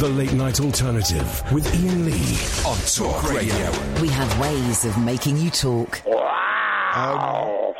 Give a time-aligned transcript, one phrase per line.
[0.00, 3.70] The Late Night Alternative with Iain Lee on Talk Radio.
[4.00, 6.00] We have ways of making you talk.
[6.96, 7.74] Um,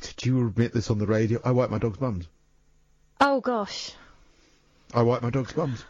[0.00, 1.38] did you admit this on the radio?
[1.44, 2.28] I wipe my dog's bums.
[3.20, 3.92] Oh gosh.
[4.94, 5.84] I wipe my dog's bums.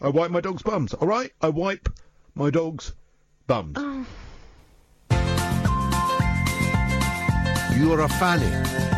[0.00, 0.94] I wipe my dog's bums.
[0.94, 1.90] All right, I wipe
[2.34, 2.94] my dog's
[3.46, 3.76] bums.
[3.76, 4.06] Oh.
[7.76, 8.97] You're a fanny.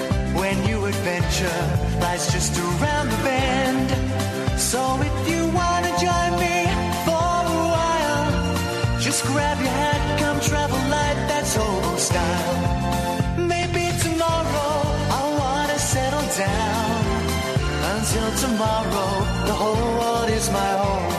[0.39, 1.61] When new adventure
[1.99, 3.89] lies just around the bend.
[4.59, 6.57] So if you wanna join me
[7.05, 12.57] for a while, just grab your hat, come travel light, that's old style.
[13.37, 14.73] Maybe tomorrow
[15.15, 17.01] I'll wanna settle down.
[17.93, 19.11] Until tomorrow,
[19.49, 21.10] the whole world is my home.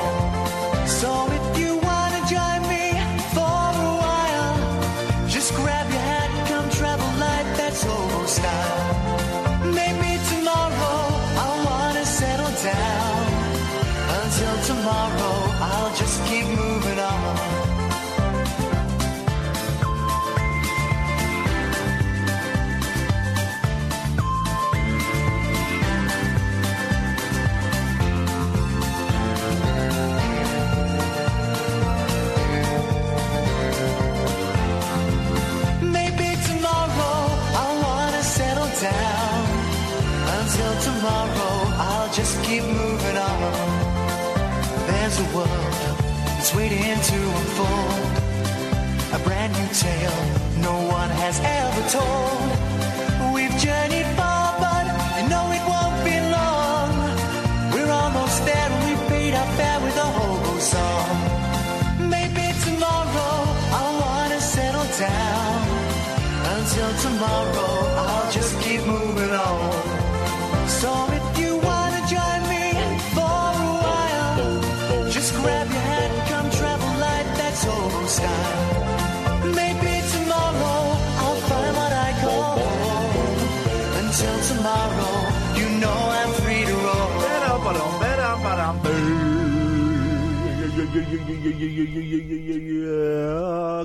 [46.63, 48.13] Waiting to unfold.
[49.15, 50.19] A brand new tale
[50.69, 52.52] no one has ever told.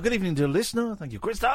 [0.01, 0.95] Good evening, dear listener.
[0.95, 1.47] Thank you, Christo.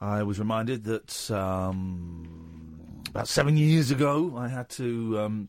[0.00, 5.48] I was reminded that um, about seven years ago I had to um,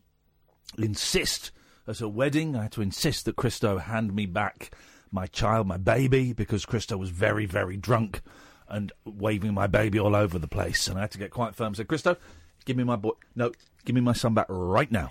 [0.78, 1.50] insist
[1.86, 2.56] at a wedding.
[2.56, 4.70] I had to insist that Christo hand me back
[5.10, 8.22] my child, my baby, because Christo was very, very drunk
[8.68, 10.88] and waving my baby all over the place.
[10.88, 11.74] And I had to get quite firm.
[11.74, 12.16] Said, Christo,
[12.64, 13.12] give me my boy.
[13.34, 13.52] No,
[13.84, 15.10] give me my son back right now.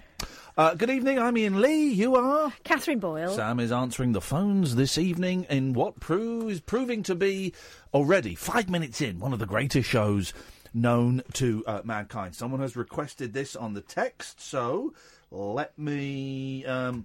[0.57, 1.19] Uh, good evening.
[1.19, 1.89] I'm Iain Lee.
[1.89, 2.51] You are.
[2.63, 3.31] Catherine Boyle.
[3.35, 7.53] Sam is answering the phones this evening in what pro- is proving to be
[7.93, 10.33] already five minutes in one of the greatest shows
[10.73, 12.33] known to uh, mankind.
[12.33, 14.95] Someone has requested this on the text, so
[15.29, 16.65] let me.
[16.65, 17.03] Um,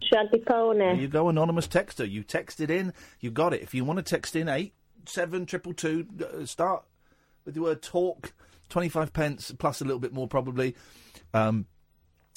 [0.95, 2.11] there you go, anonymous texter.
[2.11, 3.61] You texted in, you got it.
[3.61, 4.73] If you want to text in eight
[5.05, 6.85] seven triple two, uh, start
[7.45, 8.33] with the word talk.
[8.71, 10.75] Twenty five pence plus a little bit more probably.
[11.35, 11.67] Um,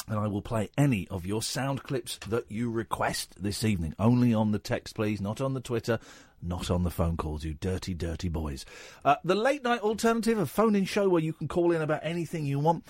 [0.07, 3.95] and I will play any of your sound clips that you request this evening.
[3.97, 5.99] Only on the text, please, not on the Twitter,
[6.41, 8.65] not on the phone calls, you dirty, dirty boys.
[9.03, 12.01] Uh, the late night alternative, a phone in show where you can call in about
[12.03, 12.85] anything you want.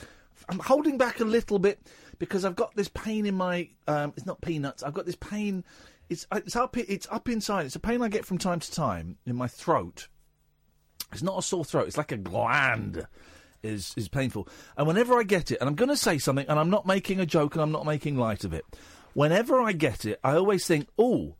[0.49, 1.79] I'm holding back a little bit
[2.19, 3.69] because I've got this pain in my.
[3.87, 4.83] Um, it's not peanuts.
[4.83, 5.63] I've got this pain.
[6.09, 7.65] It's it's up it's up inside.
[7.65, 10.07] It's a pain I get from time to time in my throat.
[11.11, 11.87] It's not a sore throat.
[11.87, 13.07] It's like a gland
[13.65, 14.47] is is painful.
[14.77, 17.19] And whenever I get it, and I'm going to say something, and I'm not making
[17.19, 18.65] a joke, and I'm not making light of it.
[19.13, 21.35] Whenever I get it, I always think, oh,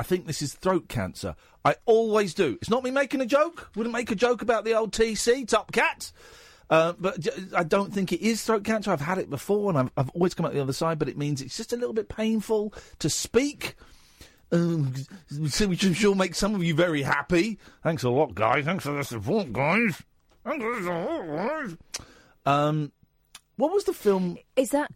[0.00, 1.34] I think this is throat cancer.
[1.64, 2.56] I always do.
[2.60, 3.70] It's not me making a joke.
[3.74, 6.12] Wouldn't make a joke about the old TC Top Cat.
[6.70, 8.90] Uh, but I don't think it is throat cancer.
[8.90, 10.98] I've had it before, and I've, I've always come out the other side.
[10.98, 13.74] But it means it's just a little bit painful to speak.
[14.50, 14.94] Um,
[15.30, 17.58] which I'm sure makes some of you very happy.
[17.82, 18.64] Thanks a lot, guys.
[18.64, 20.02] Thanks for the support, guys.
[20.44, 21.76] Thanks for the support, guys.
[22.46, 22.92] Um,
[23.56, 24.38] what was the film?
[24.56, 24.90] Is that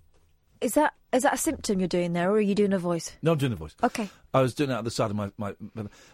[0.60, 3.12] is that Is that a symptom you're doing there, or are you doing a voice?
[3.20, 3.74] No, I'm doing the voice.
[3.82, 4.08] Okay.
[4.32, 5.54] I was doing it out the side of my, my,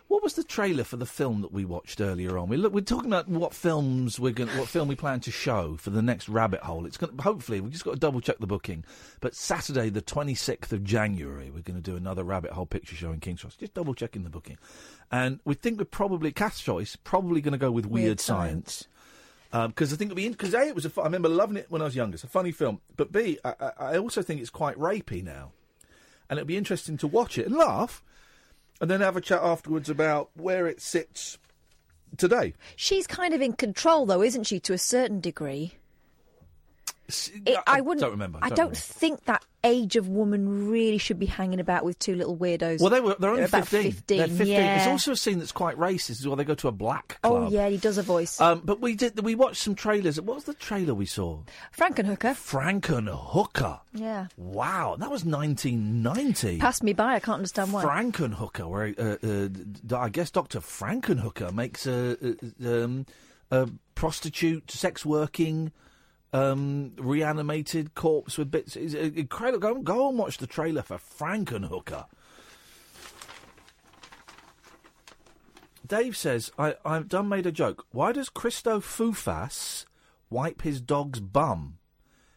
[0.08, 2.48] What was the trailer for the film that we watched earlier on?
[2.48, 5.76] We look, we're talking about what films we're going, what film we plan to show
[5.76, 6.86] for the next rabbit hole.
[6.86, 8.84] It's going hopefully we've just got to double check the booking.
[9.20, 13.12] But Saturday, the 26th of January, we're going to do another rabbit hole picture show
[13.12, 13.56] in King's Cross.
[13.56, 14.58] Just double checking the booking,
[15.12, 18.88] and we think we're probably Kath's choice, probably going to go with Weird, Weird Science.
[19.52, 21.56] Um, because I think it'll be because a it was a fu- I remember loving
[21.56, 22.16] it when I was younger.
[22.16, 25.52] It's a funny film, but b I also think it's quite rapey now,
[26.28, 28.02] and it'll be interesting to watch it and laugh,
[28.80, 31.38] and then have a chat afterwards about where it sits
[32.18, 32.52] today.
[32.76, 35.74] She's kind of in control, though, isn't she, to a certain degree?
[37.08, 38.00] It, I, wouldn't.
[38.02, 38.38] don't remember.
[38.42, 38.76] I don't don't remember.
[38.80, 42.80] think that age of woman really should be hanging about with two little weirdos.
[42.80, 43.16] Well, they were.
[43.18, 43.92] They're only about 15.
[43.92, 44.46] 15, They're 15.
[44.46, 44.76] yeah.
[44.76, 46.36] There's also a scene that's quite racist as well.
[46.36, 47.44] They go to a black club.
[47.44, 48.38] oh yeah, he does a voice.
[48.40, 49.18] Um, but we did.
[49.24, 50.20] We watched some trailers.
[50.20, 51.40] What was the trailer we saw?
[51.76, 52.34] Frankenhooker.
[52.34, 53.80] Frankenhooker.
[53.94, 54.26] Yeah.
[54.36, 56.58] Wow, that was 1990.
[56.58, 57.14] Passed me by.
[57.14, 57.84] I can't understand why.
[57.84, 63.06] Frankenhooker, where uh, uh, I guess Doctor Frankenhooker makes a, a, um,
[63.50, 65.72] a prostitute, sex working,
[66.32, 68.76] um, reanimated corpse with bits.
[68.76, 69.60] It's incredible.
[69.60, 72.06] Go, go and watch the trailer for Frankenhooker.
[75.86, 77.86] Dave says, I, I've done made a joke.
[77.92, 79.86] Why does Christo Foufas
[80.28, 81.78] wipe his dog's bum?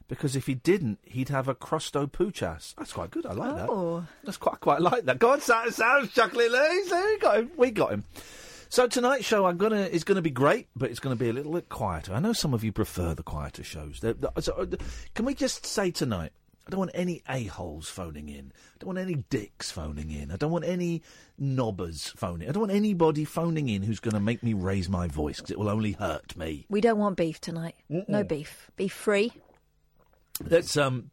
[0.08, 2.76] Because if he didn't, he'd have a crusto poochas.
[2.76, 3.26] That's quite good.
[3.26, 3.70] I like that.
[3.70, 4.06] Oh.
[4.24, 5.20] That's quite quite like that.
[5.20, 6.52] God, on, sounds, sounds chuckling.
[6.52, 7.52] There we got him.
[7.56, 8.04] We got him.
[8.72, 11.52] So tonight's show I'm gonna is gonna be great, but it's gonna be a little
[11.52, 12.14] bit quieter.
[12.14, 14.00] I know some of you prefer the quieter shows.
[14.00, 14.66] They're- they're- so, uh,
[15.14, 16.32] can we just say tonight?
[16.66, 18.54] I don't want any a holes phoning in.
[18.56, 20.32] I don't want any dicks phoning in.
[20.32, 21.02] I don't want any
[21.38, 22.44] knobbers phoning.
[22.44, 22.50] In.
[22.50, 25.52] I don't want anybody phoning in who's going to make me raise my voice because
[25.52, 26.66] it will only hurt me.
[26.70, 27.76] We don't want beef tonight.
[27.90, 28.72] No beef.
[28.78, 29.34] Beef free.
[30.40, 31.12] Let's um,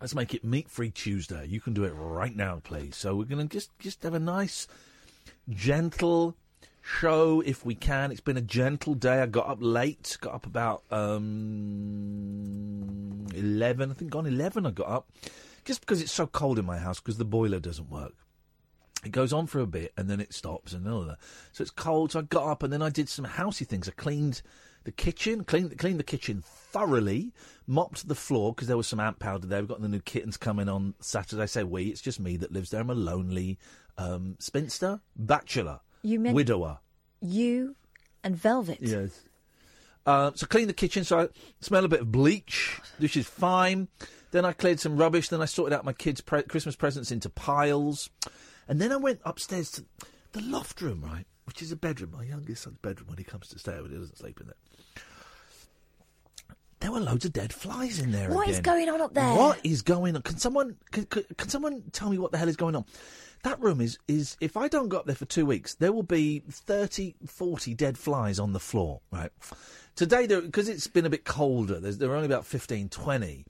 [0.00, 1.46] let's make it meat free Tuesday.
[1.46, 2.96] You can do it right now, please.
[2.96, 4.66] So we're gonna just just have a nice,
[5.48, 6.36] gentle
[6.86, 8.12] show if we can.
[8.12, 9.20] It's been a gentle day.
[9.20, 10.16] I got up late.
[10.20, 11.26] Got up about um
[13.34, 13.90] eleven.
[13.90, 14.66] I think gone eleven.
[14.66, 15.10] I got up
[15.64, 18.14] just because it's so cold in my house because the boiler doesn't work.
[19.04, 21.18] It goes on for a bit and then it stops and all that.
[21.52, 22.12] So it's cold.
[22.12, 23.88] So I got up and then I did some housey things.
[23.88, 24.42] I cleaned
[24.84, 27.32] the kitchen, cleaned cleaned the kitchen thoroughly,
[27.66, 29.60] mopped the floor because there was some ant powder there.
[29.60, 31.42] We've got the new kittens coming on Saturday.
[31.42, 32.80] I say we, it's just me that lives there.
[32.80, 33.58] I'm a lonely
[33.98, 36.78] um, spinster, bachelor, You meant widower.
[37.20, 37.76] you
[38.22, 38.78] and Velvet.
[38.80, 39.22] Yes.
[40.04, 41.02] Uh, so clean the kitchen.
[41.04, 41.28] So I
[41.60, 43.88] smell a bit of bleach, which is fine.
[44.30, 45.28] Then I cleared some rubbish.
[45.28, 48.10] Then I sorted out my kids' pre- Christmas presents into piles,
[48.68, 49.84] and then I went upstairs to
[50.32, 53.48] the loft room, right, which is a bedroom, my youngest son's bedroom when he comes
[53.48, 53.76] to stay.
[53.80, 54.56] But he doesn't sleep in there.
[56.80, 58.30] There were loads of dead flies in there.
[58.30, 58.74] What is again.
[58.74, 59.34] going on up there?
[59.34, 60.22] What is going on?
[60.22, 62.84] Can someone can, can, can someone tell me what the hell is going on?
[63.42, 66.02] That room is is if I don't go up there for two weeks, there will
[66.02, 69.00] be 30, 40 dead flies on the floor.
[69.10, 69.30] Right
[69.96, 71.80] today, because it's been a bit colder.
[71.80, 73.44] There are only about 15, 20.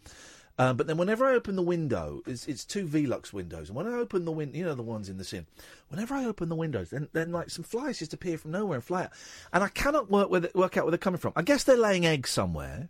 [0.59, 3.87] Uh, but then whenever I open the window, it's, it's two Velux windows, and when
[3.87, 5.45] I open the window, you know the ones in the sin.
[5.89, 8.85] Whenever I open the windows, then then like some flies just appear from nowhere and
[8.85, 9.11] fly out,
[9.53, 11.35] and I cannot work with it, work out where they're coming from.
[11.37, 12.89] I guess they're laying eggs somewhere.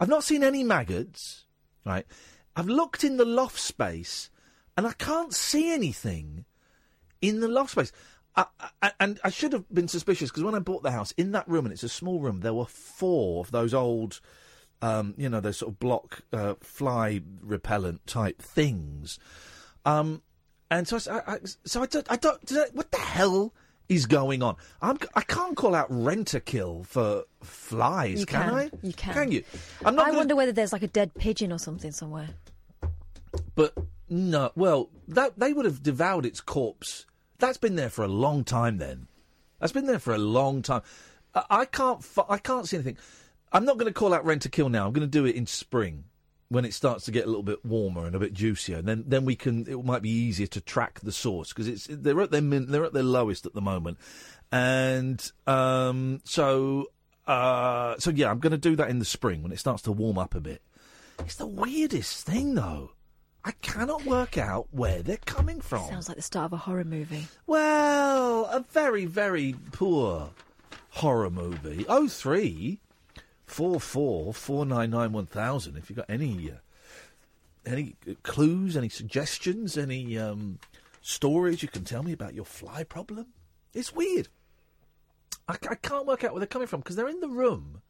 [0.00, 1.44] I've not seen any maggots,
[1.86, 2.04] right?
[2.56, 4.28] I've looked in the loft space
[4.76, 6.44] and I can't see anything
[7.20, 7.92] in the loft space.
[8.34, 8.46] I,
[8.80, 11.46] I, and I should have been suspicious because when I bought the house, in that
[11.48, 14.20] room, and it's a small room, there were four of those old,
[14.80, 19.18] um, you know, those sort of block uh, fly repellent type things.
[19.84, 20.22] Um,
[20.70, 22.40] and so I, I, so I don't, I don't,
[22.74, 23.52] what the hell
[23.90, 24.56] is going on?
[24.80, 28.54] I'm, I can't call out Rentokil for flies, You can, can.
[28.54, 28.70] I?
[28.82, 29.12] You can.
[29.12, 29.44] Can you?
[29.84, 32.30] I'm not I gonna- wonder whether there's like a dead pigeon or something somewhere.
[33.54, 33.74] But
[34.12, 37.06] no, well, that they would have devoured its corpse.
[37.38, 38.76] That's been there for a long time.
[38.76, 39.08] Then,
[39.58, 40.82] that's been there for a long time.
[41.34, 42.98] I, I can't, fi- I can't see anything.
[43.52, 44.86] I'm not going to call out Rentokil now.
[44.86, 46.04] I'm going to do it in spring
[46.50, 48.76] when it starts to get a little bit warmer and a bit juicier.
[48.76, 49.66] And then, then we can.
[49.66, 52.84] It might be easier to track the source because it's they're at their min, they're
[52.84, 53.96] at their lowest at the moment,
[54.52, 56.88] and um, so
[57.26, 59.92] uh, so yeah, I'm going to do that in the spring when it starts to
[59.92, 60.60] warm up a bit.
[61.20, 62.90] It's the weirdest thing, though.
[63.44, 65.88] I cannot work out where they're coming from.
[65.88, 67.26] Sounds like the start of a horror movie.
[67.46, 70.30] Well, a very, very poor
[70.90, 71.84] horror movie.
[71.88, 72.80] Oh three
[73.44, 75.76] four four four nine nine one thousand.
[75.76, 76.54] If you've got any uh,
[77.66, 80.58] any clues, any suggestions, any um,
[81.00, 83.28] stories you can tell me about your fly problem,
[83.74, 84.28] it's weird.
[85.48, 87.82] I, I can't work out where they're coming from because they're in the room,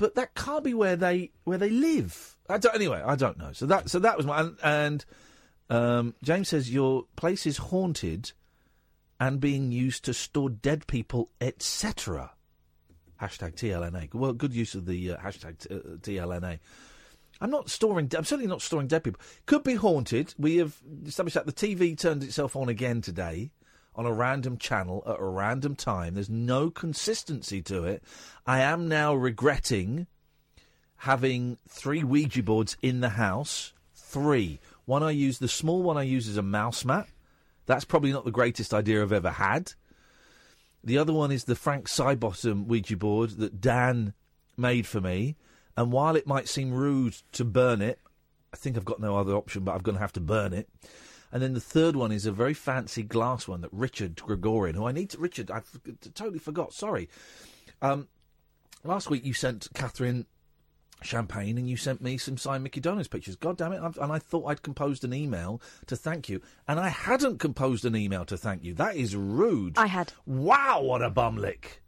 [0.00, 2.34] but that can't be where they where they live.
[2.48, 3.52] I don't, anyway, I don't know.
[3.52, 5.04] So that so that was my and, and
[5.68, 8.32] um, James says your place is haunted
[9.20, 12.30] and being used to store dead people, etc.
[13.20, 14.14] Hashtag TLNA.
[14.14, 16.60] Well, good use of the uh, hashtag t- uh, TLNA.
[17.42, 18.10] I'm not storing.
[18.16, 19.20] I'm certainly not storing dead people.
[19.44, 20.34] Could be haunted.
[20.38, 23.50] We have established that the TV turned itself on again today
[23.94, 26.14] on a random channel at a random time.
[26.14, 28.02] There's no consistency to it.
[28.46, 30.06] I am now regretting
[30.98, 33.72] having three Ouija boards in the house.
[33.94, 34.60] Three.
[34.84, 35.38] One I use.
[35.38, 37.08] The small one I use as a mouse mat.
[37.66, 39.72] That's probably not the greatest idea I've ever had.
[40.82, 44.14] The other one is the Frank Sidebottom Ouija board that Dan
[44.56, 45.36] made for me.
[45.76, 47.98] And while it might seem rude to burn it,
[48.52, 50.68] I think I've got no other option, but I'm going to have to burn it.
[51.32, 54.86] And then the third one is a very fancy glass one that Richard Gregorian, who
[54.86, 55.18] I need to.
[55.18, 55.78] Richard, I f-
[56.14, 56.72] totally forgot.
[56.72, 57.08] Sorry.
[57.80, 58.08] Um,
[58.84, 60.26] last week you sent Catherine
[61.02, 63.36] champagne and you sent me some signed Mickey Donuts pictures.
[63.36, 63.80] God damn it.
[63.80, 66.40] I've, and I thought I'd composed an email to thank you.
[66.68, 68.74] And I hadn't composed an email to thank you.
[68.74, 69.78] That is rude.
[69.78, 70.12] I had.
[70.26, 71.80] Wow, what a bumlick.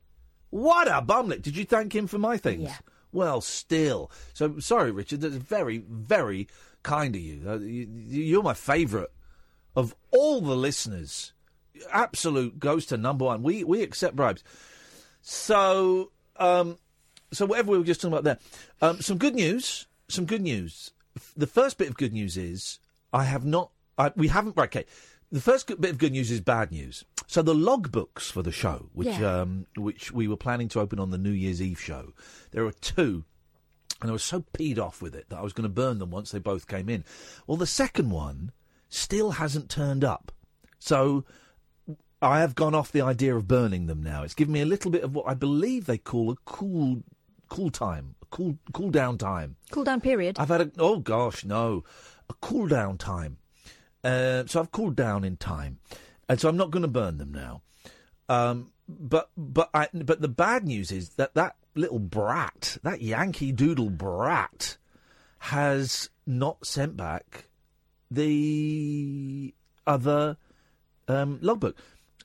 [0.50, 1.42] What a bumlick.
[1.42, 2.64] Did you thank him for my things?
[2.64, 2.76] Yeah.
[3.10, 4.10] Well, still.
[4.32, 5.20] So, sorry, Richard.
[5.20, 6.48] That's very, very
[6.82, 7.42] kind of you.
[7.46, 9.08] Uh, you you're my favourite
[9.76, 11.32] of all the listeners.
[11.92, 13.42] Absolute goes to number one.
[13.42, 14.44] We, we accept bribes.
[15.22, 16.78] So, um,
[17.32, 18.38] so whatever we were just talking about there.
[18.80, 19.86] Um, some good news.
[20.08, 20.90] Some good news.
[21.36, 22.78] The first bit of good news is
[23.12, 23.70] I have not.
[23.98, 24.56] I, we haven't.
[24.56, 24.86] right, Okay.
[25.30, 27.04] The first bit of good news is bad news.
[27.26, 29.40] So the logbooks for the show, which Yeah.
[29.40, 32.12] um, which we were planning to open on the New Year's Eve show,
[32.50, 33.24] there are two,
[34.02, 36.10] and I was so peed off with it that I was going to burn them
[36.10, 37.02] once they both came in.
[37.46, 38.52] Well, the second one
[38.92, 40.32] still hasn't turned up,
[40.78, 41.24] so
[42.20, 44.22] I have gone off the idea of burning them now.
[44.22, 47.02] It's given me a little bit of what I believe they call a cool
[47.48, 49.56] cool time, a cool cool down time.
[49.70, 50.38] Cool down period.
[50.38, 51.84] I've had a oh gosh no,
[52.28, 53.38] a cool down time.
[54.04, 55.78] Uh, so I've cooled down in time,
[56.28, 57.62] and so I'm not going to burn them now.
[58.28, 63.52] Um, but but I, but the bad news is that that little brat, that Yankee
[63.52, 64.76] Doodle brat,
[65.38, 67.46] has not sent back
[68.14, 69.54] the
[69.86, 70.36] other
[71.08, 71.76] um, logbook.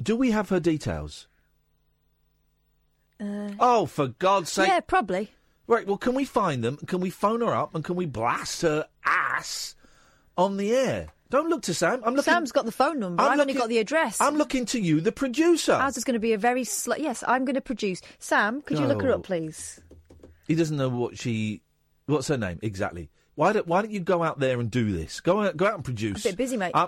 [0.02, 1.28] Do we have her details?
[3.20, 4.68] Uh, Oh, for God's sake!
[4.68, 5.32] yeah, probably.
[5.66, 6.78] Right, well, can we find them?
[6.78, 9.76] Can we phone her up and can we blast her ass
[10.38, 11.08] on the air?
[11.30, 12.00] Don't look to Sam.
[12.06, 12.32] I'm looking.
[12.32, 13.22] Sam's got the phone number.
[13.22, 14.22] I'm I've only got the address.
[14.22, 15.74] I'm looking to you, the producer.
[15.74, 17.22] Ours is going to be a very sl- yes.
[17.28, 18.02] I'm going to produce.
[18.20, 19.82] Sam, could you look her up, please?
[20.48, 21.62] He doesn't know what she.
[22.06, 23.10] What's her name exactly?
[23.38, 25.22] Why don't Why don't you go out there and do this?
[25.22, 26.26] Go out, go out and produce.
[26.26, 26.72] I'm a bit busy, mate.
[26.74, 26.88] Uh,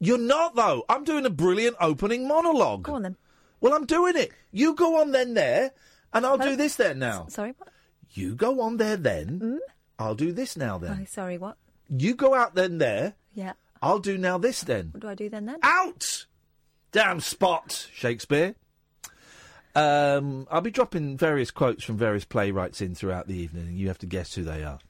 [0.00, 0.84] you're not though.
[0.88, 2.82] I'm doing a brilliant opening monologue.
[2.82, 3.16] Go on then.
[3.60, 4.32] Well, I'm doing it.
[4.50, 5.70] You go on then there,
[6.12, 7.26] and I'll do this then now.
[7.28, 7.68] Sorry, what?
[8.10, 9.38] You go on there then.
[9.38, 9.58] Mm?
[9.96, 10.98] I'll do this now then.
[11.02, 11.58] Oh, sorry, what?
[11.88, 13.14] You go out then there.
[13.32, 13.52] Yeah.
[13.80, 14.88] I'll do now this then.
[14.90, 15.46] What do I do then?
[15.46, 16.26] Then Out!
[16.90, 18.56] Damn spot, Shakespeare.
[19.76, 23.86] Um, I'll be dropping various quotes from various playwrights in throughout the evening, and you
[23.88, 24.80] have to guess who they are.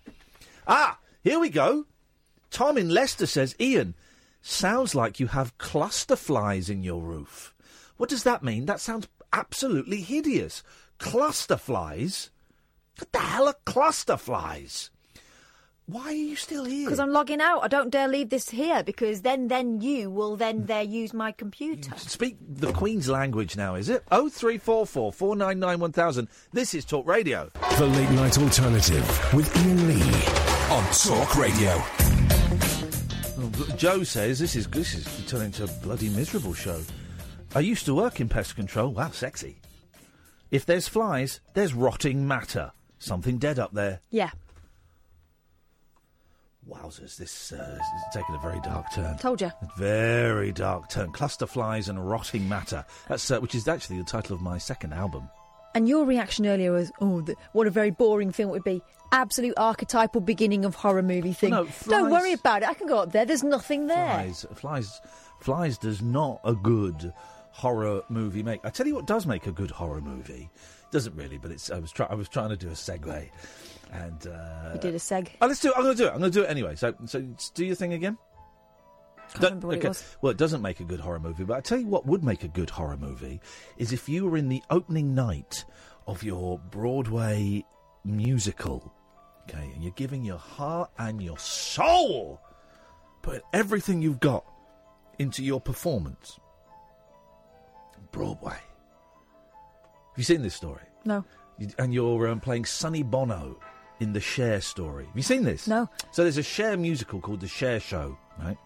[0.66, 1.86] Ah, here we go.
[2.50, 3.94] Tom in Leicester says, Iain,
[4.40, 7.54] sounds like you have cluster flies in your roof.
[7.96, 8.66] What does that mean?
[8.66, 10.62] That sounds absolutely hideous.
[10.98, 12.30] Cluster flies?
[12.98, 14.90] What the hell are cluster flies?
[15.86, 16.86] Why are you still here?
[16.86, 17.60] because I'm logging out.
[17.60, 21.30] I don't dare leave this here because then then you will then there use my
[21.30, 21.92] computer.
[21.98, 24.02] Speak the Queen's language now, is it?
[24.10, 26.28] Oh three four four four nine nine one thousand.
[26.54, 27.50] This is Talk Radio.
[27.76, 31.80] The Late Night Alternative with Iain Lee on Talk Radio.
[33.76, 36.80] Joe says this is this is turning into a bloody miserable show.
[37.54, 38.88] I used to work in pest control.
[38.88, 39.60] Wow, sexy.
[40.50, 42.72] If there's flies, there's rotting matter.
[42.98, 44.00] Something dead up there.
[44.10, 44.30] Yeah,
[46.68, 49.16] Wowzers, this, uh, this is taking a very dark turn.
[49.18, 49.52] told you.
[49.78, 51.12] Very dark turn.
[51.12, 52.84] Cluster flies and rotting matter.
[53.08, 55.28] That's uh, which is actually the title of my second album.
[55.76, 58.82] And your reaction earlier was, "Oh, the, what a very boring film it would be."
[59.14, 61.50] Absolute archetypal beginning of horror movie thing.
[61.50, 62.68] no, Don't worry about it.
[62.68, 63.24] I can go up there.
[63.24, 64.08] There's nothing there.
[64.14, 65.00] Flies, flies,
[65.40, 67.12] flies does not a good
[67.52, 68.60] horror movie make.
[68.64, 70.50] I tell you what does make a good horror movie.
[70.90, 71.70] Doesn't really, but it's.
[71.70, 72.10] I was trying.
[72.10, 73.28] I was trying to do a segue,
[73.92, 75.28] and uh, You did a seg.
[75.40, 75.74] Oh, let's do it.
[75.76, 76.12] I'm going to do it.
[76.12, 76.74] I'm going to do it anyway.
[76.74, 78.18] So, so do your thing again.
[79.40, 79.76] Don't- okay.
[79.76, 80.16] it was.
[80.22, 82.42] Well, it doesn't make a good horror movie, but I tell you what would make
[82.44, 83.40] a good horror movie
[83.76, 85.64] is if you were in the opening night
[86.06, 87.64] of your Broadway
[88.04, 88.92] musical,
[89.48, 92.40] okay, and you're giving your heart and your soul,
[93.22, 94.44] putting everything you've got
[95.18, 96.38] into your performance.
[98.12, 98.52] Broadway.
[98.52, 100.82] Have you seen this story?
[101.04, 101.24] No.
[101.58, 103.58] You- and you're um, playing Sonny Bono
[104.00, 105.06] in the Cher story.
[105.06, 105.66] Have you seen this?
[105.66, 105.88] No.
[106.12, 108.56] So there's a Cher musical called The Cher Show, right?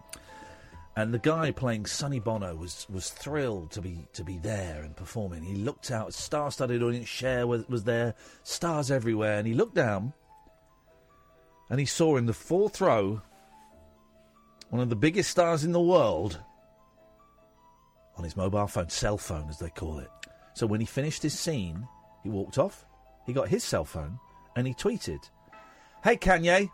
[0.95, 4.95] And the guy playing Sonny Bono was, was thrilled to be to be there and
[4.95, 5.43] performing.
[5.43, 7.07] He looked out, star-studded audience.
[7.07, 10.13] Cher was, was there, stars everywhere, and he looked down,
[11.69, 13.21] and he saw in the fourth row
[14.69, 16.39] one of the biggest stars in the world
[18.17, 20.09] on his mobile phone, cell phone as they call it.
[20.53, 21.87] So when he finished his scene,
[22.23, 22.85] he walked off,
[23.25, 24.19] he got his cell phone,
[24.55, 25.19] and he tweeted,
[26.03, 26.69] "Hey Kanye,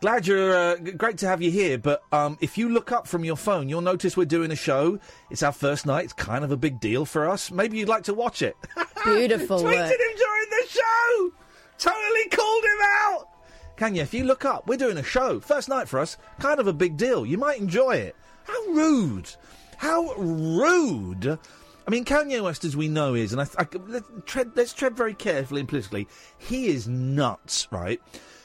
[0.00, 3.24] glad you're uh, great to have you here, but um, if you look up from
[3.24, 4.98] your phone, you'll notice we're doing a show.
[5.30, 6.04] It's our first night.
[6.04, 7.50] It's kind of a big deal for us.
[7.50, 8.56] Maybe you'd like to watch it."
[9.04, 9.90] Beautiful Tweeted work.
[9.90, 11.32] him during the show.
[11.76, 13.28] Totally called him out.
[13.76, 15.40] Kanye, if you look up, we're doing a show.
[15.40, 16.16] First night for us.
[16.38, 17.26] Kind of a big deal.
[17.26, 18.16] You might enjoy it.
[18.44, 19.30] How rude.
[19.78, 21.38] How rude.
[21.86, 24.96] I mean, Kanye West, as we know, is, and I, I, let's, tread, let's tread
[24.96, 26.08] very carefully and politically.
[26.38, 28.00] He is nuts, right?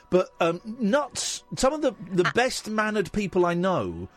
[0.09, 1.43] But um, nuts.
[1.57, 4.09] Some of the, the best mannered people I know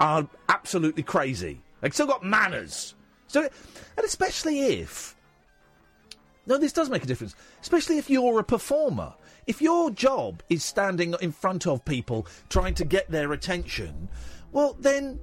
[0.00, 1.60] are absolutely crazy.
[1.80, 2.94] They've still got manners.
[3.26, 5.16] So, and especially if
[6.46, 9.14] no, this does make a difference, especially if you're a performer.
[9.46, 14.08] If your job is standing in front of people trying to get their attention,
[14.52, 15.18] well, then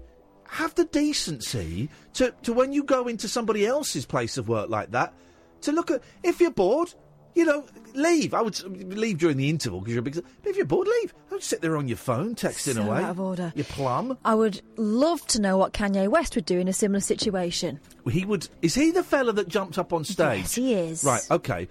[0.48, 4.92] have the decency to, to when you go into somebody else's place of work like
[4.92, 5.14] that,
[5.62, 6.02] to look at.
[6.24, 6.94] If you're bored,
[7.36, 8.34] you know, leave.
[8.34, 8.60] I would
[8.98, 10.16] leave during the interval because you're a big.
[10.16, 11.14] But if you're bored, leave.
[11.30, 13.04] Don't sit there on your phone texting So away.
[13.04, 13.54] out of order.
[13.56, 14.18] You plum.
[14.26, 17.80] I would love to know what Kanye West would do in a similar situation.
[18.10, 18.50] He would.
[18.62, 20.40] Is he the fella that jumped up on stage?
[20.40, 21.04] Yes, he is.
[21.04, 21.22] Right.
[21.30, 21.68] Okay.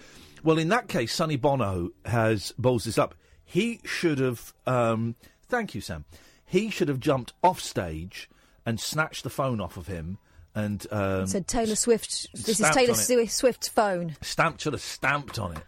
[0.48, 3.14] Well, in that case, Sonny Bono has balls this up.
[3.44, 4.54] He should have.
[4.66, 5.14] Um,
[5.46, 6.06] thank you, Sam.
[6.46, 8.30] He should have jumped off stage
[8.64, 10.16] and snatched the phone off of him
[10.54, 12.28] and um, Said Taylor Swift.
[12.32, 13.02] This is Taylor on it.
[13.02, 14.16] Swi- Swift's phone.
[14.22, 14.62] stamped.
[14.62, 15.62] Should have stamped on it.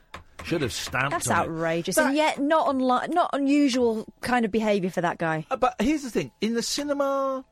[0.45, 1.11] Should have stamped.
[1.11, 1.41] That's on it.
[1.51, 5.45] outrageous, That- and yet not unlike, not unusual kind of behaviour for that guy.
[5.51, 7.45] Uh, But here's the thing: in the cinema,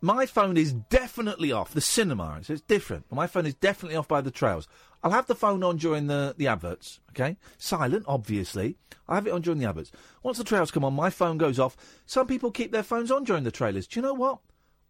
[0.00, 1.72] my phone is definitely off.
[1.74, 3.04] The cinema, so it's different.
[3.12, 4.66] My phone is definitely off by the trails.
[5.02, 7.00] I'll have the phone on during the, the adverts.
[7.10, 8.76] Okay, silent, obviously.
[9.08, 9.90] I have it on during the adverts.
[10.22, 11.76] Once the trailers come on, my phone goes off.
[12.06, 13.86] Some people keep their phones on during the trailers.
[13.86, 14.38] Do you know what?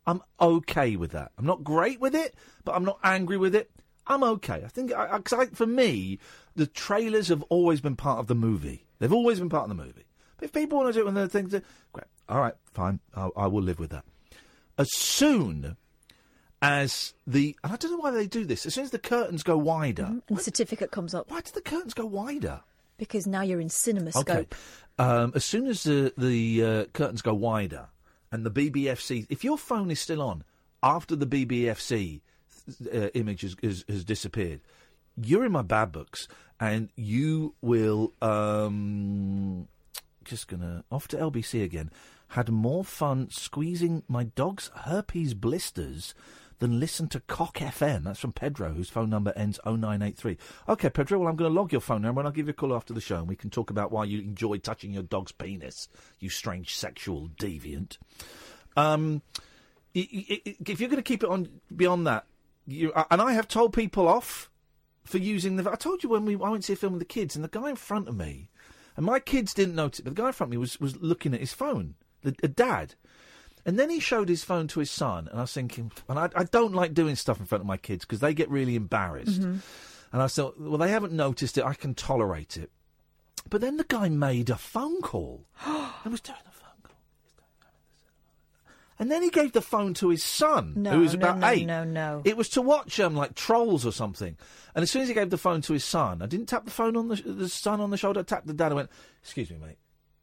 [0.07, 1.33] I'm okay with that.
[1.39, 2.35] I'm not great with it,
[2.65, 3.71] but I'm not angry with it.
[4.07, 4.63] I'm okay.
[4.65, 6.19] I think, I, I, I, for me,
[6.57, 8.85] the trailers have always been part of the movie.
[8.99, 10.05] They've always been part of the movie.
[10.37, 13.31] But if people want to do it when they're thinking, great, all right, fine, I,
[13.37, 14.05] I will live with that.
[14.77, 15.77] As soon
[16.63, 19.43] as the, and I don't know why they do this, as soon as the curtains
[19.43, 22.61] go wider, And the certificate comes up why do the curtains go wider?
[22.99, 24.31] because now you're in CinemaScope.
[24.31, 24.47] Okay.
[24.97, 27.89] Um, as soon as the, the uh, curtains go wider
[28.31, 30.45] and the BBFC, if your phone is still on
[30.85, 32.21] after the BBFC
[32.95, 34.61] uh, image has, has, has disappeared,
[35.21, 36.29] you're in my bad books
[36.61, 38.13] and you will.
[38.23, 39.67] Um,
[40.25, 41.91] just gonna off to LBC again.
[42.29, 46.15] Had more fun squeezing my dog's herpes blisters
[46.63, 48.05] than listen to Cock FM.
[48.05, 50.39] That's from Pedro, whose phone number ends 0983.
[50.69, 52.55] Okay, Pedro, well, I'm going to log your phone number and I'll give you a
[52.55, 55.33] call after the show and we can talk about why you enjoy touching your dog's
[55.33, 55.89] penis,
[56.21, 57.99] you strange sexual deviant.
[58.77, 59.23] Um,
[59.93, 62.27] if you're going to keep it on beyond that,
[62.69, 64.49] you, and I have told people off
[65.03, 65.69] for using the.
[65.69, 67.45] I told you when we I went to see a film with the kids, and
[67.45, 68.51] the guy in front of me,
[68.97, 71.35] and my kids didn't notice, but the guy in front of me was was looking
[71.35, 72.95] at his phone, the, a dad.
[73.65, 76.29] And then he showed his phone to his son, and I was thinking, and I,
[76.35, 79.41] I don't like doing stuff in front of my kids because they get really embarrassed.
[79.41, 79.63] And
[80.21, 82.71] I thought, well, they haven't noticed it, I can tolerate it.
[83.49, 85.47] But then the guy made a phone call.
[85.65, 86.97] I was doing a phone call.
[88.99, 91.49] And then he gave the phone to his son, No, who was no, about no,
[91.49, 91.67] eight.
[91.67, 92.17] no, no.
[92.17, 92.23] No.
[92.25, 94.37] It was to watch um, like trolls or something.
[94.75, 96.71] And as soon as he gave the phone to his son, I didn't tap the
[96.71, 98.21] phone on the, the son on the shoulder.
[98.21, 98.73] I tapped the dad.
[98.73, 98.91] I went,
[99.23, 99.79] "Excuse me, mate.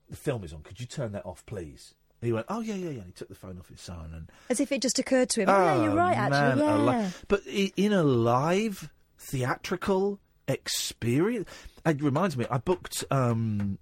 [0.10, 0.62] The film is on.
[0.62, 3.36] Could you turn that off, please?" He went, "Oh yeah, yeah, yeah." He took the
[3.36, 5.50] phone off his son and As if it just occurred to him.
[5.50, 6.66] Oh, yeah, you're right, man actually.
[6.66, 6.78] Yeah.
[6.78, 7.26] alive.
[7.28, 11.50] But in a live theatrical experience,
[11.86, 12.46] it reminds me.
[12.50, 13.78] I booked um,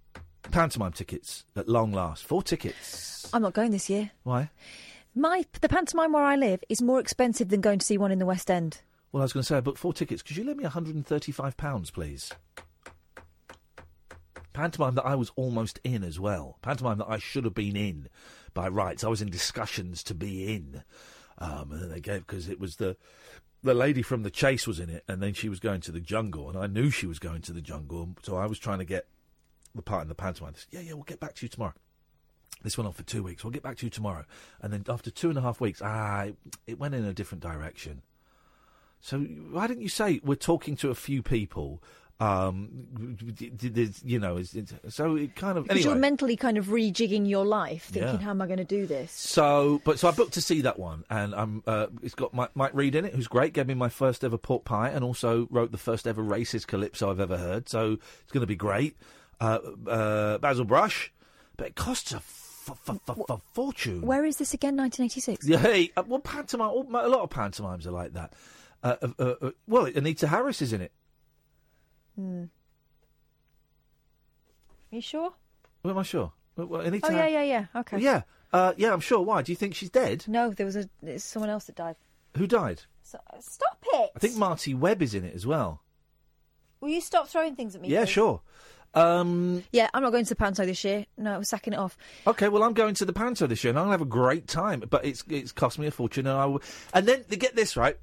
[0.51, 2.25] pantomime tickets at long last.
[2.25, 3.29] Four tickets.
[3.33, 4.11] I'm not going this year.
[4.23, 4.49] Why?
[5.15, 8.19] My the pantomime where I live is more expensive than going to see one in
[8.19, 8.81] the West End.
[9.11, 10.21] Well, I was going to say I booked four tickets.
[10.21, 12.31] Could you lend me 135 pounds, please?
[14.57, 16.57] Pantomime that I was almost in as well.
[16.63, 18.09] Pantomime that I should have been in
[18.55, 19.03] by rights.
[19.03, 20.81] I was in discussions to be in,
[21.37, 22.97] um, and then they gave because it was the
[23.61, 25.99] the lady from the chase was in it, and then she was going to the
[25.99, 28.85] jungle, and I knew she was going to the jungle, so I was trying to
[28.85, 29.05] get
[29.75, 30.55] the part in the pantomime.
[30.55, 31.75] Said, yeah, yeah, we'll get back to you tomorrow.
[32.63, 33.43] This went on for two weeks.
[33.43, 34.25] We'll get back to you tomorrow.
[34.59, 37.43] And then after two and a half weeks, ah, it, it went in a different
[37.43, 38.01] direction.
[39.01, 41.83] So why didn't you say we're talking to a few people?
[42.19, 42.87] Um,
[43.35, 45.83] d- d- there's- you know, it's, it's, so it kind of anyway.
[45.85, 48.17] you're mentally kind of rejigging your life, thinking, Yeah.
[48.21, 49.11] how am I going to do this?
[49.11, 52.49] So, but so I booked to see that one, and um, uh, it's got Mike,
[52.55, 53.53] Mike Read in it, who's great.
[53.53, 57.11] Gave me my first ever pork pie, and also wrote the first ever racist calypso
[57.11, 57.69] I've ever heard.
[57.69, 58.97] So it's going to be great.
[59.39, 61.13] Uh, uh, Basil Brush,
[61.55, 62.19] but it costs a
[63.53, 64.01] fortune.
[64.01, 64.75] Where is this again?
[64.75, 65.47] 1986.
[65.47, 66.69] Yeah, hey, uh, well, pantomime.
[66.95, 68.33] A lot of pantomimes are like that.
[68.83, 70.91] Uh, uh, uh, well, Anita Harris is in it.
[72.17, 72.45] Hmm.
[74.91, 75.33] you sure?
[75.83, 76.31] Well, am I sure?
[76.55, 77.65] Well, well, Oh, yeah, yeah, yeah.
[77.75, 77.99] Okay.
[77.99, 79.21] Yeah, uh, yeah, I'm sure.
[79.21, 79.43] Why?
[79.43, 80.25] Do you think she's dead?
[80.27, 81.95] No, there was a it's someone else that died.
[82.35, 82.81] Who died?
[83.03, 84.11] So, stop it!
[84.15, 85.81] I think Marti Webb is in it as well.
[86.81, 87.89] Will you stop throwing things at me?
[87.89, 88.09] Yeah, please?
[88.09, 88.41] sure.
[88.93, 91.05] Um, Yeah, I'm not going to the panto this year.
[91.17, 91.97] No, I'm sacking it off.
[92.25, 94.83] Okay, well, I'm going to the Panto this year, and I'll have a great time.
[94.89, 96.61] But it's it's cost me a fortune, and I will.
[96.93, 97.97] And then to get this right,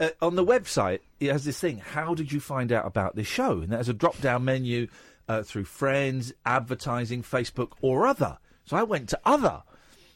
[0.00, 1.78] uh, on the website it has this thing.
[1.78, 3.60] How did you find out about this show?
[3.60, 4.88] And there's a drop down menu
[5.28, 8.38] uh, through friends, advertising, Facebook, or other.
[8.64, 9.62] So I went to other,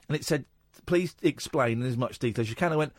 [0.08, 0.44] and it said,
[0.86, 2.92] "Please explain in as much detail as you can." I went.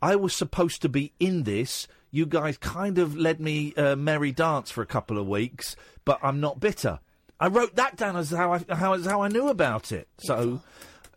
[0.00, 1.88] I was supposed to be in this.
[2.10, 6.18] You guys kind of led me uh, merry dance for a couple of weeks, but
[6.22, 7.00] I'm not bitter.
[7.40, 10.08] I wrote that down as how I how as how I knew about it.
[10.18, 10.60] So,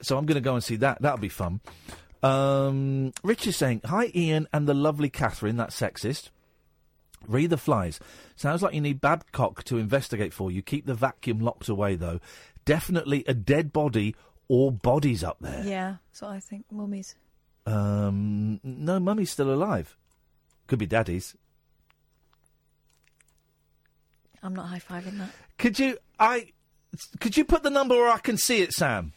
[0.01, 1.01] so I'm going to go and see that.
[1.01, 1.61] That'll be fun.
[2.23, 6.29] Um, Rich is saying, "Hi, Iain and the lovely Catherine." That's sexist.
[7.27, 7.99] Read the flies.
[8.35, 10.61] Sounds like you need Babcock to investigate for you.
[10.61, 12.19] Keep the vacuum locked away, though.
[12.65, 14.15] Definitely a dead body
[14.47, 15.63] or bodies up there.
[15.63, 16.65] Yeah, that's what I think.
[16.71, 17.15] Mummies.
[17.65, 19.95] Um, no, mummy's still alive.
[20.67, 21.35] Could be daddy's.
[24.43, 25.29] I'm not high fiving that.
[25.57, 25.97] Could you?
[26.19, 26.53] I
[27.19, 29.13] could you put the number where I can see it, Sam?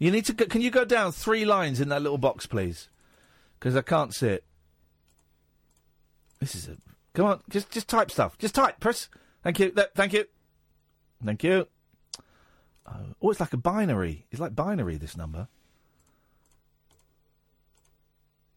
[0.00, 0.32] You need to.
[0.32, 2.88] Go, can you go down three lines in that little box, please?
[3.58, 4.44] Because I can't see it.
[6.40, 6.76] This is a.
[7.12, 8.38] Come on, just just type stuff.
[8.38, 8.80] Just type.
[8.80, 9.08] Press.
[9.44, 9.70] Thank you.
[9.70, 10.24] Th- thank you.
[11.22, 11.68] Thank you.
[12.86, 14.26] Oh, oh, it's like a binary.
[14.30, 14.96] It's like binary.
[14.96, 15.48] This number.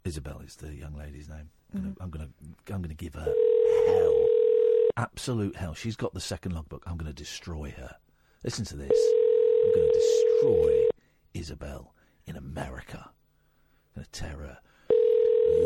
[0.05, 1.49] Isabel is the young lady's name.
[1.73, 2.03] I'm gonna, mm-hmm.
[2.03, 2.29] I'm gonna,
[2.69, 3.33] I'm gonna give her
[3.87, 4.27] hell,
[4.95, 5.73] absolute hell.
[5.73, 6.83] She's got the second logbook.
[6.85, 7.95] I'm gonna destroy her.
[8.43, 8.99] Listen to this.
[9.65, 10.92] I'm gonna destroy
[11.33, 11.93] Isabel
[12.25, 13.09] in America.
[13.95, 14.57] I'm gonna tear her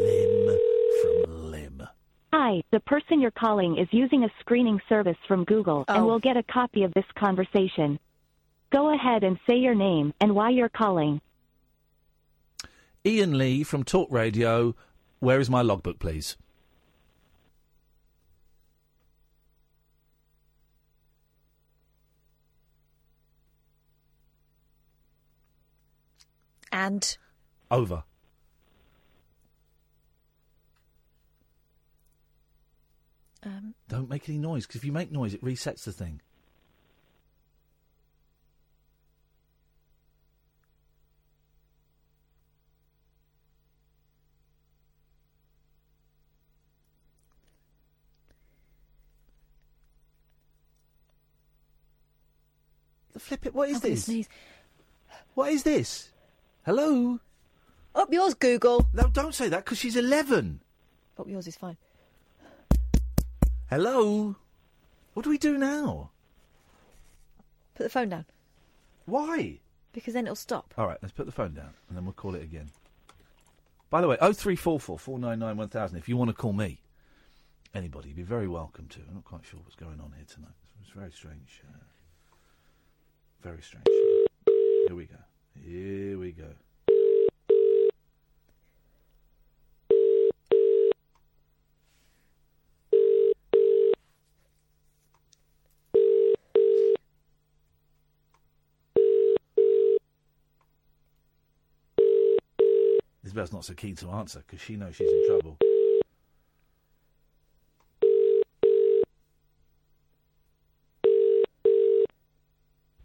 [0.03, 0.60] limb
[1.01, 1.88] from limb.
[2.34, 6.06] Hi, the person you're calling is using a screening service from Google and oh.
[6.06, 7.99] will get a copy of this conversation.
[8.71, 11.21] Go ahead and say your name and why you're calling.
[13.06, 14.75] Iain Lee from Talk Radio.
[15.19, 16.36] Where is my logbook, please?
[26.78, 27.18] And
[27.72, 28.04] Over.
[33.42, 36.22] um, Don't make any noise, because if you make noise, it resets the thing.
[53.13, 53.56] The flip it.
[53.56, 54.06] What is this?
[54.06, 54.30] sneeze.
[55.34, 56.12] What is this?
[56.67, 57.17] Hello?
[57.95, 58.86] Up yours, Google.
[58.91, 60.60] No, don't say that because she's 11.
[61.17, 61.77] Up yours is fine.
[63.69, 64.36] Hello?
[65.13, 66.10] What do we do now?
[67.73, 68.25] Put the phone down
[69.06, 69.60] Why?
[69.93, 70.73] because then it'll stop.
[70.77, 72.69] All right, let's put the phone down and then we'll call it again.
[73.89, 76.82] By the way, 0344 499 1000 if you want to call me.
[77.73, 78.99] Anybody, you'd be very welcome to.
[79.08, 80.51] I'm not quite sure what's going on here tonight.
[80.82, 81.62] It's very strange.
[81.65, 81.77] Uh,
[83.41, 83.88] very strange.
[84.86, 85.15] Here we go.
[85.63, 86.46] Here we go.
[103.24, 105.58] Isabel's not so keen to answer because she knows she's in trouble.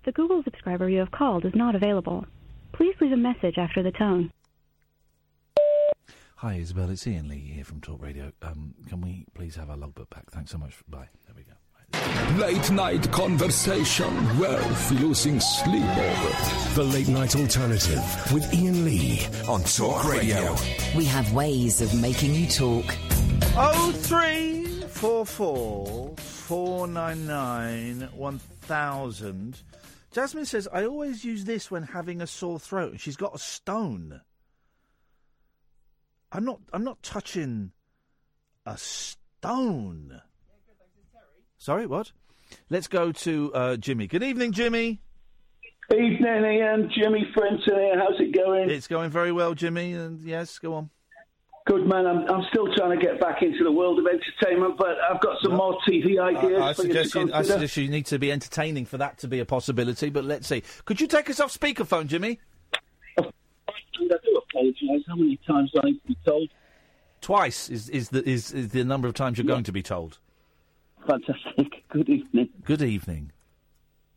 [0.05, 2.27] The Google subscriber you have called is not available.
[2.73, 4.33] Please leave a message after the tone.
[6.37, 6.91] Hi, Isabel.
[6.91, 8.33] It's Iain Lee here from Talk Radio.
[8.43, 10.29] Um, can we please have our logbook back?
[10.31, 10.75] Thanks so much.
[10.89, 11.09] Bye.
[11.27, 11.53] There we go.
[12.41, 16.75] Late night conversation worth losing sleep over.
[16.75, 20.57] The late night alternative with Iain Lee on Talk Radio.
[20.97, 22.87] We have ways of making you talk.
[23.55, 29.61] Oh three four four four nine nine one thousand.
[30.13, 33.39] Jasmine says I always use this when having a sore throat, and she's got a
[33.39, 34.21] stone.
[36.31, 36.61] I'm not.
[36.73, 37.73] I'm not touching
[38.67, 40.21] a stone.
[41.59, 42.13] Sorry, what?
[42.69, 44.07] Let's go to uh, Jimmy.
[44.07, 45.01] Good evening, Jimmy.
[45.91, 46.91] Evening, Iain.
[46.95, 47.99] Jimmy Frenton here.
[47.99, 48.71] How's it going?
[48.71, 49.93] It's going very well, Jimmy.
[49.93, 50.91] And yes, go on.
[51.67, 52.07] Good man.
[52.07, 55.37] I'm, I'm still trying to get back into the world of entertainment, but I've got
[55.43, 56.61] some more TV ideas.
[56.61, 58.99] I, I for you to suggest you, I suggest you need to be entertaining for
[58.99, 60.11] that to be a possibility.
[60.11, 60.63] But let's see.
[60.85, 62.41] Could you take us off speakerphone, Jimmy?
[63.19, 63.23] I
[64.25, 65.05] do apologise.
[65.07, 66.51] How many times do I need to be told?
[67.21, 70.19] Twice is is the is, is the number of times you're going to be told.
[71.07, 71.85] Fantastic.
[71.89, 72.49] Good evening.
[72.65, 73.33] Good evening.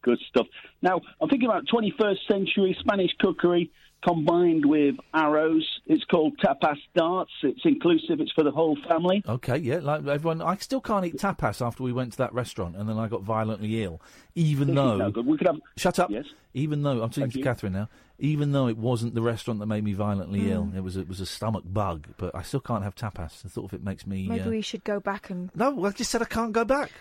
[0.01, 0.47] Good stuff.
[0.81, 3.71] Now, I'm thinking about 21st century Spanish cookery
[4.05, 5.65] combined with arrows.
[5.87, 7.31] It's called tapas darts.
[7.43, 8.19] It's inclusive.
[8.19, 9.23] It's for the whole family.
[9.27, 10.41] Okay, yeah, like everyone.
[10.41, 13.23] I still can't eat tapas after we went to that restaurant, and then I got
[13.23, 14.01] violently ill.
[14.35, 15.25] Even This is though no good.
[15.25, 15.59] We could have.
[15.77, 16.09] Shut up.
[16.11, 16.25] Yes.
[16.53, 17.43] Even though I'm talking Thank to you.
[17.43, 17.89] Catherine now.
[18.17, 20.51] Even though it wasn't the restaurant that made me violently Mm.
[20.51, 22.07] ill, it was it was a stomach bug.
[22.17, 23.41] But I still can't have tapas.
[23.41, 24.27] The thought of it makes me.
[24.27, 25.49] Maybe uh, we should go back and.
[25.55, 26.91] No, I just said I can't go back.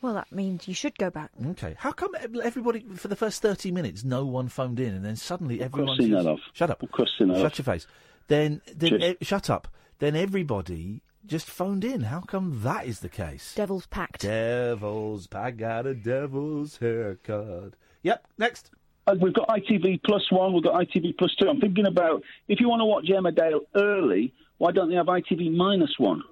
[0.00, 1.30] Well, that means you should go back.
[1.48, 1.74] Okay.
[1.78, 2.10] How come
[2.42, 6.10] everybody for the first thirty minutes no one phoned in, and then suddenly everyone crossing
[6.12, 7.58] just- that shut up, We're crossing that shut off.
[7.58, 7.86] your face.
[8.28, 9.16] Then then Cheers.
[9.20, 9.68] e- shut up.
[9.98, 12.02] Then everybody just phoned in.
[12.02, 13.54] How come that is the case?
[13.56, 14.20] Devil's pact.
[14.22, 17.74] Devil's pact got a devil's haircut.
[18.02, 18.24] Yep.
[18.38, 18.70] Next.
[19.06, 20.52] Uh, We've got ITV plus one.
[20.52, 21.48] We've got ITV plus two.
[21.48, 25.50] I'm thinking about if you want to watch Emmerdale early, why don't they have ITV
[25.56, 26.22] minus one?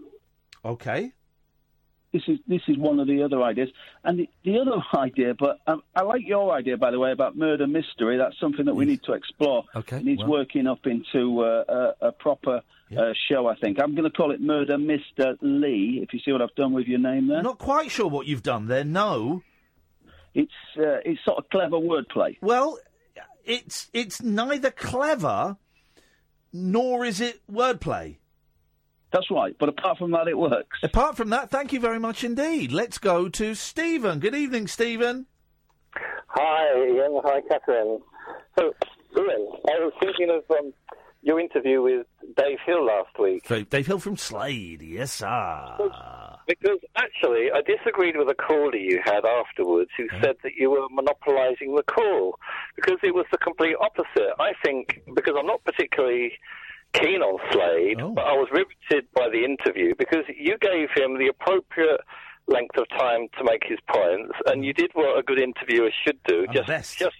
[0.64, 1.12] Okay.
[2.12, 3.68] This is this is one of the other ideas,
[4.04, 5.34] and the, the other idea.
[5.34, 8.16] But um, I like your idea, by the way, about murder mystery.
[8.16, 9.64] That's something that we need to explore.
[9.74, 12.62] Okay, it needs well- working up into uh, a, a proper
[12.96, 13.46] uh, show.
[13.48, 16.00] I think I'm going to call it Murder Mister Lee.
[16.02, 18.42] If you see what I've done with your name there, Not quite sure what you've
[18.44, 18.84] done there.
[18.84, 19.42] No.
[20.34, 22.36] it's uh, it's sort of clever wordplay.
[22.40, 22.78] Well,
[23.44, 25.56] it's it's neither clever
[26.52, 28.16] nor is it wordplay.
[29.16, 29.56] That's right.
[29.58, 30.78] But apart from that, it works.
[30.82, 32.70] Apart from that, thank you very much indeed.
[32.70, 34.18] Let's go to Stephen.
[34.20, 35.24] Good evening, Stephen.
[35.94, 37.22] Hi, Iain.
[37.24, 38.00] Hi, Catherine.
[38.58, 38.74] So,
[39.16, 40.74] Iain, I was thinking of um,
[41.22, 43.46] your interview with Dave Hill last week.
[43.46, 44.82] So, Dave Hill from Slade.
[44.82, 45.76] Yes, sir.
[46.46, 50.86] Because actually, I disagreed with a caller you had afterwards who said that you were
[50.90, 52.38] monopolising the call
[52.76, 54.34] because it was the complete opposite.
[54.38, 56.34] I think because I'm not particularly
[57.00, 61.28] keen on Slade, but I was riveted by the interview because you gave him the
[61.28, 62.00] appropriate
[62.48, 66.18] length of time to make his points, and you did what a good interviewer should
[66.24, 66.46] do.
[66.52, 67.16] just, just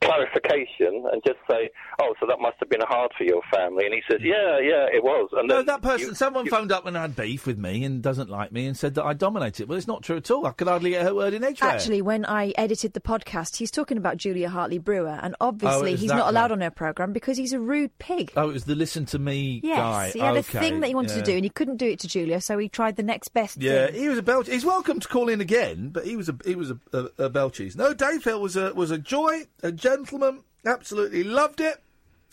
[0.00, 3.94] clarification and just say, "Oh, so that must have been hard for your family." And
[3.94, 7.16] he says, "Yeah, yeah, it was." And No, that person, someone phoned up and had
[7.16, 9.68] beef with me and doesn't like me and said that I dominate it.
[9.68, 10.46] Well, it's not true at all.
[10.46, 11.70] I could hardly get a word in edgeware.
[11.70, 15.96] Actually, when I edited the podcast, he's talking about Julia Hartley Brewer, and obviously Oh,
[15.96, 16.52] he's not allowed right?
[16.52, 18.32] on her programme because he's a rude pig.
[18.36, 20.10] Oh, it was the listen to me Yes, guy.
[20.10, 21.22] he had Okay, a thing that he wanted yeah.
[21.22, 23.60] to do, and he couldn't do it to Julia, so he tried the next best
[23.60, 23.94] Yeah, thing.
[24.00, 24.48] he was a Belch.
[24.48, 27.30] He's welcome to call in again, but he was a he was a, a, a
[27.30, 27.76] Belchies.
[27.76, 30.42] No, Dave Hill was a was a joy, a gentleman.
[30.64, 31.76] Absolutely loved it.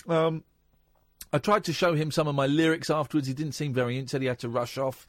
[0.08, 0.44] Um,
[1.34, 3.28] I tried to show him some of my lyrics afterwards.
[3.28, 4.08] He didn't seem very in.
[4.08, 5.06] Said he had to rush off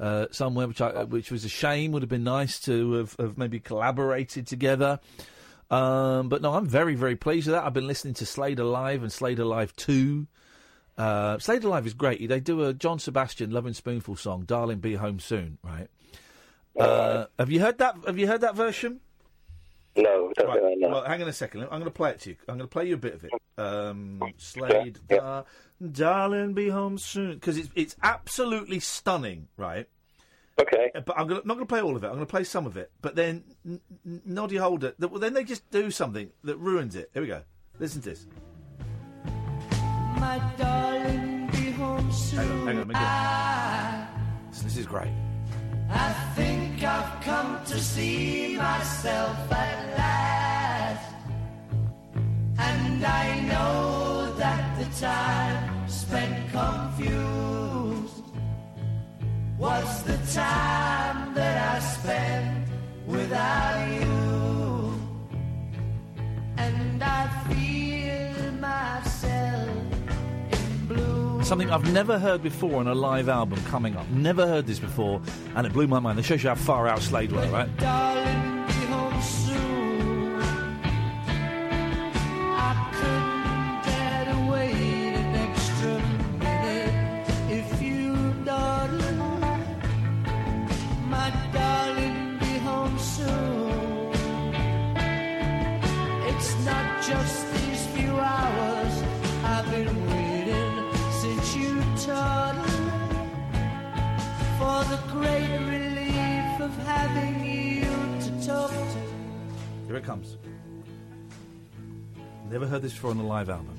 [0.00, 1.92] uh, somewhere, which I, which was a shame.
[1.92, 5.00] Would have been nice to have, have maybe collaborated together.
[5.70, 7.64] Um, but no, I'm very very pleased with that.
[7.64, 10.26] I've been listening to Slade Alive and Slade Alive Two.
[10.96, 12.26] Uh, Slade Alive is great.
[12.26, 15.88] They do a John Sebastian Loving Spoonful song, "Darling, Be Home Soon." Right?
[16.78, 17.96] Uh, have you heard that?
[18.06, 19.00] Have you heard that version?
[19.96, 20.60] No, don't right.
[20.62, 21.62] think Well, hang on a second.
[21.64, 22.36] I'm going to play it to you.
[22.48, 23.30] I'm going to play you a bit of it.
[23.58, 25.44] Um, Slade, Dar-
[25.90, 29.86] "Darling, Be Home Soon," because it's it's absolutely stunning, right?
[30.60, 30.90] Okay.
[30.94, 32.06] But I'm gonna, not going to play all of it.
[32.06, 32.90] I'm going to play some of it.
[33.02, 36.96] But then N- N- Noddy Holder, th- well, then they just do something that ruins
[36.96, 37.10] it.
[37.12, 37.42] Here we go.
[37.78, 38.26] Listen to this.
[40.18, 42.38] My darling, be home soon.
[42.38, 42.76] Hang on, hang on.
[42.76, 44.06] Let me get- I,
[44.50, 45.10] This, this is great.
[45.90, 51.14] I think I've come to see myself at last.
[52.58, 58.24] And I know that the time spent confused
[59.58, 62.68] was the time that I spent
[63.06, 65.00] without you.
[66.56, 67.71] And I feel
[71.42, 74.08] Something I've never heard before on a live album coming up.
[74.10, 75.20] Never heard this before,
[75.54, 76.18] and it blew my mind.
[76.18, 78.51] It shows you how far out Slade were, right?
[109.92, 110.38] Here it comes.
[112.48, 113.76] Never heard this before on a live album.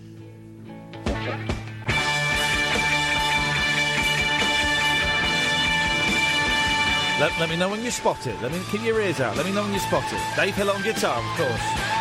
[7.19, 8.39] Let, let me know when you spot it.
[8.43, 9.36] Let me keep your ears out.
[9.36, 10.21] Let me know when you spot it.
[10.36, 11.92] Dave Hill on guitar, of course.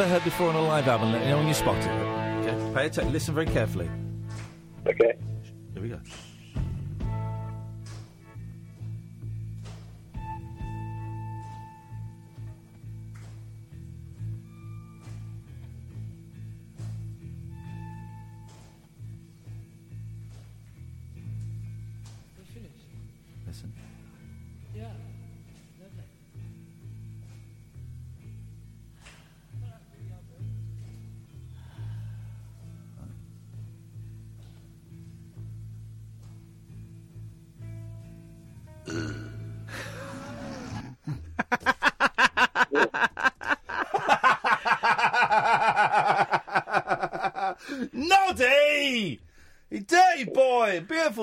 [0.00, 1.12] Never heard before on a live album.
[1.12, 1.90] Let me know when you spot it.
[1.90, 2.74] Okay.
[2.74, 3.12] Pay attention.
[3.12, 3.90] Listen very carefully.
[4.86, 5.12] Okay.
[5.74, 6.00] Here we go.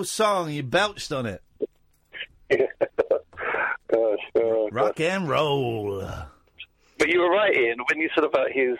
[0.04, 0.52] Song.
[0.52, 1.42] You belched on it.
[2.50, 6.08] Gosh, oh, Rock and roll.
[6.98, 8.78] But you were right, Iain, when you said about his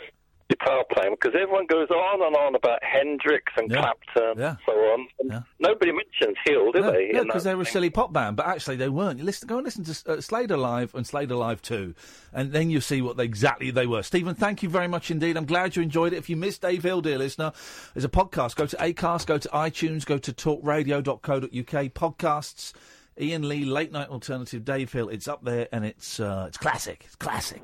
[0.50, 5.08] guitar playing, because everyone goes on and on about Hendrix and Clapton and so on.
[5.20, 7.10] And Nobody mentions Hill, do No, they?
[7.14, 9.20] no, because they were a silly pop band, but actually they weren't.
[9.20, 11.94] You listen, go and listen to uh, Slade Alive and Slade Alive 2,
[12.34, 14.04] and then you'll see what they, exactly they were.
[14.04, 15.36] Stephen, thank you very much indeed.
[15.38, 16.18] I'm glad you enjoyed it.
[16.18, 17.52] If you missed Dave Hill, dear listener,
[17.94, 18.56] there's a podcast.
[18.56, 21.50] Go to Acast, go to iTunes, go to talkradio.co.uk,
[21.94, 22.74] podcasts.
[23.20, 25.10] Iain Lee, Late Night Alternative, Dave Hill.
[25.10, 27.02] It's up there, and it's uh, it's classic.
[27.06, 27.64] It's classic.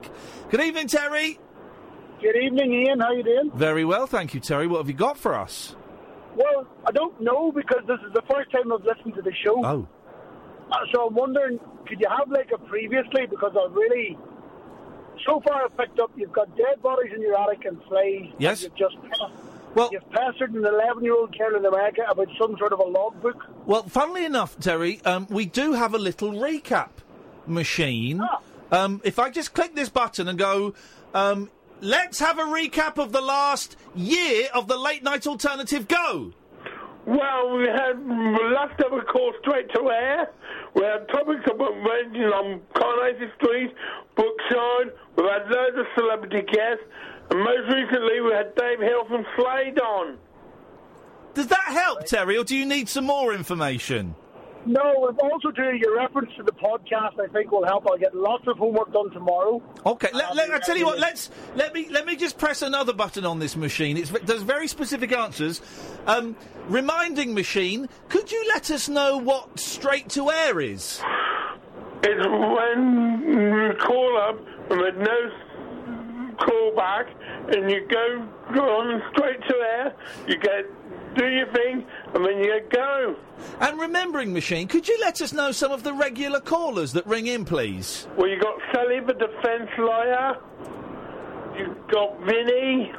[0.50, 1.38] Good evening, Terry.
[2.24, 3.02] Good evening, Iain.
[3.02, 3.52] How you doing?
[3.54, 4.66] Very well, thank you, Terry.
[4.66, 5.76] What have you got for us?
[6.38, 9.62] Well, I don't know because this is the first time I've listened to the show.
[9.66, 9.86] Oh.
[10.72, 13.26] Uh, so I'm wondering, could you have like a previously?
[13.30, 14.18] Because I really,
[15.28, 18.32] so far I've picked up, you've got dead bodies in your attic and flies.
[18.38, 18.64] Yes.
[18.64, 18.96] You've just
[19.76, 22.84] well, you've pestered an 11 year old girl in America about some sort of a
[22.84, 23.44] logbook.
[23.66, 26.90] Well, funnily enough, Terry, um, we do have a little recap
[27.46, 28.22] machine.
[28.22, 28.40] Ah.
[28.72, 30.74] Um, if I just click this button and go,
[31.14, 31.50] um,
[31.84, 35.88] let's have a recap of the last year of the late night alternative.
[35.88, 36.32] Go.
[37.06, 38.00] Well, we had
[38.54, 40.30] last ever call straight to air.
[40.74, 43.76] We had topics about ranging on Coronation Street,
[44.16, 44.94] Brookside.
[45.18, 46.84] We've had loads of celebrity guests.
[47.30, 50.18] And most recently, we had Dave Hill from Slade on.
[51.34, 54.16] Does that help, Terry, or do you need some more information?
[54.66, 57.86] No, and also to your reference to the podcast, I think will help.
[57.88, 59.62] I'll get lots of homework done tomorrow.
[59.86, 61.00] Okay, let, let, I tell you what.
[61.00, 63.98] Let's let me let me just press another button on this machine.
[63.98, 65.62] It's, it does very specific answers.
[66.08, 66.36] Um,
[66.68, 71.02] reminding machine, could you let us know what straight to air is?
[72.04, 75.32] It's when you call up and there's no
[76.38, 77.08] call back,
[77.50, 79.96] and you go, go on straight to air.
[80.28, 80.66] You get
[81.16, 83.16] do your thing, and then you go.
[83.60, 87.28] And remembering machine, could you let us know some of the regular callers that ring
[87.28, 88.08] in, please?
[88.18, 90.38] Well, you got Sally, the defence lawyer.
[91.58, 92.92] You got Vinny,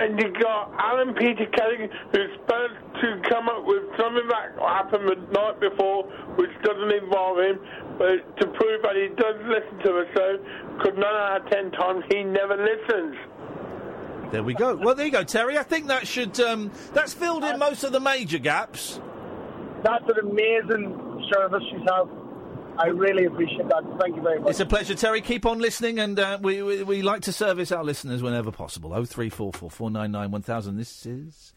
[0.00, 5.08] and you got Alan Peter Kelly, who's supposed to come up with something that happened
[5.08, 6.04] the night before,
[6.36, 7.58] which doesn't involve him,
[7.98, 10.38] but to prove that he does listen to the show.
[10.78, 13.16] Because nine out of ten times he never listens.
[14.32, 14.74] There we go.
[14.74, 15.58] Well, there you go, Terry.
[15.58, 18.98] I think that should um, that's filled in most of the major gaps.
[19.84, 22.08] That's an amazing service you have.
[22.78, 23.82] I really appreciate that.
[24.00, 24.50] Thank you very much.
[24.50, 25.20] It's a pleasure, Terry.
[25.20, 28.94] Keep on listening, and uh, we, we we like to service our listeners whenever possible.
[28.94, 30.78] Oh three four four four nine nine one thousand.
[30.78, 31.52] This is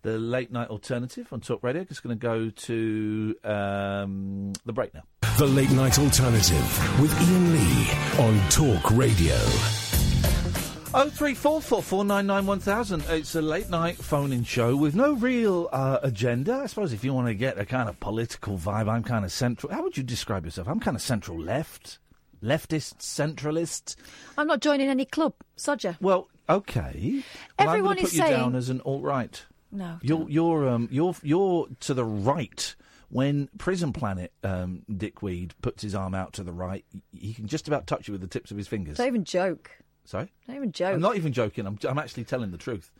[0.00, 1.84] the late night alternative on Talk Radio.
[1.84, 5.02] Just going to go to um, the break now.
[5.36, 9.36] The Late Night Alternative with Iain Lee on Talk Radio.
[10.94, 13.04] Oh three four four four nine nine one thousand.
[13.08, 16.54] It's a late night phone-in show with no real uh, agenda.
[16.54, 19.30] I suppose if you want to get a kind of political vibe, I'm kind of
[19.30, 19.70] central.
[19.70, 20.66] How would you describe yourself?
[20.66, 21.98] I'm kind of central left,
[22.42, 23.96] leftist, centralist.
[24.38, 25.34] I'm not joining any club.
[25.56, 25.98] Sodger.
[26.00, 27.22] Well, okay.
[27.58, 29.44] Well, Everyone I'm is put you down as an alt right.
[29.70, 29.98] No.
[30.00, 32.74] You're you're um you're you're to the right.
[33.10, 37.66] When Prison Planet um, Dickweed puts his arm out to the right, he can just
[37.66, 38.98] about touch you with the tips of his fingers.
[38.98, 39.70] Don't even joke.
[40.08, 40.94] Sorry, Don't even joke.
[40.94, 41.66] I'm not even joking.
[41.66, 42.90] I'm I'm actually telling the truth.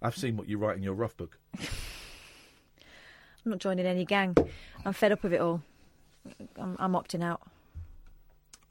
[0.00, 1.40] I've seen what you write in your rough book.
[1.58, 4.36] I'm not joining any gang.
[4.84, 5.62] I'm fed up of it all.
[6.56, 7.40] I'm, I'm opting out.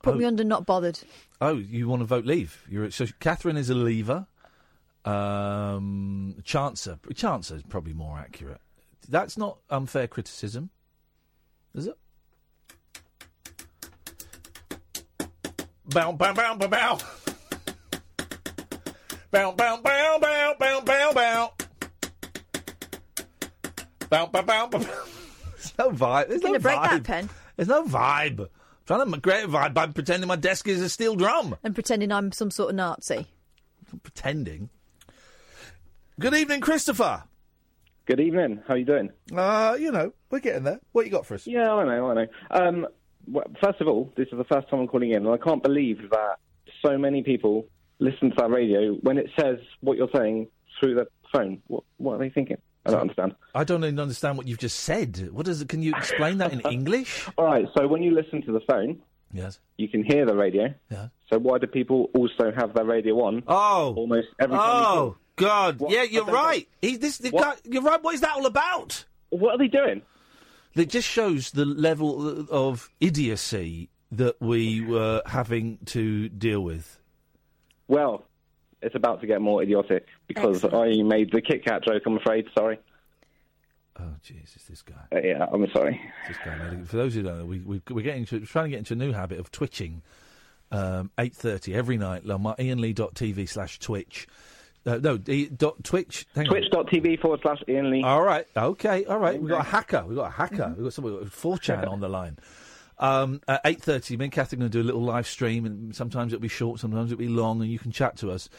[0.03, 0.17] Put Oh.
[0.17, 0.99] me under not bothered.
[1.41, 2.63] Oh, you want to vote leave?
[2.69, 4.25] You're so Catherine is a leaver.
[5.03, 8.61] Um, Chancer, Chancer is probably more accurate.
[9.09, 10.69] That's not unfair criticism,
[11.73, 11.97] is it?
[15.89, 16.99] Bow, bow, bow, bow, bow.
[19.35, 21.51] Bow, bow, bow, bow, bow, bow, bow.
[24.09, 24.79] Bow, bow, bow, bow.
[24.79, 26.29] There's no vibe.
[26.29, 26.89] There's You're no gonna break vibe.
[26.91, 27.29] that pen.
[27.57, 28.39] There's no vibe.
[28.39, 28.47] I'm
[28.87, 31.57] trying to create a vibe by pretending my desk is a steel drum.
[31.65, 33.27] And pretending I'm some sort of Nazi.
[34.03, 34.69] Pretending.
[36.17, 37.23] Good evening, Christopher.
[38.05, 38.61] Good evening.
[38.65, 39.09] How are you doing?
[39.35, 40.79] Uh, you know, we're getting there.
[40.93, 41.45] What you got for us?
[41.45, 42.27] Yeah, I know, I know.
[42.51, 42.87] Um,
[43.27, 45.61] well, first of all, this is the first time I'm calling in, and I can't
[45.61, 46.37] believe that
[46.81, 47.67] so many people
[47.99, 50.47] listen to that radio when it says what you're saying
[50.79, 51.61] through the phone.
[51.67, 52.57] What, what are they thinking?
[52.85, 53.35] I don't understand.
[53.55, 55.29] I don't even understand what you've just said.
[55.31, 55.69] What is it?
[55.69, 57.27] Can you explain that in English?
[57.37, 59.01] All right, so when you listen to the phone,
[59.33, 59.59] Yes.
[59.77, 60.73] you can hear the radio.
[60.91, 61.07] Yeah.
[61.31, 63.43] So why do people also have their radio on?
[63.47, 65.17] Oh, almost every Oh?
[65.35, 65.79] God!
[65.79, 65.91] What?
[65.91, 66.65] Yeah, you're right.
[66.81, 67.17] He's this.
[67.17, 68.01] The guy, you're right.
[68.01, 69.03] What is that all about?
[69.31, 70.01] What are they doing?
[70.75, 76.99] It just shows the level of idiocy that we were having to deal with.
[77.87, 78.25] Well,
[78.81, 82.03] it's about to get more idiotic because I made the Kit Kat joke.
[82.05, 82.47] I'm afraid.
[82.57, 82.79] Sorry.
[83.99, 84.95] Oh Jesus, this guy.
[85.15, 86.01] Uh, yeah, I'm sorry.
[86.27, 86.87] This guy made it.
[86.87, 88.93] For those who don't know, we, we, we're getting into, we're trying to get into
[88.93, 90.01] a new habit of twitching.
[90.71, 94.27] Um, eight thirty every night on my ianlee.tv slash twitch.
[94.85, 96.27] Uh, no, e, dot twitch.
[96.35, 96.45] Hang.
[96.45, 98.03] Twitch.tv forward slash Iain Lee.
[98.03, 99.39] All right, okay, all right.
[99.39, 100.03] We've got a hacker.
[100.05, 100.73] We've got a hacker.
[100.75, 102.37] We've got somebody, we've 4chan on the line.
[102.97, 105.95] Um, at 8.30, me and Kath are going to do a little live stream, and
[105.95, 108.49] sometimes it'll be short, sometimes it'll be long, and you can chat to us.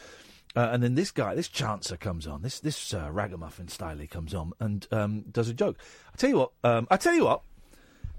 [0.55, 4.32] Uh, and then this guy, this chancer comes on, this this uh, ragamuffin styley comes
[4.32, 5.76] on and um, does a joke.
[6.14, 7.43] I tell you what, um, I tell you what.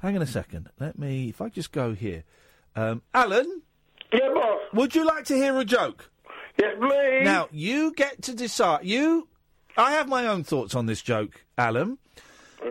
[0.03, 0.69] Hang on a second.
[0.79, 2.23] Let me, if I just go here,
[2.75, 3.63] um, Alan.
[4.13, 4.59] Yeah, boss.
[4.73, 6.11] Would you like to hear a joke?
[6.59, 7.23] Yes, please.
[7.23, 8.85] Now you get to decide.
[8.85, 9.27] You,
[9.75, 11.97] I have my own thoughts on this joke, Alan.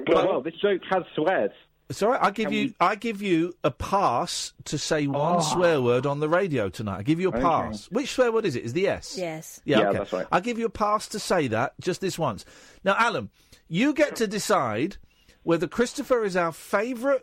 [0.09, 1.51] well, this joke has swears.
[1.89, 2.21] It's all right.
[2.23, 2.75] I give you.
[2.81, 5.41] I give you a pass to say one Oh.
[5.41, 6.99] swear word on the radio tonight.
[6.99, 7.41] I give you a Okay.
[7.43, 7.87] pass.
[7.93, 8.65] Which swear word is it?
[8.65, 9.17] Is the S?
[9.17, 9.61] Yes.
[9.65, 9.99] Yeah, Yeah, okay.
[9.99, 10.27] that's right.
[10.33, 12.45] I'll give you a pass to say that just this once.
[12.85, 13.31] Now, Alan,
[13.69, 14.97] you get to decide
[15.45, 17.23] whether Christopher is our favourite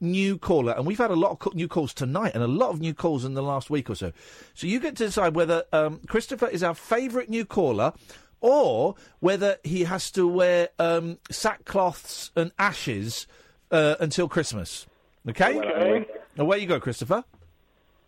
[0.00, 2.80] new caller, and we've had a lot of new calls tonight, and a lot of
[2.80, 4.12] new calls in the last week or so.
[4.54, 7.92] So you get to decide whether um, Christopher is our favourite new caller,
[8.40, 13.26] or whether he has to wear um, sackcloths and ashes
[13.70, 14.86] uh, until Christmas.
[15.28, 15.58] Okay.
[15.58, 16.06] Okay.
[16.38, 17.24] Away you go, Christopher.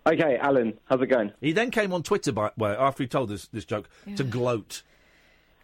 [0.07, 1.31] Okay, Alan, how's it going?
[1.43, 4.25] He then came on Twitter, by the way, after he told us this joke, to
[4.25, 4.83] gloat.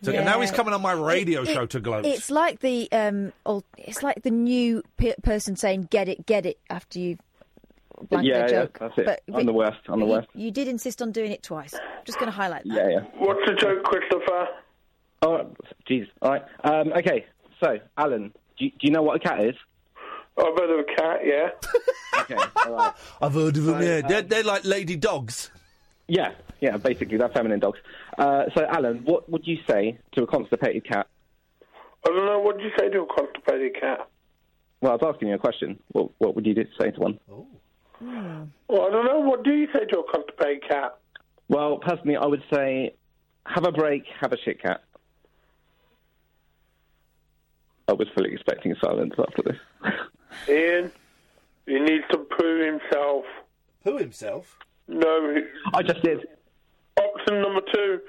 [0.02, 2.04] So now he's coming on my radio It- show it- to gloat.
[2.04, 6.44] It's like the um, old, it's like the new pe- person saying "get it, get
[6.44, 7.16] it" after you
[8.10, 8.78] blank yeah, their yeah, joke.
[8.78, 9.06] that's it.
[9.06, 9.78] But- I'm but- the worst.
[9.88, 10.28] I'm the but you- worst.
[10.34, 11.74] You, did insist on doing it twice.
[12.04, 12.74] Just going to highlight that.
[12.74, 13.00] Yeah, yeah.
[13.16, 14.48] What's the joke, Christopher?
[15.22, 15.50] Oh,
[15.88, 16.06] jeez.
[16.20, 16.42] All right.
[16.62, 17.24] Um, okay,
[17.64, 19.54] so, Alan, do you, do you know what a cat is?
[20.38, 21.48] I've heard of a cat, yeah.
[22.20, 22.94] Okay, all right.
[23.20, 23.82] I've heard of them.
[23.82, 25.50] Yeah, um, they're, they're like lady dogs.
[26.08, 27.78] Yeah, yeah, basically, they're feminine dogs.
[28.18, 31.06] Uh, so, Alan, what would you say to a constipated cat?
[32.04, 34.08] I don't know, what do you say to a constipated cat?
[34.80, 35.78] Well, I was asking you a question.
[35.92, 37.20] What, what would you do, say to one?
[37.30, 37.46] Oh.
[38.00, 40.98] Well, I don't know, what do you say to a constipated cat?
[41.48, 42.94] Well, personally, I would say
[43.44, 44.82] have a break, have a shit cat.
[47.88, 49.56] I was fully expecting silence after this.
[50.48, 50.90] Iain,
[51.66, 53.24] he needs to poo himself.
[53.84, 54.58] Poo himself?
[54.88, 55.42] No, he-
[55.74, 56.26] I just did.
[56.98, 58.00] option number two.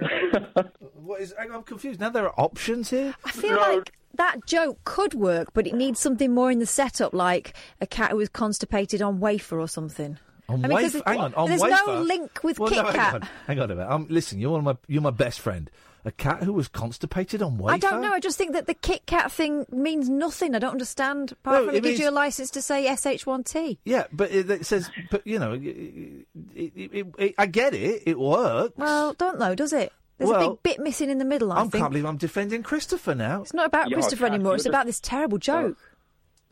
[0.94, 1.34] What is?
[1.38, 2.00] I'm confused.
[2.00, 3.14] Now there are options here.
[3.24, 7.12] I feel like that joke could work, but it needs something more in the setup,
[7.12, 10.16] like a cat who was constipated on wafer or something.
[10.48, 10.98] On I mean, 'cause wafer.
[10.98, 11.34] it- Hang on.
[11.34, 11.76] On there's wafer.
[11.86, 13.14] no link with well, Kit no, hang Kat.
[13.14, 13.28] on.
[13.46, 13.90] Hang on a minute.
[13.92, 14.76] Um, listen, you're one of my.
[14.88, 15.70] You're my best friend.
[16.06, 17.74] A cat who was constipated on wafer.
[17.74, 18.12] I don't know.
[18.12, 20.54] I just think that the Kit Kat thing means nothing.
[20.54, 21.32] I don't understand.
[21.32, 23.78] Apart No, from it it gives you a license to say SH1T.
[23.86, 24.90] Yeah, but it, it says.
[25.10, 28.02] But you know, it, it, it, it, I get it.
[28.04, 28.76] It works.
[28.76, 29.92] Well, don't know, does it?
[30.18, 31.50] There's a big bit missing in the middle.
[31.52, 33.40] I I think can't believe I'm defending Christopher now.
[33.42, 34.54] it's not about Yeah, Christopher Kat, anymore.
[34.56, 35.78] It's about this terrible joke.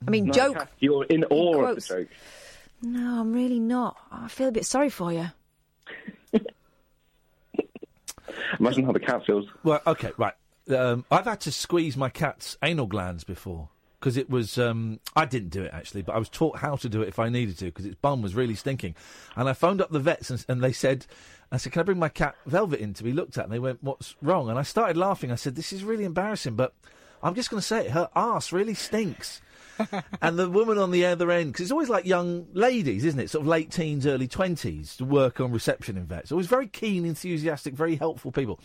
[0.07, 0.57] I mean, No, joke.
[0.57, 1.89] Kat, You're in awe of quotes.
[1.89, 2.09] the joke.
[2.83, 3.97] No, I'm really not.
[4.11, 5.27] I feel a bit sorry for you.
[8.59, 9.47] Imagine how the cat feels.
[9.63, 10.35] Well, okay, right.
[10.71, 13.69] Um, I've had to squeeze my cat's anal glands before
[13.99, 14.59] because it was.
[14.59, 17.19] Um, I didn't do it actually, but I was taught how to do it if
[17.19, 18.95] I needed to because its bum was really stinking.
[19.37, 21.07] And I phoned up the vets and, and they said,
[21.51, 23.59] "I said, can I bring my cat Velvet in to be looked at?" And they
[23.59, 25.33] went, "What's wrong?" And I started laughing.
[25.33, 26.75] I said, "This is really embarrassing, but
[27.23, 27.93] I'm just going to say it.
[27.93, 29.41] Her ass really stinks.
[30.23, 33.31] and the woman on the other end, because it's always like young ladies, isn't it?
[33.31, 36.33] Sort of late teens, early 20s to work on reception in vets.
[36.33, 38.61] Always very keen, enthusiastic, very helpful people.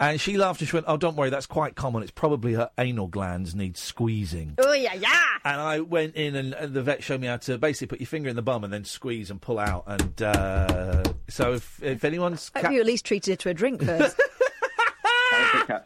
[0.00, 2.02] And she laughed and she went, Oh, don't worry, that's quite common.
[2.02, 4.54] It's probably her anal glands need squeezing.
[4.56, 5.20] Oh, yeah, yeah.
[5.44, 8.06] And I went in, and, and the vet showed me how to basically put your
[8.06, 9.84] finger in the bum and then squeeze and pull out.
[9.86, 12.50] And uh, so if, if anyone's.
[12.56, 14.18] Hope you at least treated her to a drink first.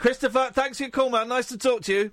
[0.00, 1.28] Christopher, thanks for your call, man.
[1.28, 2.10] Nice to talk to you.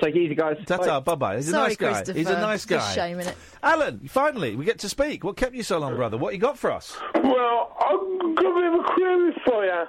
[0.00, 0.56] Take it easy, guys.
[0.66, 1.36] Ta-ta, bye-bye.
[1.36, 1.92] He's a Sorry, nice guy.
[1.92, 2.18] Christopher.
[2.18, 2.94] He's a nice It's a guy.
[2.94, 3.34] shame, innit?
[3.62, 5.24] Alan, finally, we get to speak.
[5.24, 6.16] What kept you so long, brother?
[6.16, 6.96] What you got for us?
[7.16, 9.84] Well, I've got a bit of a query for you.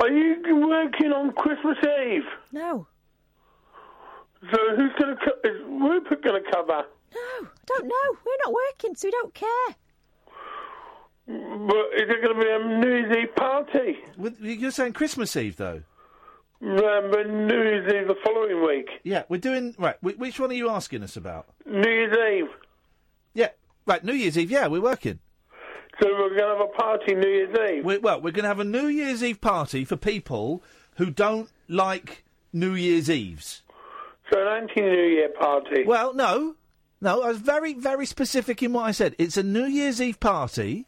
[0.00, 2.22] Are you working on Christmas Eve?
[2.52, 2.86] No.
[4.52, 6.84] So who's going to co- is Rupert going to cover?
[7.14, 8.18] No, I don't know.
[8.24, 9.74] We're not working, so we don't care.
[11.26, 13.98] But is it going to be a New Year's Eve party?
[14.16, 15.82] With, you're saying Christmas Eve, though?
[16.60, 18.88] Um, Remember New Year's Eve the following week?
[19.04, 19.74] Yeah, we're doing...
[19.78, 21.46] Right, wh- which one are you asking us about?
[21.66, 22.50] New Year's Eve.
[23.34, 23.50] Yeah,
[23.86, 25.20] right, New Year's Eve, yeah, we're working.
[26.02, 27.84] So we're going to have a party New Year's Eve?
[27.84, 30.62] we well, we're going to have a New Year's Eve party for people
[30.96, 33.62] who don't like New Year's Eves.
[34.32, 35.84] So an anti-New Year party?
[35.84, 36.56] Well, no.
[37.00, 39.14] No, I was very, very specific in what I said.
[39.18, 40.86] It's a New Year's Eve party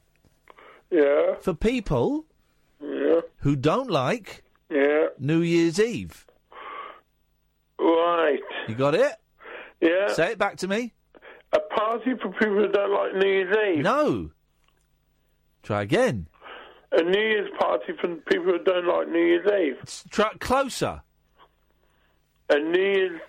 [0.91, 1.37] Yeah.
[1.41, 2.25] for people
[2.83, 3.21] Yeah.
[3.39, 5.07] who don't like Yeah.
[5.19, 6.27] New Year's Eve.
[7.79, 8.41] Right.
[8.69, 9.13] You got it?
[9.81, 10.13] Yeah.
[10.13, 10.93] Say it back to me.
[11.53, 13.83] A party for people who don't like New Year's Eve?
[13.83, 14.31] No.
[15.63, 16.29] Try again.
[16.93, 20.05] A New Year's party for people who don't like New Year's Eve?
[20.11, 21.03] Try closer.
[22.51, 23.21] A New Year's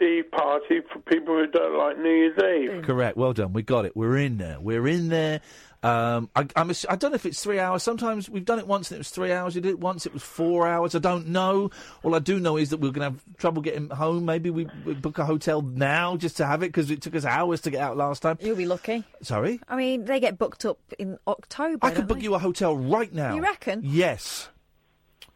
[0.00, 2.82] Eve party for people who don't like New Year's Eve?
[2.84, 3.16] Correct.
[3.16, 3.52] Well done.
[3.52, 3.96] We got it.
[3.96, 4.58] We're in there.
[4.60, 5.40] We're in there.
[5.82, 7.82] Um, I, I'm, ass- I don't know if it's three hours.
[7.82, 9.54] Sometimes we've done it once and it was three hours.
[9.54, 10.04] We did it once.
[10.04, 10.94] It was four hours.
[10.94, 11.70] I don't know.
[12.02, 14.26] All I do know is that we're going to have trouble getting home.
[14.26, 17.24] Maybe we, we book a hotel now just to have it because it took us
[17.24, 18.36] hours to get out last time.
[18.40, 19.04] You'll be lucky.
[19.22, 19.58] Sorry.
[19.68, 21.78] I mean, they get booked up in October.
[21.86, 22.24] I could book they?
[22.24, 23.34] you a hotel right now.
[23.34, 23.80] You reckon?
[23.82, 24.50] Yes.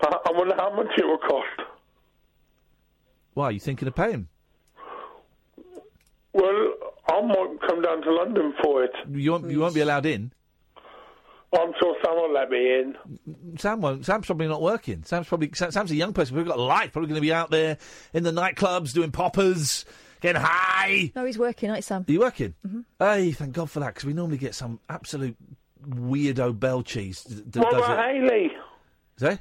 [0.03, 1.69] I, I wonder how much it will cost.
[3.33, 4.29] Why are you thinking of paying?
[6.35, 6.75] Well,
[7.07, 8.93] I might come down to London for it.
[9.11, 9.51] You won't.
[9.51, 10.33] You won't be allowed in.
[11.57, 13.59] I'm sure someone will let me in.
[13.59, 14.05] Sam won't.
[14.05, 15.05] Sam's probably not working.
[15.05, 16.37] Sam's probably Sa- Sam's a young person.
[16.37, 16.93] We've got life.
[16.93, 17.79] Probably going to be out there
[18.13, 19.85] in the nightclubs doing poppers,
[20.21, 21.13] getting high.
[21.15, 22.05] No, he's working, aren't you, Sam?
[22.09, 22.55] Are you working?
[22.67, 22.81] Mm-hmm.
[22.99, 25.37] Hey, thank God for that because we normally get some absolute
[25.89, 27.23] weirdo bell cheese.
[27.23, 28.15] That that What about it.
[28.15, 28.51] Haley?
[29.19, 29.39] Say?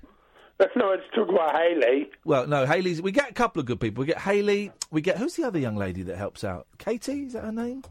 [0.59, 2.09] Let's not talk about Haley.
[2.25, 3.01] Well, no, Haley's.
[3.01, 4.01] We get a couple of good people.
[4.01, 4.71] We get Haley.
[4.91, 6.67] We get who's the other young lady that helps out?
[6.77, 7.83] Katie, is that her name?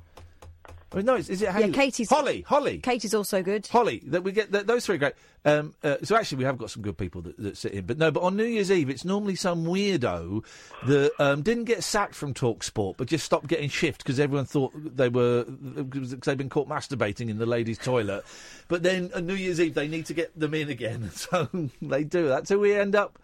[0.93, 1.67] I mean, no, is, is it Haley?
[1.69, 2.11] Yeah, Katie's.
[2.11, 2.43] Holly.
[2.43, 2.79] Holly.
[2.79, 3.67] Katie's also good.
[3.67, 5.15] Holly, that we get th- those three are great.
[5.45, 7.99] Um, uh, so actually, we have got some good people that, that sit in, but
[7.99, 8.11] no.
[8.11, 10.45] But on New Year's Eve, it's normally some weirdo
[10.87, 14.45] that um, didn't get sacked from Talk Sport, but just stopped getting shift because everyone
[14.45, 18.25] thought they were because they'd been caught masturbating in the ladies' toilet.
[18.69, 21.49] But then on New Year's Eve, they need to get them in again, so
[21.81, 22.29] they do.
[22.29, 23.19] That's who we end up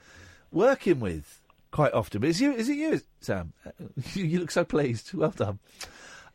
[0.51, 1.41] working with
[1.71, 2.21] quite often.
[2.23, 2.53] But is you?
[2.53, 3.53] Is it you, Sam?
[4.15, 5.13] You, you look so pleased.
[5.13, 5.59] Well done.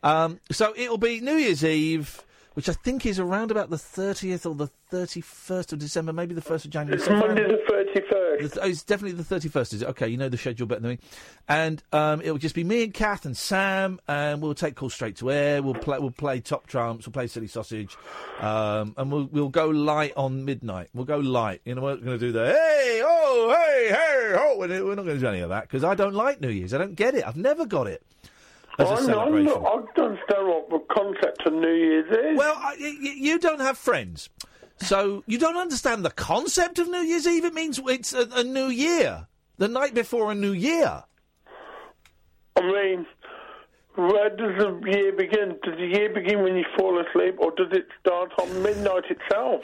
[0.04, 2.22] Um, so it'll be New Year's Eve,
[2.54, 6.42] which I think is around about the 30th or the 31st of December, maybe the
[6.42, 7.02] 1st of January.
[7.02, 8.42] It's Monday the 31st.
[8.42, 9.88] the th- oh, it's definitely the 31st, is it?
[9.90, 11.00] Okay, you know the schedule better than me.
[11.48, 15.16] And um, it'll just be me and Kath and Sam, and we'll take calls straight
[15.18, 15.64] to air.
[15.64, 17.96] We'll play, we'll play top trumps, we'll play silly sausage,
[18.40, 20.90] um, and we'll we'll go light on midnight.
[20.94, 21.62] We'll go light.
[21.66, 24.58] You know, we're going to do the hey, oh, hey, hey, oh.
[24.58, 26.74] We're we're not going to do any of that because I don't like New Year's.
[26.74, 27.26] I don't get it.
[27.26, 28.04] I've never got it
[28.80, 32.38] as a I'm, I'm not, I don't understand what the concept of New Year's is.
[32.38, 34.30] Well, I, y- y- you don't have friends,
[34.78, 37.46] so you don't understand the concept of New Year's Eve.
[37.46, 41.04] It means it's a, a new year, the night before a new year.
[42.56, 43.06] I mean,
[43.96, 45.58] where does the year begin?
[45.64, 49.62] Does the year begin when you fall asleep, or does it start on midnight itself?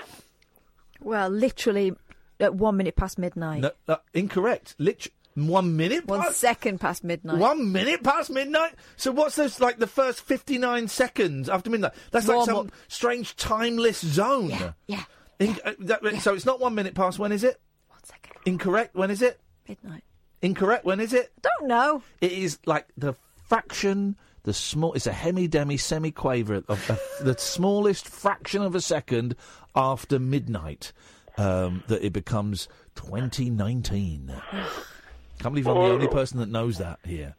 [1.02, 1.94] Well, literally
[2.40, 3.62] at one minute past midnight.
[3.62, 4.76] No, no, incorrect.
[4.78, 5.08] Lit-
[5.48, 6.06] one minute.
[6.08, 7.38] One past, second past midnight.
[7.38, 8.74] One minute past midnight.
[8.98, 9.60] So what's this?
[9.60, 11.94] like the first fifty nine seconds after midnight?
[12.12, 12.72] That's like some up.
[12.88, 14.74] strange timeless zone.
[14.88, 15.04] Yeah.
[15.40, 17.20] In- uh, that- So it's not one minute past.
[17.20, 17.60] When is it?
[17.88, 18.36] One second.
[18.46, 18.96] Incorrect.
[18.96, 19.40] When is it?
[19.68, 20.04] Midnight.
[20.42, 20.86] Incorrect.
[20.86, 21.32] When is it?
[21.42, 22.02] Don't know.
[22.22, 23.14] It is like the
[23.48, 24.94] fraction, the small.
[24.94, 29.36] It's a hemi demi semi quaver of, of the smallest fraction of a second
[29.76, 30.92] after midnight
[31.38, 34.34] um, that it becomes 2019.
[35.40, 37.36] Can't believe I'm the only person that knows that here.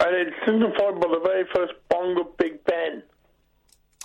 [0.00, 3.02] And it's signified by the very first bong of Big Ben.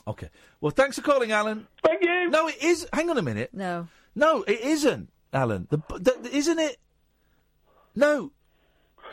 [0.08, 0.30] Okay.
[0.62, 1.68] Well, thanks for calling, Alan.
[1.84, 2.30] Thank you.
[2.30, 2.88] No, it is.
[2.94, 3.52] Hang on a minute.
[3.54, 3.88] No.
[4.16, 5.68] No, it isn't, Alan.
[5.70, 6.78] The, the, isn't it?
[7.96, 8.32] No.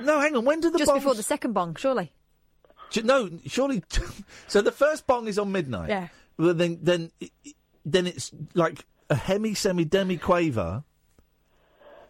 [0.00, 0.44] No, hang on.
[0.44, 0.96] When did the Just bongs...
[0.96, 2.12] before the second bong, surely.
[3.02, 3.82] No, surely.
[4.48, 5.88] so the first bong is on midnight.
[5.88, 6.08] Yeah.
[6.38, 7.10] Well, then, then,
[7.84, 10.84] then it's like a hemi, semi, demi quaver.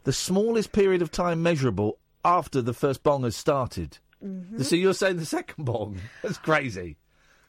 [0.05, 3.98] The smallest period of time measurable after the first bong has started.
[4.24, 4.62] Mhm.
[4.64, 5.98] So you're saying the second bong?
[6.22, 6.96] That's crazy.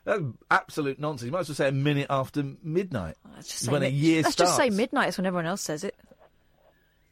[0.06, 1.28] That's absolute nonsense.
[1.28, 3.16] You might as well say a minute after midnight.
[3.36, 4.52] Let's just say when a year Let's starts.
[4.52, 5.10] just say midnight.
[5.10, 5.96] It's when everyone else says it.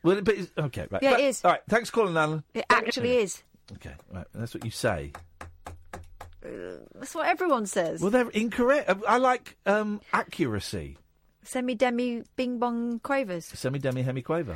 [0.02, 1.04] Well, but it's- okay, right.
[1.04, 1.46] Yeah, it But- is.
[1.46, 2.44] All right, thanks for calling, Alan.
[2.54, 3.44] It actually is.
[3.74, 4.26] Okay, right.
[4.34, 5.12] That's what you say.
[6.42, 8.02] That's what everyone says.
[8.02, 8.90] Well, they're incorrect.
[8.90, 10.98] I- I like um, accuracy.
[11.44, 13.46] Semi, demi, bing bong quavers.
[13.46, 14.56] Semi demi hemi quaver.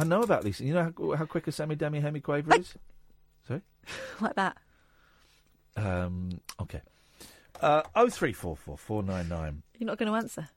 [0.00, 0.60] I know about these.
[0.60, 2.74] You know how, how quick a semi demi hemi quaver is?
[3.46, 3.60] Sorry?
[4.20, 4.56] like that.
[5.76, 6.80] Um, okay.
[7.60, 8.88] Uh, 0344
[9.78, 10.48] You're not going to answer.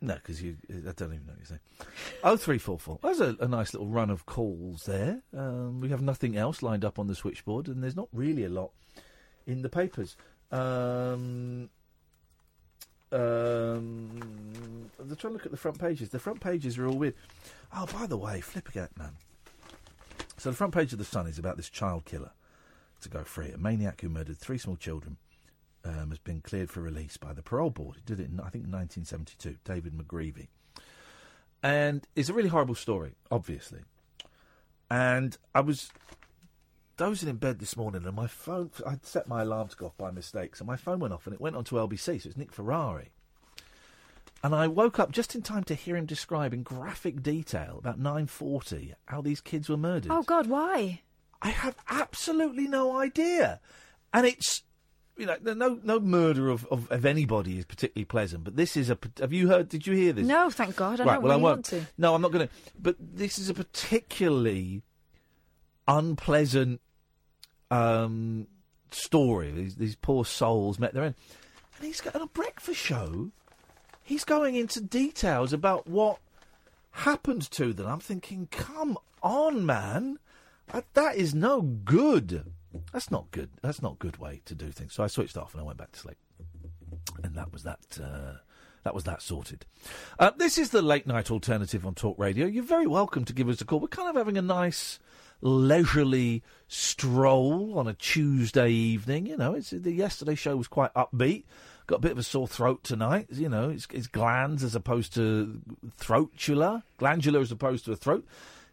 [0.00, 0.56] No, because you.
[0.70, 1.60] I don't even know what you're saying.
[2.22, 2.98] Oh three four four.
[3.02, 5.22] There's a, a nice little run of calls there.
[5.34, 8.50] Um, we have nothing else lined up on the switchboard, and there's not really a
[8.50, 8.72] lot
[9.46, 10.16] in the papers.
[10.52, 11.70] Um,
[13.14, 16.08] um, I'm trying to look at the front pages.
[16.08, 17.14] The front pages are all weird.
[17.74, 19.12] Oh, by the way, Flippergat man.
[20.36, 22.32] So the front page of the Sun is about this child killer
[23.00, 23.50] to go free.
[23.50, 25.16] A maniac who murdered three small children
[25.84, 27.96] um, has been cleared for release by the parole board.
[27.96, 29.56] He did it in, I think, 1972.
[29.64, 30.48] David McGreavy.
[31.62, 33.80] And it's a really horrible story, obviously.
[34.90, 35.90] And I was
[36.96, 39.96] dozing in bed this morning, and my phone, I'd set my alarm to go off
[39.96, 42.52] by mistake, so my phone went off and it went onto LBC, so it's Nick
[42.52, 43.10] Ferrari.
[44.42, 47.98] And I woke up just in time to hear him describe in graphic detail about
[47.98, 50.12] 9.40 how these kids were murdered.
[50.12, 51.00] Oh, God, why?
[51.40, 53.60] I have absolutely no idea.
[54.12, 54.62] And it's,
[55.16, 58.90] you know, no no murder of, of, of anybody is particularly pleasant, but this is
[58.90, 58.98] a.
[59.18, 59.68] Have you heard?
[59.68, 60.26] Did you hear this?
[60.26, 61.00] No, thank God.
[61.00, 61.56] I right, don't well, really I won't.
[61.56, 61.86] want to.
[61.98, 62.54] No, I'm not going to.
[62.78, 64.82] But this is a particularly
[65.86, 66.80] unpleasant
[67.70, 68.46] um,
[68.90, 69.50] story.
[69.50, 71.14] These, these poor souls met their end.
[71.78, 73.30] And he's got on a breakfast show.
[74.02, 76.18] He's going into details about what
[76.90, 77.86] happened to them.
[77.86, 80.18] I'm thinking, come on, man.
[80.72, 82.52] That, that is no good.
[82.92, 83.50] That's not good.
[83.62, 84.94] That's not a good way to do things.
[84.94, 86.16] So I switched off and I went back to sleep.
[87.22, 87.98] And that was that.
[88.02, 88.38] Uh,
[88.84, 89.64] that was that sorted.
[90.18, 92.46] Uh, this is the late night alternative on Talk Radio.
[92.46, 93.80] You're very welcome to give us a call.
[93.80, 94.98] We're kind of having a nice
[95.40, 99.26] leisurely stroll on a Tuesday evening.
[99.26, 101.44] You know, it's the yesterday show was quite upbeat.
[101.86, 103.26] Got a bit of a sore throat tonight.
[103.30, 105.60] You know, it's, it's glands as opposed to
[106.00, 108.26] throatula, glandular as opposed to a throat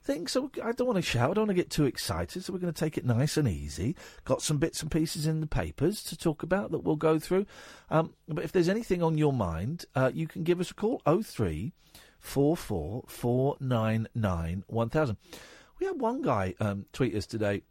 [0.03, 0.27] thing.
[0.27, 1.31] So I don't want to shout.
[1.31, 2.43] I don't want to get too excited.
[2.43, 3.95] So we're going to take it nice and easy.
[4.23, 7.45] Got some bits and pieces in the papers to talk about that we'll go through.
[7.89, 11.01] Um, but if there's anything on your mind, uh, you can give us a call.
[11.05, 11.73] Oh three
[12.19, 15.17] four four four nine nine one thousand.
[15.81, 17.63] We had one guy um, tweet us today.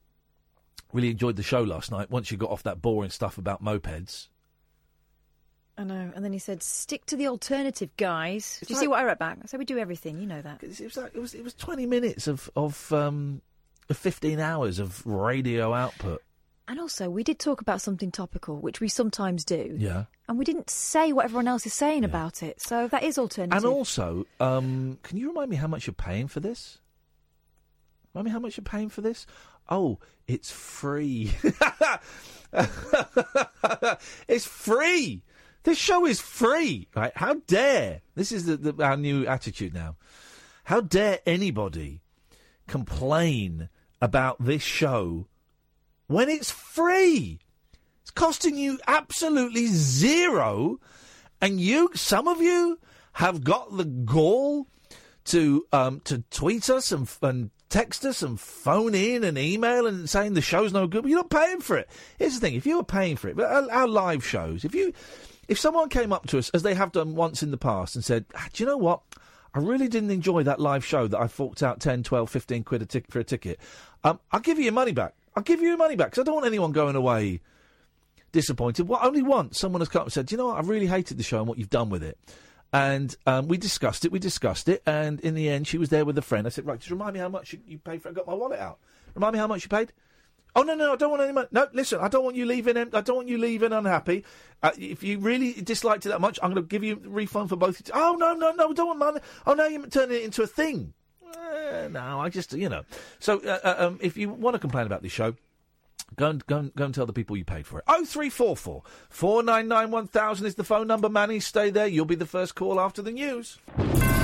[0.93, 2.11] Really enjoyed the show last night.
[2.11, 4.27] Once you got off that boring stuff about mopeds.
[5.79, 6.11] I know.
[6.15, 8.59] And then he said, stick to the alternative, guys.
[8.67, 9.39] Do you see what I wrote back?
[9.41, 10.21] I said, we do everything.
[10.21, 10.61] You know that.
[10.63, 13.43] It was like it was it was twenty minutes of of um,
[13.89, 16.21] of fifteen hours of radio output.
[16.67, 19.77] And also, we did talk about something topical, which we sometimes do.
[19.79, 20.05] Yeah.
[20.29, 22.61] And we didn't say what everyone else is saying about it.
[22.61, 23.57] So that is alternative.
[23.57, 26.79] And also, um, can you remind me how much you're paying for this?
[28.15, 29.27] Me how much you're paying for this?
[29.69, 31.33] Oh, it's free.
[34.29, 35.23] it's free.
[35.63, 36.89] This show is free.
[36.95, 37.13] Right?
[37.15, 38.01] How dare?
[38.15, 39.97] This is the, the, our new attitude now.
[40.65, 42.03] How dare anybody
[42.67, 43.69] complain
[44.03, 45.27] about this show
[46.07, 47.41] when it's free?
[48.03, 50.81] It's costing you absolutely zero,
[51.41, 52.79] and you, some of you,
[53.15, 54.67] have got the gall
[55.27, 60.11] to um, to tweet us and, and text us and phone in and email and
[60.11, 61.89] saying the show's no good, but you're not paying for it.
[62.19, 64.93] Here's the thing: if you were paying for it, but our, live shows, if you
[65.49, 68.05] if someone came up to us as they have done once in the past and
[68.05, 69.01] said, ah, "Do you know what?
[69.55, 72.83] I really didn't enjoy that live show that I forked out 10, 12, 15 quid
[72.83, 73.59] a tic- for a ticket.
[74.05, 75.15] Um, I'll give you your money back.
[75.35, 77.41] I'll give you your money back because I don't want anyone going away
[78.33, 78.87] disappointed.
[78.87, 80.59] Well, only once someone has come up and said, "Do you know what?
[80.59, 82.19] I really hated the show and what you've done with it."
[82.73, 84.13] And um, we discussed it.
[84.13, 86.47] We discussed it, and in the end, she was there with a friend.
[86.47, 88.13] I said, "Right, just remind me how much you, paid for." it.
[88.13, 88.79] I got my wallet out.
[89.15, 89.93] Remind me how much you paid.
[90.55, 91.49] Oh no, no, I don't want any money.
[91.51, 92.77] No, listen, I don't want you leaving.
[92.77, 94.25] I don't want you leaving unhappy.
[94.63, 97.49] Uh, if you really disliked it that much, I'm going to give you a refund
[97.49, 97.91] for both.
[97.95, 99.21] Oh no, no, no, don't want money.
[99.47, 100.95] Oh no, you're turning it into a thing.
[101.37, 102.83] Eh, no, I just, you know.
[103.19, 105.35] So, uh, uh, um, if you want to complain about this show,
[106.17, 107.85] go and go and, go and tell the people you paid for it.
[107.89, 111.09] Oh three four four four nine nine one thousand is the phone number.
[111.09, 111.87] Manny, stay there.
[111.87, 113.59] You'll be the first call after the news.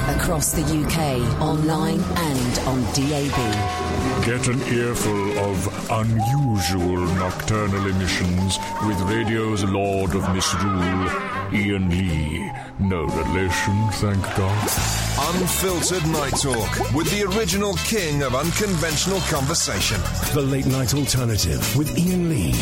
[0.08, 3.86] Across the UK, online and on DAB.
[4.24, 11.08] Get an earful of unusual nocturnal emissions with radio's Lord of Misrule,
[11.52, 12.50] Iain Lee.
[12.78, 15.06] No relation, thank God.
[15.34, 20.00] Unfiltered Night Talk with the original king of unconventional conversation.
[20.34, 22.52] The Late Night Alternative with Iain Lee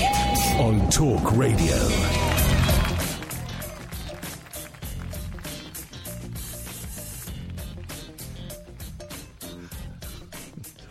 [0.58, 1.76] on Talk Radio.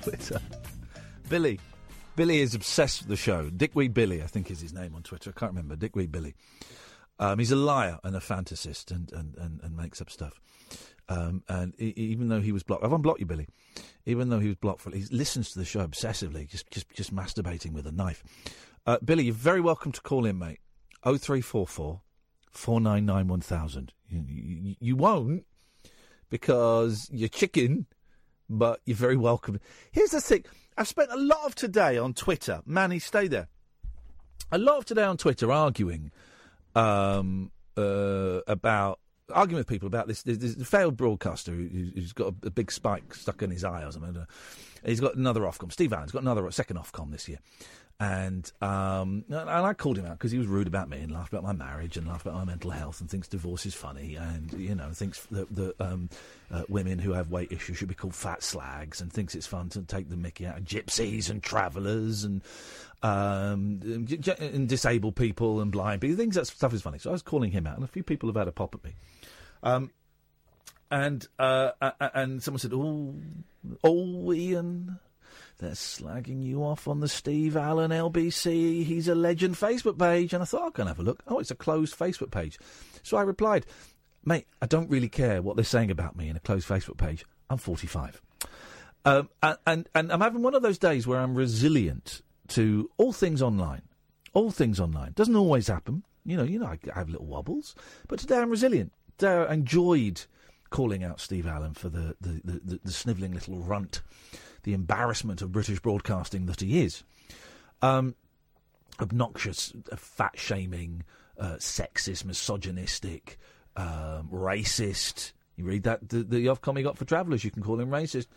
[0.02, 0.42] Twitter.
[1.30, 1.60] Billy.
[2.16, 3.50] Billy is obsessed with the show.
[3.50, 5.34] Dickweed Billy, I think is his name on Twitter.
[5.36, 5.76] I can't remember.
[5.76, 6.36] Dickweed Billy.
[7.20, 10.40] Um, he's a liar and a fantasist and, and, and, and makes up stuff.
[11.10, 13.48] Um, and e- even though he was blocked, I've unblocked you, Billy.
[14.06, 17.14] Even though he was blocked for, he listens to the show obsessively, just just just
[17.14, 18.24] masturbating with a knife.
[18.86, 20.60] Uh, Billy, you're very welcome to call in, mate.
[21.04, 22.02] Oh three four four
[22.52, 23.94] four nine nine one thousand.
[24.08, 25.46] You, you, you won't
[26.30, 27.86] because you're chicken,
[28.50, 29.60] but you're very welcome.
[29.92, 30.46] Here's the thing:
[30.78, 32.62] I've spent a lot of today on Twitter.
[32.66, 33.48] Manny, stay there.
[34.52, 36.12] A lot of today on Twitter arguing
[36.76, 39.00] um, uh, about
[39.34, 42.72] arguing with people about this, this, this failed broadcaster who, who's got a, a big
[42.72, 44.16] spike stuck in his eye or something.
[44.16, 44.26] Uh,
[44.86, 45.72] He's got another Ofcom.
[45.72, 47.40] Steve Allen's got another second Ofcom this year.
[48.00, 51.32] And um, and I called him out because he was rude about me and laughed
[51.32, 54.52] about my marriage and laughed about my mental health and thinks divorce is funny and
[54.54, 56.10] you know thinks that, um,
[56.52, 59.70] uh, women who have weight issues should be called fat slags and thinks it's fun
[59.70, 62.42] to take the mickey out of gypsies and travellers and
[63.04, 66.16] um, and disabled people and blind people.
[66.16, 66.98] He thinks that stuff is funny.
[66.98, 68.84] So I was calling him out, and a few people have had a pop at
[68.84, 68.96] me.
[69.64, 69.92] Um,
[70.92, 71.72] and uh,
[72.14, 73.16] and someone said, "Oh,
[73.84, 75.00] oh, Iain,
[75.58, 78.86] they're slagging you off on the Steve Allen LBC.
[78.86, 81.56] He's a legend Facebook page." And I thought, "I'll have a look." Oh, it's a
[81.56, 82.60] closed Facebook page.
[83.02, 83.66] So I replied,
[84.24, 87.26] "Mate, I don't really care what they're saying about me in a closed Facebook page.
[87.50, 88.22] I'm 45."
[89.06, 93.14] Um, and, and and I'm having one of those days where I'm resilient to all
[93.14, 93.82] things online.
[94.34, 96.04] All things online doesn't always happen.
[96.26, 97.76] You know, you know, I have little wobbles,
[98.08, 98.92] but today I'm resilient.
[99.18, 100.22] Today I enjoyed
[100.70, 104.02] calling out Steve Allen for the the, the, the, the snivelling little runt,
[104.64, 107.04] the embarrassment of British broadcasting that he is.
[107.82, 108.16] Um,
[109.00, 111.04] obnoxious, uh, fat shaming,
[111.38, 113.40] uh, sexist, misogynistic,
[113.76, 115.34] um, racist.
[115.58, 117.44] You read that the, the Ofcom he got for travellers.
[117.44, 118.28] You can call him racist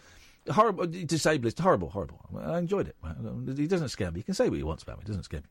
[0.51, 2.21] horrible, disabled, horrible, horrible.
[2.39, 2.97] I enjoyed it.
[3.59, 4.21] He doesn't scare me.
[4.21, 5.03] He can say what he wants about me.
[5.05, 5.47] It doesn't scare me.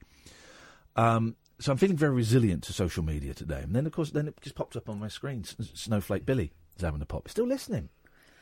[0.96, 3.62] Um, so I'm feeling very resilient to social media today.
[3.62, 5.44] And then, of course, then it just popped up on my screen.
[5.44, 7.30] Snowflake Billy is having a pop.
[7.30, 7.90] Still listening.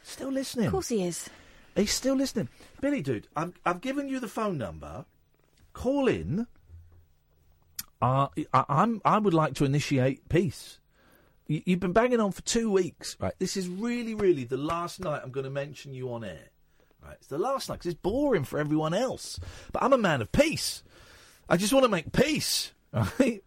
[0.04, 0.68] Still listening.
[0.68, 1.30] Of course he is.
[1.76, 2.50] He's still listening.
[2.82, 5.06] Billy, dude, I've, I've given you the phone number.
[5.74, 6.48] Call in.
[8.02, 10.80] Uh, I, I'm, I would like to initiate peace.
[11.48, 13.34] You, you've been banging on for two weeks, right?
[13.40, 16.50] This is really, really the last night I'm going to mention you on air.
[17.04, 17.16] Right?
[17.16, 19.40] It's the last night because it's boring for everyone else.
[19.72, 20.84] But I'm a man of peace.
[21.50, 23.44] I just want to make peace, right?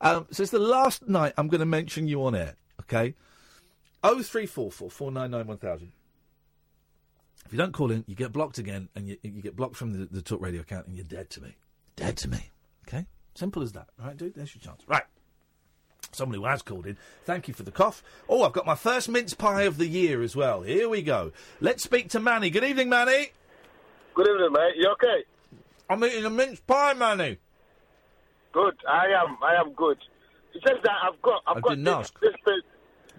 [0.00, 3.14] Um, so it's the last night I'm going to mention you on air, okay?
[4.04, 5.92] Oh three four four four nine nine one thousand.
[7.46, 9.92] If you don't call in, you get blocked again, and you, you get blocked from
[9.92, 11.56] the, the Talk Radio account, and you're dead to me.
[11.96, 12.50] Dead to me.
[12.86, 13.06] Okay?
[13.34, 13.88] Simple as that.
[13.98, 14.34] Right, dude?
[14.34, 14.82] There's your chance.
[14.86, 15.04] Right.
[16.12, 16.96] Someone who has called in.
[17.24, 18.02] Thank you for the cough.
[18.28, 20.62] Oh, I've got my first mince pie of the year as well.
[20.62, 21.32] Here we go.
[21.60, 22.50] Let's speak to Manny.
[22.50, 23.30] Good evening, Manny.
[24.14, 24.74] Good evening, mate.
[24.76, 25.24] You okay?
[25.88, 27.38] I'm eating a mince pie, Manny.
[28.58, 28.74] Good.
[28.90, 29.38] I am.
[29.40, 29.98] I am good.
[30.52, 31.42] It's just that I've got.
[31.46, 32.20] I've I got didn't this, ask.
[32.20, 32.60] this thing.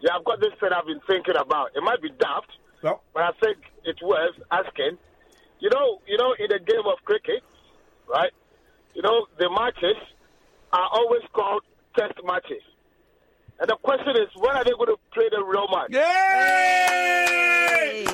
[0.01, 1.69] Yeah, I've got this thing I've been thinking about.
[1.75, 2.51] It might be daft,
[3.13, 4.97] but I think it's worth asking.
[5.61, 7.41] You know, you know, in the game of cricket,
[8.09, 8.31] right?
[8.95, 9.95] You know, the matches
[10.73, 11.63] are always called
[11.97, 12.61] test matches.
[13.61, 15.89] And the question is, when are they going to play the real match?
[15.91, 15.99] Yay!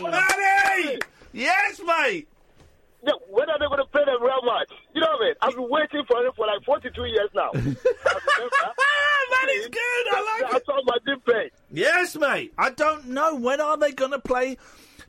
[0.01, 0.99] Manny!
[1.33, 2.27] Yes, mate!
[3.05, 4.69] Yeah, when are they going to play the real match?
[4.93, 5.35] You know what I mean?
[5.41, 7.51] I've been waiting for it for like 42 years now.
[7.53, 7.77] Manny's
[9.67, 10.07] good.
[10.11, 10.51] I like it.
[10.51, 11.51] That's all my deep play.
[11.71, 12.53] Yes, mate.
[12.57, 13.35] I don't know.
[13.35, 14.57] When are they going to play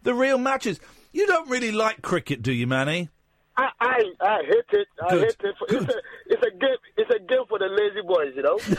[0.02, 0.78] the real matches?
[1.12, 3.08] You don't really like cricket, do you, Manny?
[3.56, 4.88] I, I, I hate it.
[5.02, 5.22] I Good.
[5.22, 5.54] hate it.
[5.70, 6.76] It's a, it's a game.
[6.98, 8.58] It's a game for the lazy boys, you know.
[8.66, 8.76] And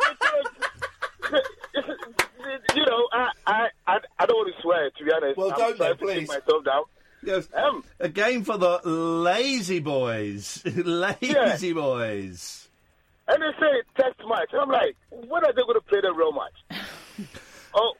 [0.00, 0.50] it's,
[1.74, 1.88] it's,
[2.74, 5.36] you know, I, I, I, I don't want to swear, to be honest.
[5.36, 6.28] Well, I'm don't trying you, to keep please.
[6.28, 6.82] myself down.
[7.26, 7.48] Yes.
[7.52, 10.62] Um, a game for the lazy boys.
[10.66, 11.16] lazy
[11.68, 11.72] Yeah.
[11.74, 12.68] boys.
[13.28, 14.50] And they say test match.
[14.52, 16.80] And I'm like, when are they going to play the real match?
[17.74, 17.92] oh,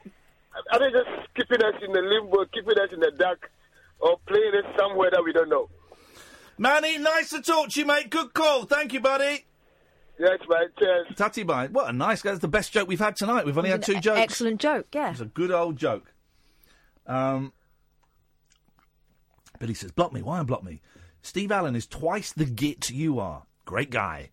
[0.72, 3.50] are they just keeping us in the limbo, keeping us in the dark,
[3.98, 5.68] or playing it somewhere that we don't know?
[6.58, 8.08] Manny, nice to talk to you, mate.
[8.08, 8.64] Good call.
[8.64, 9.44] Thank you, buddy.
[10.18, 10.68] Yes, mate.
[10.78, 11.08] Cheers.
[11.16, 11.66] Tatty bye.
[11.66, 12.30] What a nice guy.
[12.30, 13.44] That's the best joke we've had tonight.
[13.44, 14.20] We've only had two jokes.
[14.20, 15.10] Excellent joke, yeah.
[15.10, 16.12] It's a good old joke.
[17.06, 17.52] Um,
[19.58, 20.22] Billy says, "Block me.
[20.22, 20.80] Why unblock me?
[21.22, 23.44] Steve Allen is twice the git you are.
[23.64, 24.30] Great guy.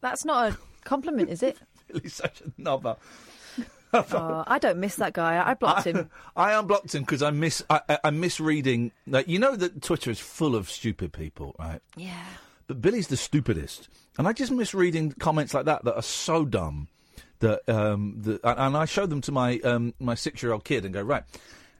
[0.00, 1.58] That's not a compliment, is it?
[1.88, 2.96] Billy's such a knobber.
[3.92, 5.42] oh, I don't miss that guy.
[5.44, 6.10] I blocked him.
[6.36, 8.92] I unblocked him because I miss I, I, I'm misreading.
[9.06, 11.80] Like, you know that Twitter is full of stupid people, right?
[11.96, 12.24] Yeah.
[12.66, 16.44] But Billy's the stupidest, and I just miss reading comments like that that are so
[16.44, 16.88] dumb
[17.40, 20.84] that um that, and I show them to my um my six year old kid
[20.84, 21.24] and go right.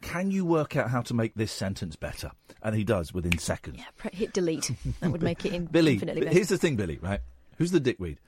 [0.03, 2.33] Can you work out how to make this sentence better?
[2.63, 3.81] And he does within seconds.
[3.97, 4.71] Pre- Hit delete.
[5.01, 6.35] That would make it in- Billy, infinitely better.
[6.35, 6.99] here's the thing, Billy.
[7.01, 7.21] Right?
[7.59, 8.19] Who's the dickweed?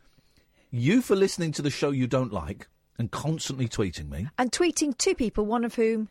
[0.71, 2.69] You for listening to the show you don't like
[2.99, 4.29] and constantly tweeting me.
[4.39, 6.09] And tweeting two people, one of whom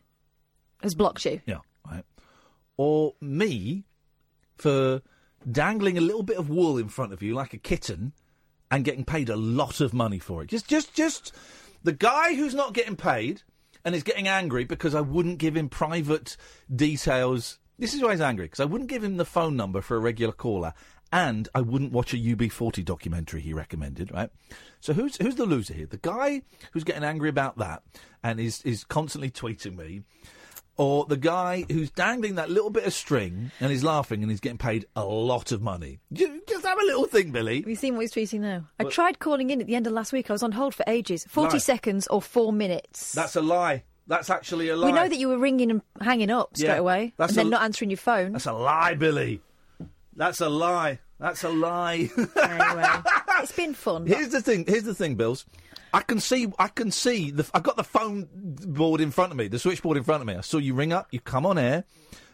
[0.82, 1.41] has blocked you.
[1.45, 1.59] Yeah,
[1.89, 2.03] right.
[2.78, 3.84] Or me
[4.57, 5.01] for
[5.49, 8.14] dangling a little bit of wool in front of you like a kitten
[8.72, 10.47] and getting paid a lot of money for it.
[10.47, 11.34] Just, just, just
[11.84, 13.41] the guy who's not getting paid
[13.86, 16.38] and is getting angry because I wouldn't give him private
[16.73, 17.59] details.
[17.77, 19.99] This is why he's angry because I wouldn't give him the phone number for a
[19.99, 20.73] regular caller.
[21.11, 24.31] And I wouldn't watch a UB40 documentary he recommended, right?
[24.79, 25.86] So who's who's the loser here?
[25.86, 27.84] The guy who's getting angry about that
[28.23, 30.01] and is is constantly tweeting me,
[30.78, 34.39] or the guy who's dangling that little bit of string and he's laughing and he's
[34.39, 35.99] getting paid a lot of money.
[36.11, 37.59] Ju- Just have a little thing, Billy.
[37.61, 38.65] Have you seen what he's tweeting now?
[38.80, 40.30] I tried calling in at the end of last week.
[40.30, 41.26] I was on hold for ages.
[41.30, 41.57] 40 Lie.
[41.59, 43.11] seconds or four minutes.
[43.13, 43.84] That's a lie.
[44.07, 44.88] That's actually a lie.
[44.88, 47.49] We know that you were ringing and hanging up straight Yeah, away that's and then
[47.51, 48.34] not answering your phone.
[48.34, 49.41] That's a lie, Billy.
[50.15, 50.99] That's a lie.
[51.19, 52.09] That's a lie.
[52.17, 52.86] anyway,
[53.39, 54.05] it's been fun.
[54.05, 54.65] Here's the thing.
[54.67, 55.45] Here's the thing, Bills.
[55.93, 56.51] I can see.
[56.57, 57.31] I can see.
[57.31, 59.47] The, I've got the phone board in front of me.
[59.47, 60.33] The switchboard in front of me.
[60.35, 61.07] I saw you ring up.
[61.11, 61.83] You come on air.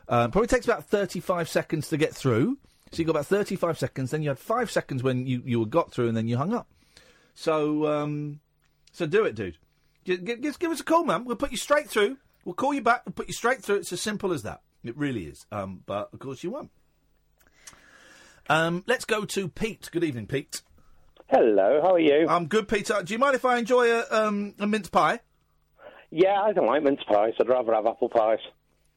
[0.07, 2.57] Um, probably takes about thirty-five seconds to get through.
[2.91, 4.11] So you got about thirty-five seconds.
[4.11, 6.67] Then you had five seconds when you you got through, and then you hung up.
[7.35, 8.39] So um,
[8.91, 9.57] so do it, dude.
[10.05, 11.25] Just, give us a call, man.
[11.25, 12.17] We'll put you straight through.
[12.45, 13.05] We'll call you back.
[13.05, 13.75] We'll put you straight through.
[13.75, 14.61] It's as simple as that.
[14.83, 15.45] It really is.
[15.51, 16.71] Um, but of course you won't.
[18.49, 19.89] Um, let's go to Pete.
[19.91, 20.63] Good evening, Pete.
[21.29, 22.27] Hello, how are you?
[22.27, 23.03] I'm good, Peter.
[23.03, 25.19] Do you mind if I enjoy a, um, a mince pie?
[26.09, 27.33] Yeah, I don't like mince pies.
[27.39, 28.39] I'd rather have apple pies.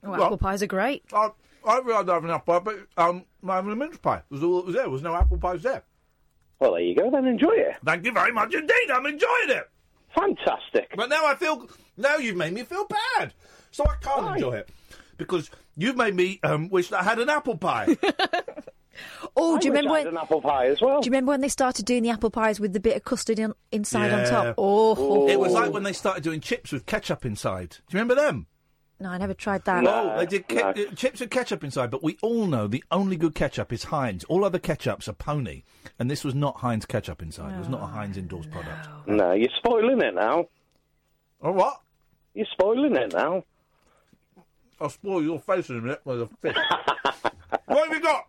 [0.03, 1.05] Oh, apple pies are great.
[1.13, 1.29] I,
[1.67, 4.23] I'd rather have an apple pie, but um, I'm having a mince pie.
[4.31, 4.85] Was all that was there.
[4.85, 5.83] There was no apple pies there.
[6.59, 7.11] Well, there you go.
[7.11, 7.77] Then enjoy it.
[7.85, 8.91] Thank you very much indeed.
[8.91, 9.69] I'm enjoying it.
[10.15, 10.95] Fantastic.
[10.97, 11.69] But now I feel
[11.99, 12.87] now you've made me feel
[13.19, 13.35] bad,
[13.71, 14.71] so I can't enjoy it
[15.19, 17.97] because you've made me um, wish that I had an apple pie.
[19.37, 20.07] Oh, I do you remember when?
[20.09, 21.01] an apple pie as well?
[21.01, 23.39] Do you remember when they started doing the apple pies with the bit of custard
[23.39, 24.55] in, inside on top?
[24.59, 27.71] Oh, It was like when they started doing chips with ketchup inside.
[27.71, 28.47] Do you remember them?
[29.01, 29.83] No, I never tried that.
[29.83, 33.17] No, they did ke- uh, chips with ketchup inside, but we all know the only
[33.17, 34.23] good ketchup is Heinz.
[34.25, 35.65] All other ketchups are pony,
[35.99, 37.53] and this was not Heinz ketchup inside.
[37.55, 38.87] It was not a Heinz endorsed product.
[39.09, 40.47] No, you're spoiling it now.
[41.41, 41.81] Oh, what?
[42.35, 43.43] You're spoiling it now.
[44.81, 46.59] I'll spoil your face in a minute with a fist.
[47.67, 48.27] what have you got?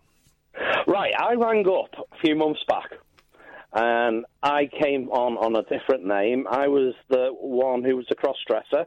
[0.87, 2.91] Right, I rang up a few months back,
[3.73, 6.45] and I came on on a different name.
[6.49, 8.85] I was the one who was a cross-dresser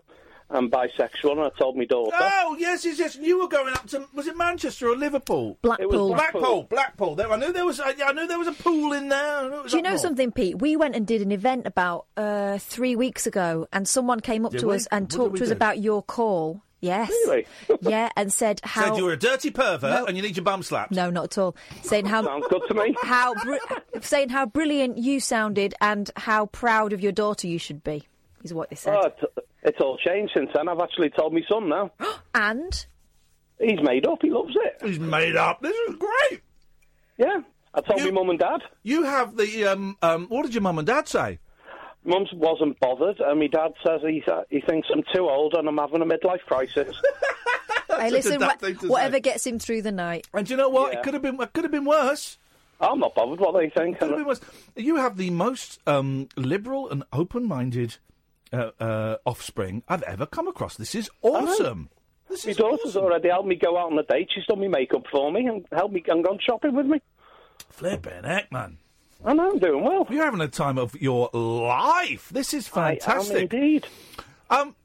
[0.51, 2.15] and bisexual, and I told my daughter.
[2.21, 3.17] Oh, yes, yes, yes.
[3.17, 5.59] You were going up to was it Manchester or Liverpool?
[5.63, 5.85] Blackpool.
[5.93, 6.41] It was Blackpool.
[6.41, 6.63] Blackpool.
[6.65, 7.15] Blackpool.
[7.17, 7.81] There, I knew there was.
[7.81, 9.39] I, I knew there was a pool in there.
[9.39, 10.03] I knew it was Do you know north.
[10.03, 10.61] something, Pete?
[10.61, 14.53] We went and did an event about uh, three weeks ago, and someone came up
[14.53, 14.77] Did to we?
[14.77, 15.55] us and What talked to us do?
[15.57, 16.63] about your call.
[16.81, 17.09] Yes.
[17.09, 17.47] Really?
[17.81, 18.85] yeah, and said how.
[18.85, 20.05] Said you were a dirty pervert No.
[20.07, 20.93] and you need your bum slapped.
[20.93, 21.57] No, not at all.
[21.83, 22.95] Saying how Sounds good to me.
[23.03, 27.83] how br- saying how brilliant you sounded and how proud of your daughter you should
[27.83, 28.05] be.
[28.45, 28.95] Is what they said.
[28.95, 30.69] Oh, it's, it's all changed since then.
[30.69, 31.91] I've actually told my son now.
[32.35, 32.87] and
[33.59, 34.19] He's made up.
[34.21, 34.87] He loves it.
[34.87, 35.63] He's made up.
[35.63, 36.43] This is great.
[37.19, 37.41] Yeah.
[37.75, 38.61] I told my mum and dad.
[38.83, 40.27] You have the um um.
[40.29, 41.39] What did your mum and dad say?
[42.07, 45.77] Mum wasn't bothered, and my dad says he, he thinks I'm too old and I'm
[45.79, 46.97] having a midlife crisis.
[47.89, 49.21] hey, listen, dad wha- thing to whatever say.
[49.21, 50.27] gets him through the night.
[50.33, 50.93] And do you know what?
[50.93, 50.99] Yeah.
[50.99, 51.41] It could have been.
[51.41, 52.39] It could have been worse.
[52.81, 53.99] I'm not bothered what they think.
[53.99, 54.41] Could have been worse.
[54.77, 57.97] You have the most um, liberal and open-minded
[58.53, 60.77] uh, uh, offspring I've ever come across.
[60.77, 61.89] This is awesome.
[62.31, 64.29] my daughter's already helped me go out on a date.
[64.35, 67.01] She's done my makeup for me and helped me and gone shopping with me.
[67.71, 68.79] Flipping heck, man.
[69.25, 70.07] I know, I'm doing well.
[70.11, 72.29] You're having a time of your life.
[72.31, 73.35] This is fantastic.
[73.35, 73.87] I am indeed.
[74.51, 74.77] Um,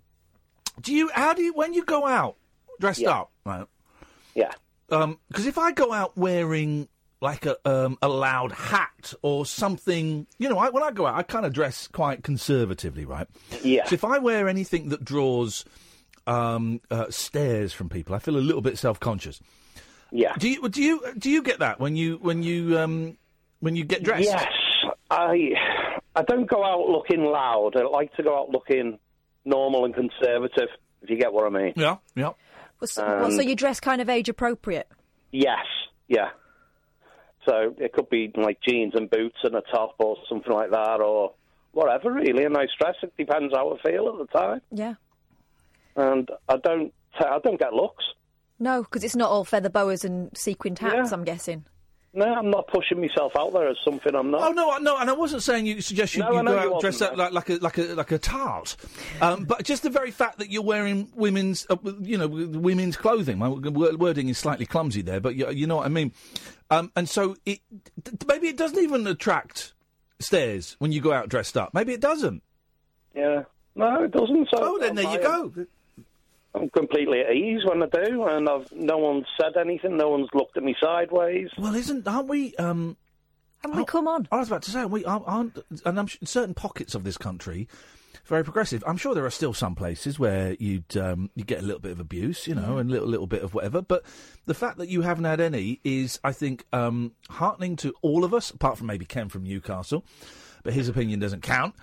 [0.81, 1.09] do you?
[1.13, 1.53] How do you?
[1.53, 2.37] When you go out
[2.79, 3.11] dressed Yeah.
[3.11, 3.65] up, right?
[4.33, 4.51] Yeah.
[4.89, 6.87] Um, because if I go out wearing
[7.21, 11.15] like a um, a loud hat or something, you know, I, when I go out,
[11.15, 13.27] I kind of dress quite conservatively, right?
[13.63, 13.85] Yeah.
[13.85, 15.63] So if I wear anything that draws
[16.25, 19.39] um, uh, stares from people, I feel a little bit self conscious.
[20.11, 20.35] Yeah.
[20.37, 23.17] Do you do you do you get that when you when you um
[23.61, 24.25] when you get dressed?
[24.25, 24.45] Yes,
[25.09, 25.51] I
[26.15, 27.75] I don't go out looking loud.
[27.77, 28.99] I like to go out looking
[29.45, 30.67] normal and conservative.
[31.01, 31.73] If you get what I mean.
[31.75, 32.31] Yeah, yeah.
[32.79, 34.87] Well, so, well, so Um, you dress kind of age appropriate.
[35.31, 35.65] Yes,
[36.07, 36.29] yeah.
[37.47, 40.99] So it could be like jeans and boots and a top or something like that,
[41.01, 41.33] or
[41.71, 42.11] whatever.
[42.11, 42.95] Really, a nice dress.
[43.01, 44.93] It depends how I feel at the time, Yeah.
[45.95, 48.03] and I don't I don't get looks.
[48.59, 51.11] No, because it's not all feather boas and sequined hats.
[51.11, 51.65] I'm guessing.
[52.13, 54.41] No, I'm not pushing myself out there as something I'm not.
[54.41, 56.75] Oh no, no, and I wasn't saying you suggest you, No, you know go you
[56.75, 58.75] out dressed up like, like a like a like a tart,
[59.21, 63.37] um, but just the very fact that you're wearing women's, uh, you know, women's clothing.
[63.37, 66.11] My w- wording is slightly clumsy there, but you, you know what I mean.
[66.69, 67.59] Um, and so it
[68.03, 69.73] d- maybe it doesn't even attract
[70.19, 71.73] stares when you go out dressed up.
[71.73, 72.43] Maybe it doesn't.
[73.15, 73.43] Yeah,
[73.75, 74.49] no, it doesn't.
[74.53, 75.53] So Oh, then there you go.
[76.53, 79.97] I'm completely at ease when I do, and I've no one's said anything.
[79.97, 81.49] No one's looked at me sideways.
[81.57, 82.55] Well, isn't aren't we?
[82.55, 82.97] Um,
[83.61, 84.27] haven't we come on?
[84.31, 87.17] I was about to say, we aren't, aren't and I'm sure certain pockets of this
[87.17, 87.67] country
[88.25, 88.83] very progressive.
[88.87, 91.91] I'm sure there are still some places where you'd um, you get a little bit
[91.91, 93.81] of abuse, you know, and a little little bit of whatever.
[93.81, 94.03] But
[94.45, 98.33] the fact that you haven't had any is, I think, um, heartening to all of
[98.33, 100.05] us, apart from maybe Ken from Newcastle,
[100.63, 101.75] but his opinion doesn't count.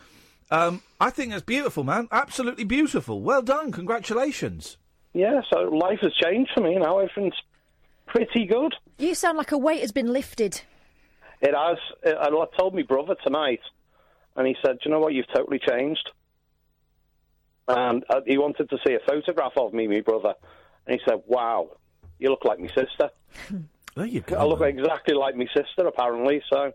[0.51, 2.09] Um, I think that's beautiful, man.
[2.11, 3.21] Absolutely beautiful.
[3.21, 3.71] Well done.
[3.71, 4.79] Congratulations.
[5.13, 6.99] Yeah, so life has changed for me now.
[6.99, 7.35] Everything's
[8.07, 8.75] pretty good.
[8.99, 10.63] You sound like a weight has been lifted.
[11.41, 11.79] It has.
[12.03, 13.61] It, I told my brother tonight,
[14.37, 15.15] and he said, "Do you know what?
[15.15, 16.11] You've totally changed."
[17.69, 20.35] And uh, he wanted to see a photograph of me, my brother,
[20.87, 21.71] and he said, "Wow,
[22.19, 23.11] you look like my sister."
[23.99, 24.37] There you go.
[24.37, 26.41] I look exactly like my sister, apparently.
[26.49, 26.73] So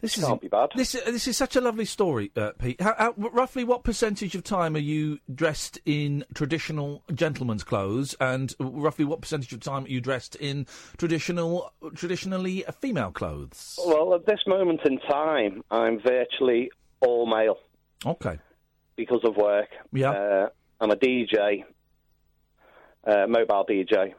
[0.00, 0.70] This can't is be bad.
[0.76, 2.80] This this is such a lovely story, uh, Pete.
[2.80, 8.54] How, how, roughly, what percentage of time are you dressed in traditional gentleman's clothes, and
[8.60, 10.66] roughly what percentage of time are you dressed in
[10.98, 13.76] traditional, traditionally female clothes?
[13.84, 16.70] Well, at this moment in time, I'm virtually
[17.00, 17.58] all male
[18.06, 18.38] Okay.
[18.96, 19.68] because of work.
[19.92, 20.10] Yeah.
[20.10, 20.48] Uh,
[20.80, 21.64] I'm a DJ,
[23.04, 24.14] uh, mobile DJ,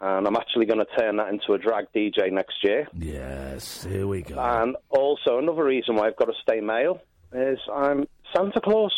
[0.00, 2.86] and I'm actually going to turn that into a drag DJ next year.
[2.98, 4.38] Yes, here we go.
[4.38, 7.00] And also, another reason why I've got to stay male
[7.32, 8.92] is I'm Santa Claus.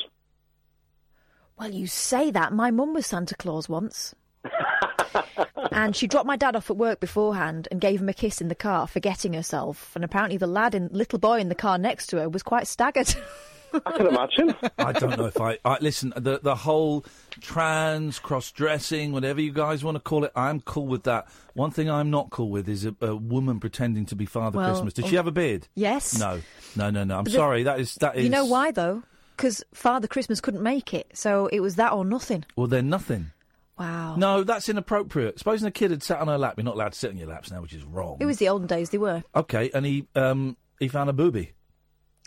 [1.58, 2.52] Well, you say that.
[2.52, 4.14] My mum was Santa Claus once.
[5.72, 8.48] and she dropped my dad off at work beforehand and gave him a kiss in
[8.48, 9.92] the car, forgetting herself.
[9.94, 12.66] And apparently, the lad and little boy in the car next to her was quite
[12.66, 13.14] staggered.
[13.86, 14.54] I can imagine.
[14.78, 16.12] I don't know if I, I listen.
[16.16, 17.04] The the whole
[17.40, 21.28] trans cross dressing, whatever you guys want to call it, I'm cool with that.
[21.54, 24.70] One thing I'm not cool with is a, a woman pretending to be Father Well,
[24.70, 24.94] Christmas.
[24.94, 25.68] Did oh, she have a beard?
[25.74, 26.18] yes.
[26.18, 26.40] No,
[26.76, 27.18] no, no, no.
[27.18, 27.62] I'm The- sorry.
[27.64, 28.24] That is that is.
[28.24, 29.02] You know why, though?
[29.36, 32.44] Because Father Christmas couldn't make it, so it was that or nothing.
[32.56, 33.30] Well, they're nothing.
[33.78, 34.16] Wow.
[34.16, 35.38] No, that's inappropriate.
[35.38, 37.28] Supposing a kid had sat on her lap, you're not allowed to sit on your
[37.28, 38.16] laps now, which is wrong.
[38.18, 39.22] It was the olden days, they were.
[39.36, 41.52] Okay, and he um he found a booby.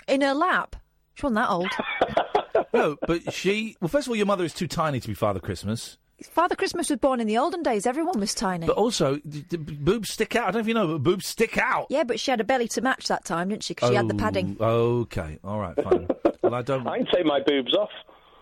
[0.08, 0.78] In her lap.
[1.22, 1.70] She wasn't that old.
[2.74, 3.78] no, but she.
[3.80, 5.98] Well, first of all, your mother is too tiny to be Father Christmas.
[6.24, 7.86] Father Christmas was born in the olden days.
[7.88, 8.68] Everyone was tiny.
[8.68, 10.44] But also, d- d- boobs stick out.
[10.48, 11.88] I don't know if you know, but boobs stick out.
[11.90, 13.74] yeah, but she had a belly to match that time, didn't she?
[13.74, 14.56] Because she had the Oh, padding.
[14.60, 16.08] Okay, all right, fine.
[16.44, 16.88] well, I don't.
[16.88, 17.90] I can take my boobs off.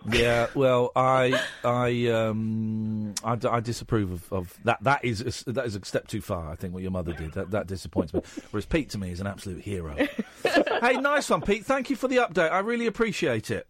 [0.08, 4.82] Yeah, well, I, I, um, I, I disapprove of, of that.
[4.82, 6.50] That is a, that is a step too far.
[6.50, 8.22] I think what your mother did that that disappoints me.
[8.50, 9.94] Whereas Pete to me is an absolute hero.
[10.42, 11.66] hey, nice one, Pete.
[11.66, 12.50] Thank you for the update.
[12.50, 13.66] I really appreciate it.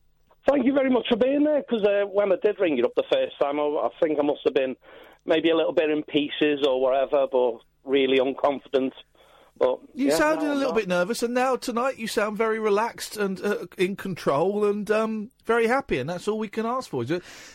[0.48, 1.62] Thank you very much for being there.
[1.68, 4.22] Because uh, when I did ring you up the first time, I, I think I
[4.22, 4.76] must have been
[5.26, 8.92] maybe a little bit in pieces or whatever, but really unconfident.
[9.60, 10.78] But You yeah, sounded no, a little no.
[10.80, 15.30] bit nervous, and now tonight you sound very relaxed and uh, in control and um,
[15.44, 17.04] very happy, and that's all we can ask for.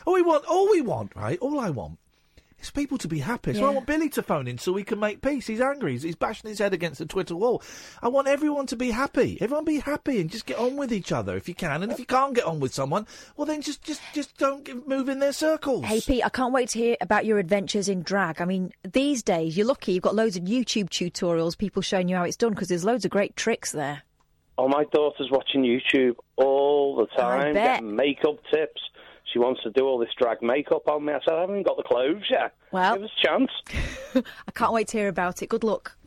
[0.06, 1.40] All we want, all we want, right?
[1.40, 1.98] All I want
[2.66, 3.54] is people to be happy.
[3.54, 5.48] So I want Billy to phone in so we can make peace.
[5.48, 5.94] He's angry.
[5.94, 7.62] He's, he's bashing his head against the Twitter wall.
[8.02, 9.38] I want everyone to be happy.
[9.40, 11.84] Everyone be happy and just get on with each other if you can.
[11.84, 13.08] And if you can't get on with someone,
[13.38, 15.86] well then just just just don't get, move in their circles.
[15.86, 18.42] Hey, Pete, I can't wait to hear about your adventures in drag.
[18.42, 22.16] I mean, these days, you're lucky you've got loads of YouTube tutorials, people showing you
[22.16, 24.04] how it's done, because there's loads of great tricks there.
[24.58, 27.82] Oh, my daughter's watching YouTube all the time, bet.
[27.82, 28.82] getting makeup tips.
[29.36, 31.12] She wants to do all this drag makeup on me.
[31.12, 32.56] I said, I haven't got the clothes yet.
[32.72, 33.52] Well- Give us a chance.
[34.48, 35.48] I can't wait to hear about it.
[35.48, 35.98] Good luck.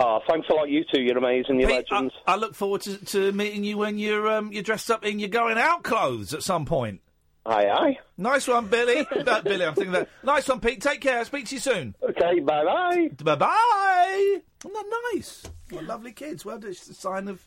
[0.00, 1.00] Oh, thanks a lot, you two.
[1.00, 1.60] You're amazing.
[1.60, 2.12] You're Pete, legends.
[2.26, 5.28] I look forward to, to meeting you when you're um, you're dressed up in your
[5.28, 7.02] going out clothes at some point.
[7.46, 7.98] Aye, aye.
[8.18, 9.06] Nice one, Billy.
[9.26, 10.08] uh, Billy, I'm thinking that.
[10.24, 10.80] Nice one, Pete.
[10.80, 11.18] Take care.
[11.18, 11.94] I'll Speak to you soon.
[12.02, 13.10] Okay, bye bye.
[13.22, 14.38] Bye bye.
[14.64, 15.44] Isn't that nice?
[15.70, 16.44] What lovely kids.
[16.44, 17.46] Well, it's a sign of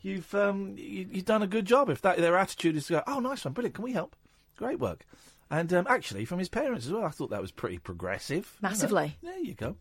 [0.00, 1.90] you've um, you, you've done a good job.
[1.90, 3.74] If that their attitude is to go, oh, nice one, brilliant.
[3.74, 4.16] Can we help?
[4.56, 5.04] Great work.
[5.50, 8.52] And um, actually, from his parents as well, I thought that was pretty progressive.
[8.60, 8.68] you know.
[8.70, 9.16] Massively.
[9.22, 9.76] There you go.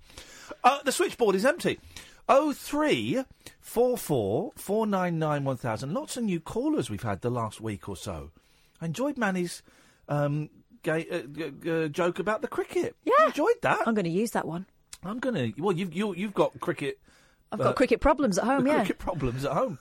[0.63, 1.80] Uh, the switchboard is empty.
[2.30, 3.23] Oh three
[3.61, 5.93] four four four nine nine one thousand.
[5.93, 8.32] Lots of new callers we've had the last week or so.
[8.82, 9.61] I enjoyed Manny's
[10.09, 10.49] um,
[10.84, 12.95] gay, uh, g- g- joke about the cricket.
[13.03, 13.88] Yeah, enjoyed that.
[13.88, 14.65] I'm going to use that one.
[15.03, 15.51] I'm gonna.
[15.57, 16.99] Well, you've you, you've got cricket.
[17.51, 18.65] I've uh, got cricket problems at home.
[18.67, 18.78] Yeah.
[18.78, 19.78] cricket problems at home.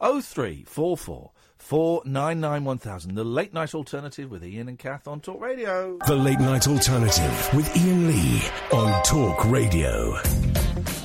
[0.00, 1.30] Oh three four four
[1.66, 3.16] four nine nine one thousand.
[3.16, 5.98] The late night alternative with Iain and Kath on Talk Radio.
[6.06, 8.40] The Late Night Alternative with Iain Lee
[8.72, 10.16] on Talk Radio.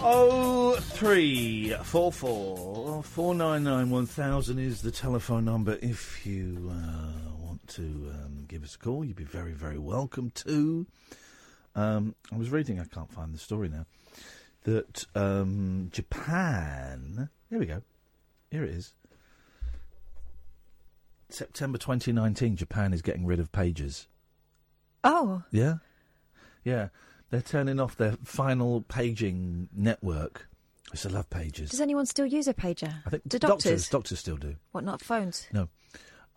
[0.03, 5.80] Oh three four four four nine nine one thousand is the telephone number.
[5.82, 10.30] If you uh, want to um, give us a call, you'd be very very welcome
[10.45, 10.86] to.
[11.74, 12.80] Um, I was reading.
[12.80, 13.88] I can't find the story now.
[14.66, 17.30] That um, Japan.
[17.49, 17.82] Here we go.
[18.51, 18.93] Here it is.
[21.34, 22.55] September 2019.
[22.55, 24.07] Japan is getting rid of pages.
[25.03, 25.75] Oh, Yeah,
[26.63, 26.89] yeah.
[27.32, 30.47] They're turning off their final paging network.
[30.91, 31.69] I still love pages.
[31.71, 32.93] does anyone still use a pager?
[33.05, 33.89] I think do doctors doctors?
[33.89, 34.55] doctors still do.
[34.73, 35.47] What, not phones?
[35.53, 35.69] No.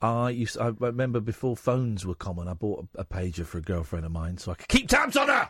[0.01, 0.57] I used.
[0.59, 2.47] I remember before phones were common.
[2.47, 5.17] I bought a, a pager for a girlfriend of mine so I could keep tabs
[5.17, 5.49] on her.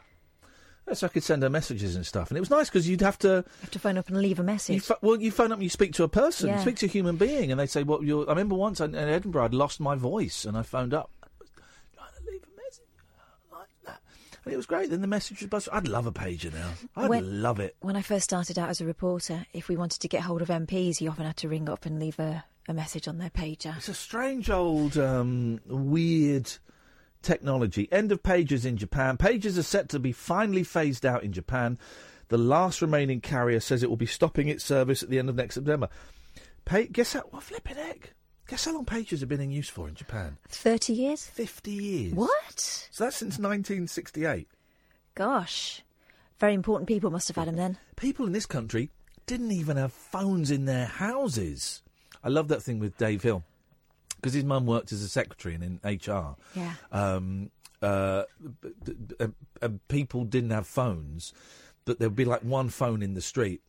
[0.92, 3.18] So I could send her messages and stuff, and it was nice because you'd have
[3.20, 3.42] to.
[3.62, 4.74] have to phone up and leave a message.
[4.74, 6.60] You pho- well, you phone up and you speak to a person, you Yeah.
[6.60, 9.08] speak to a human being, and they say, "Well, you're." I remember once in in
[9.08, 11.10] Edinburgh, I'd lost my voice, and I phoned up.
[11.22, 11.48] I was
[11.96, 12.84] trying to leave a message
[13.50, 14.00] like that,
[14.44, 14.90] and it was great.
[14.90, 15.70] Then the message was buzzed.
[15.72, 16.70] I'd love a pager now.
[16.94, 17.76] I'd When- love it.
[17.80, 20.48] When I first started out as a reporter, if we wanted to get hold of
[20.50, 23.74] MPs, you often had to ring up and leave a, a message on their pager.
[23.78, 26.52] It's a strange old, um, weird
[27.24, 27.88] technology.
[27.90, 29.16] End of pages in Japan.
[29.16, 31.78] Pages are set to be finally phased out in Japan.
[32.28, 35.36] The last remaining carrier says it will be stopping its service at the end of
[35.36, 35.88] next September.
[36.64, 37.20] Pa- guess how?
[37.30, 38.14] What flipping heck?
[38.46, 40.36] Guess how long pages have been in use for in Japan?
[40.48, 41.26] 30 years?
[41.26, 42.14] 50 years.
[42.14, 42.60] What?
[42.90, 44.48] So that's since 1968.
[45.14, 45.82] Gosh.
[46.38, 47.78] Very important people must have had them then.
[47.96, 48.90] People in this country
[49.26, 51.82] didn't even have phones in their houses.
[52.22, 53.44] I love that thing with Dave Hill
[54.24, 56.34] because his mum worked as a secretary and in HR.
[56.54, 56.72] Yeah.
[56.90, 57.50] Um,
[57.82, 58.22] uh,
[58.62, 59.26] b- b-
[59.60, 61.34] uh, people didn't have phones,
[61.84, 63.60] but there would be like one phone in the street.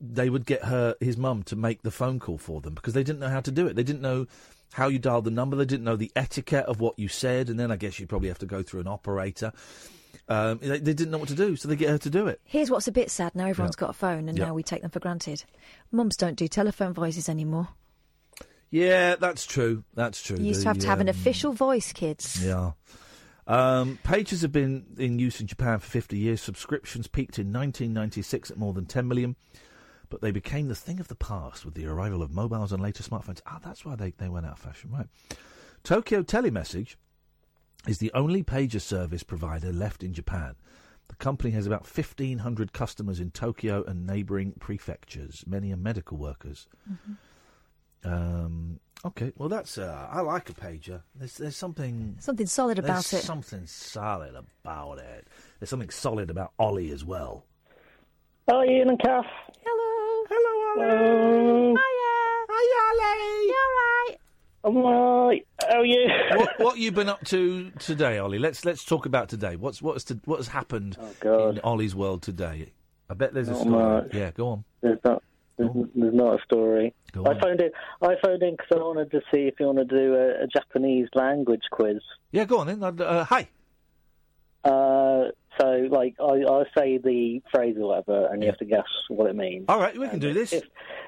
[0.00, 3.04] They would get her, his mum, to make the phone call for them because they
[3.04, 3.76] didn't know how to do it.
[3.76, 4.26] They didn't know
[4.72, 5.54] how you dialed the number.
[5.56, 8.28] They didn't know the etiquette of what you said, and then I guess you'd probably
[8.28, 9.52] have to go through an operator.
[10.28, 12.40] Um, they, they didn't know what to do, so they get her to do it.
[12.42, 13.80] Here's what's a bit sad now everyone's Yeah.
[13.86, 14.46] got a phone and Yeah.
[14.46, 15.44] now we take them for granted.
[15.92, 17.68] Mums don't do telephone voices anymore.
[18.72, 19.84] Yeah, that's true.
[19.94, 20.38] That's true.
[20.38, 22.42] You used The, to have to have an um, official voice, kids.
[22.42, 22.72] Yeah.
[23.46, 26.40] Um, pages have been in use in Japan for 50 years.
[26.40, 29.36] Subscriptions peaked in 1996 at more than 10 million,
[30.08, 33.02] but they became the thing of the past with the arrival of mobiles and later
[33.02, 33.42] smartphones.
[33.46, 35.06] Ah, that's why they, they went out of fashion, right?
[35.82, 36.96] Tokyo Telemessage
[37.86, 40.54] is the only pager service provider left in Japan.
[41.08, 45.44] The company has about 1,500 customers in Tokyo and neighbouring prefectures.
[45.46, 46.68] Many are medical workers.
[48.04, 51.02] Um, okay, well that's uh, I like a pager.
[51.14, 53.10] There's there's something Something solid about it.
[53.10, 53.26] there's it.
[53.26, 55.26] Something solid about it.
[55.60, 57.44] There's something solid about Ollie as well.
[58.48, 59.24] Oh, Iain and Kath.
[59.64, 60.26] Hello.
[60.28, 61.68] Hello, Ollie.
[61.68, 62.46] Hiya.
[62.50, 63.46] Hiya, Ollie.
[63.46, 64.20] You alright?
[64.64, 65.46] I'm alright.
[65.68, 66.08] How are you?
[66.36, 68.38] what what you been up to today, Ollie?
[68.40, 69.56] Let's let's talk about today.
[69.56, 71.50] What's what's to, what has happened God.
[71.56, 72.72] in Ollie's world today?
[73.08, 73.70] I bet there's a story.
[73.70, 74.14] much.
[74.14, 74.64] Yeah, go on.
[74.80, 75.22] There's not.
[75.58, 76.94] There's, there's not a story.
[77.12, 77.40] Go I on.
[77.40, 77.70] phoned in.
[78.02, 80.46] I phoned in because I wanted to see if you want to do a, a
[80.46, 81.98] Japanese language quiz.
[82.30, 82.82] Yeah, go on then.
[82.82, 83.48] Uh, uh, hi.
[84.64, 85.28] Uh,
[85.60, 89.28] so, like, I, I say the phrase or whatever, and you have to guess what
[89.28, 89.66] it means.
[89.68, 90.52] All right, we can do this.
[90.52, 90.64] If,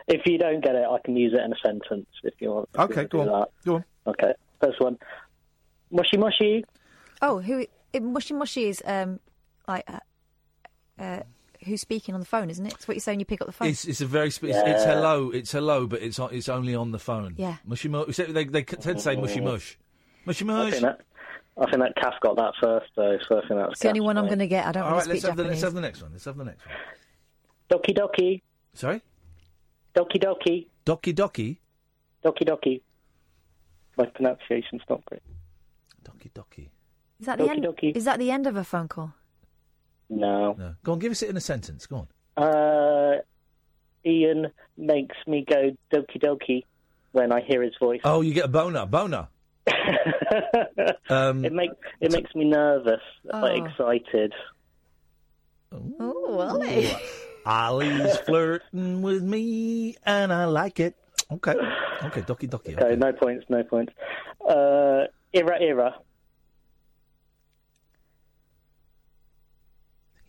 [0.09, 2.07] if you don't get it, I can use it in a sentence.
[2.23, 2.69] If you want.
[2.75, 3.41] if you Okay, want to go do on.
[3.41, 3.49] that.
[3.65, 3.85] Go on.
[4.07, 4.99] Okay, first one.
[5.91, 6.65] Mushy mushy.
[7.23, 9.21] Oh, who it, mushy mushy is um
[9.69, 10.01] like uh,
[11.01, 11.21] uh,
[11.65, 12.75] who's speaking on the phone, isn't it?
[12.75, 13.69] It's what you say when you pick up the phone.
[13.69, 15.31] It's it's a very spe- it's, it's hello.
[15.31, 17.35] It's hello, but it's on, it's only on the phone.
[17.37, 17.57] Yeah.
[17.65, 18.17] Mushy mush.
[18.17, 19.79] They they tend to say mushy mush.
[20.25, 20.71] Mushy I mush.
[20.73, 21.01] think that.
[21.57, 23.17] I think that Kath got that first, though.
[23.29, 24.67] So I think that's It's the only Kath's one I'm going to get.
[24.67, 26.11] I don't All really speak let's have, the, let's have the next one.
[26.13, 26.75] Let's have the next one.
[27.71, 28.43] Doki doki.
[28.75, 29.03] Sorry?
[29.95, 30.67] Doki doki.
[30.85, 31.59] Doki doki.
[32.25, 32.81] Doki doki.
[33.97, 35.23] My pronunciation's not great.
[36.03, 36.69] Doki doki.
[37.21, 37.65] Is that the end?
[37.65, 37.97] doki.
[37.97, 39.15] Is that the end of a phone call?
[40.11, 40.53] No.
[40.59, 40.75] No.
[40.83, 41.87] Go on, give us it in a sentence.
[41.87, 42.07] Go
[42.37, 42.43] on.
[42.45, 43.19] Uh,
[44.07, 46.65] Iain makes me go doki doki
[47.13, 48.01] when I hear his voice.
[48.05, 48.87] Oh, you get a boner.
[48.87, 49.29] Boner.
[51.09, 53.65] um, it makes it makes me nervous, like Oh.
[53.65, 54.33] excited.
[55.73, 56.91] Oh, Ollie.
[57.47, 60.97] Ollie's flirting with me, and I like it.
[61.31, 61.55] Okay.
[62.05, 62.79] Okay, doki doki.
[62.81, 63.93] Okay, no points, no points.
[64.47, 65.95] Uh, era era.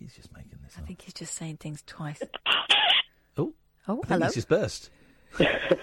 [0.05, 2.21] He's just making this I think he's just saying things twice.
[3.37, 3.53] Oh,
[3.87, 4.25] Oh, I think hello.
[4.27, 4.89] This is burst.
[5.39, 5.79] era,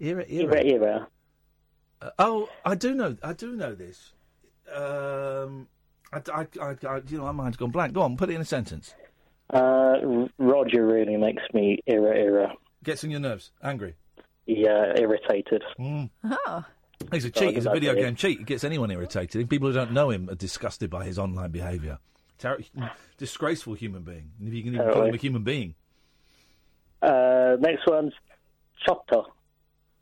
[0.00, 0.24] era.
[0.28, 1.08] Era, era.
[2.02, 3.16] Uh, oh, I do know.
[3.22, 4.12] I do know this.
[4.74, 5.68] Um,
[6.12, 7.92] I, I, I, I, you know, my mind's gone blank.
[7.94, 8.94] Go on, put it in a sentence.
[9.52, 12.52] Uh, Roger really makes me era, era.
[12.84, 13.52] Gets on your nerves.
[13.62, 13.94] Angry.
[14.46, 15.62] Yeah, irritated.
[15.78, 16.64] Oh.
[17.12, 17.54] He's a cheat.
[17.54, 18.38] He's a video game cheat.
[18.38, 19.48] He gets anyone irritated.
[19.48, 21.98] People who don't know him are disgusted by his online behaviour.
[22.40, 22.58] Ter-
[23.18, 24.32] disgraceful human being.
[24.42, 25.74] If you can even call him a human being.
[27.02, 28.12] Uh, next one's
[28.86, 29.26] Chotto.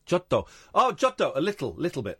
[0.07, 0.47] Giotto.
[0.75, 1.33] Oh, Chotto.
[1.37, 2.19] A little, little bit.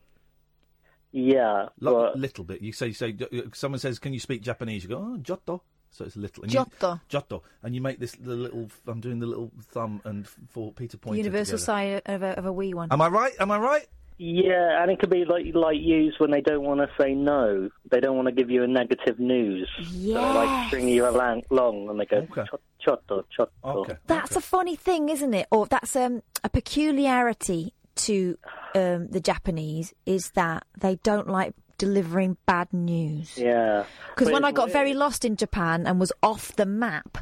[1.11, 2.61] Yeah, Lo- little bit.
[2.61, 3.17] You say, you say.
[3.33, 6.43] uh, Someone says, "Can you speak Japanese?" You go, "Oh, Chotto." So it's a little.
[6.45, 7.01] And you- Chotto.
[7.09, 7.43] Chotto.
[7.63, 8.69] And you make this the little.
[8.87, 11.17] I'm doing the little thumb and f- for Peter The Pointer.
[11.17, 11.65] universal together.
[11.65, 12.93] sign of a, of a wee one.
[12.93, 13.33] Am I right?
[13.41, 13.87] Am I right?
[14.19, 17.71] Yeah, and it could be like like used when they don't want to say no.
[17.91, 19.69] They don't want to give you a negative news.
[19.77, 19.83] So
[20.13, 20.67] like Yes.
[20.69, 23.49] string you along, long and they go "Chot- chotto, chotto.
[23.65, 23.95] Okay.
[24.07, 25.47] That's a funny thing, isn't it?
[25.53, 28.39] Or that's um, a peculiarity to
[28.75, 33.39] um, the Japanese is that they don't like delivering bad news.
[33.39, 33.85] Yeah.
[34.15, 34.73] Because when I got weird.
[34.73, 37.19] very lost in Japan and was off the map,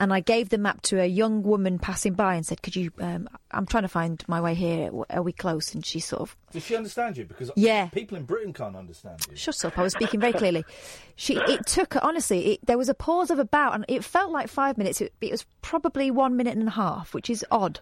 [0.00, 2.90] and I gave the map to a young woman passing by and said, "Could you?
[3.00, 4.90] Um, I'm trying to find my way here.
[5.10, 7.24] Are we close?" And she sort of Does she understand you?
[7.24, 7.86] Because Yeah.
[7.88, 9.36] people in Britain can't understand you.
[9.36, 9.78] Shut up!
[9.78, 10.64] I was speaking very clearly.
[11.16, 11.34] She.
[11.36, 12.52] It took honestly.
[12.52, 15.00] It, there was a pause of about, and it felt like five minutes.
[15.00, 17.80] It, it was probably one minute and a half, which is odd,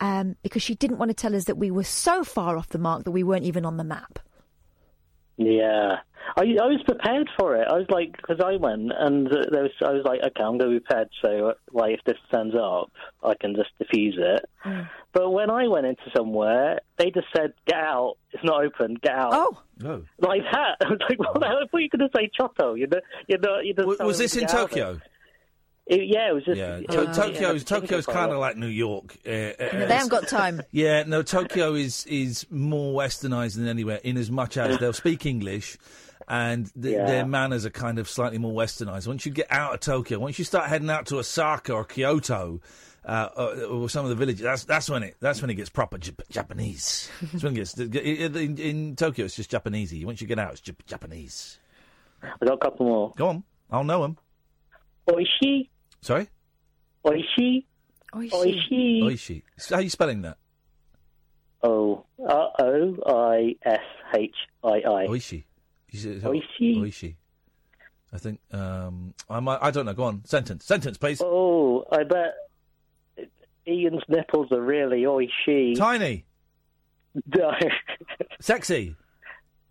[0.00, 2.78] um, because she didn't want to tell us that we were so far off the
[2.78, 4.18] mark that we weren't even on the map.
[5.36, 5.96] Yeah,
[6.36, 7.66] I I was prepared for it.
[7.68, 10.58] I was like, because I went and uh, there was, I was like, okay, I'm
[10.58, 11.08] going to be prepared.
[11.22, 12.92] So, uh, like, if this turns up,
[13.22, 14.44] I can just defuse it.
[15.12, 18.16] But when I went into somewhere, they just said, "Get out!
[18.32, 18.94] It's not open.
[19.02, 20.76] Get out!" Oh, no, like that.
[20.84, 21.56] I was like, well, the hell?
[21.62, 23.98] I thought you were going to say Chotto." You know, you know, you just Was,
[23.98, 24.92] was this in get out Tokyo?
[24.94, 25.02] there.
[25.86, 26.56] It, yeah, it was just.
[26.58, 29.16] Yeah, it to- was- Tokyo's yeah, Tokyo's kind of like New York.
[29.26, 30.62] Uh, uh, they haven't got time.
[30.70, 35.26] Yeah, no, Tokyo is is more westernised than anywhere, in as much as they'll speak
[35.26, 35.76] English,
[36.26, 37.04] and th- Yeah.
[37.06, 39.06] their manners are kind of slightly more westernised.
[39.06, 42.60] Once you get out of Tokyo, once you start heading out to Osaka or Kyoto.
[43.06, 44.40] Uh, or, or some of the villages.
[44.40, 47.10] That's that's when it that's when it gets proper Jap- Japanese.
[47.20, 49.26] That's when it gets in, in Tokyo.
[49.26, 50.06] It's just Japanesey.
[50.06, 51.58] Once you get out, it's Jap- Japanese.
[52.22, 53.12] I got a couple more.
[53.14, 54.16] Go on, I'll know them.
[55.10, 55.68] Oishi,
[56.04, 56.28] Sorry,
[57.06, 57.64] oishi,
[58.12, 59.02] oishi.
[59.02, 59.42] Oishi.
[59.70, 60.36] How are you spelling that?
[61.62, 63.80] O R O I S
[64.14, 65.06] H I I.
[65.06, 65.44] Oishi.
[65.90, 66.76] You said- Oishi.
[66.76, 67.14] Oishi.
[68.12, 69.60] I think um, I might.
[69.62, 69.94] I don't know.
[69.94, 70.26] Go on.
[70.26, 70.66] Sentence.
[70.66, 71.22] Sentence, please.
[71.24, 72.34] Oh, I bet
[73.66, 75.74] Iain's nipples are really oishi.
[75.74, 76.26] Tiny.
[78.42, 78.94] Sexy.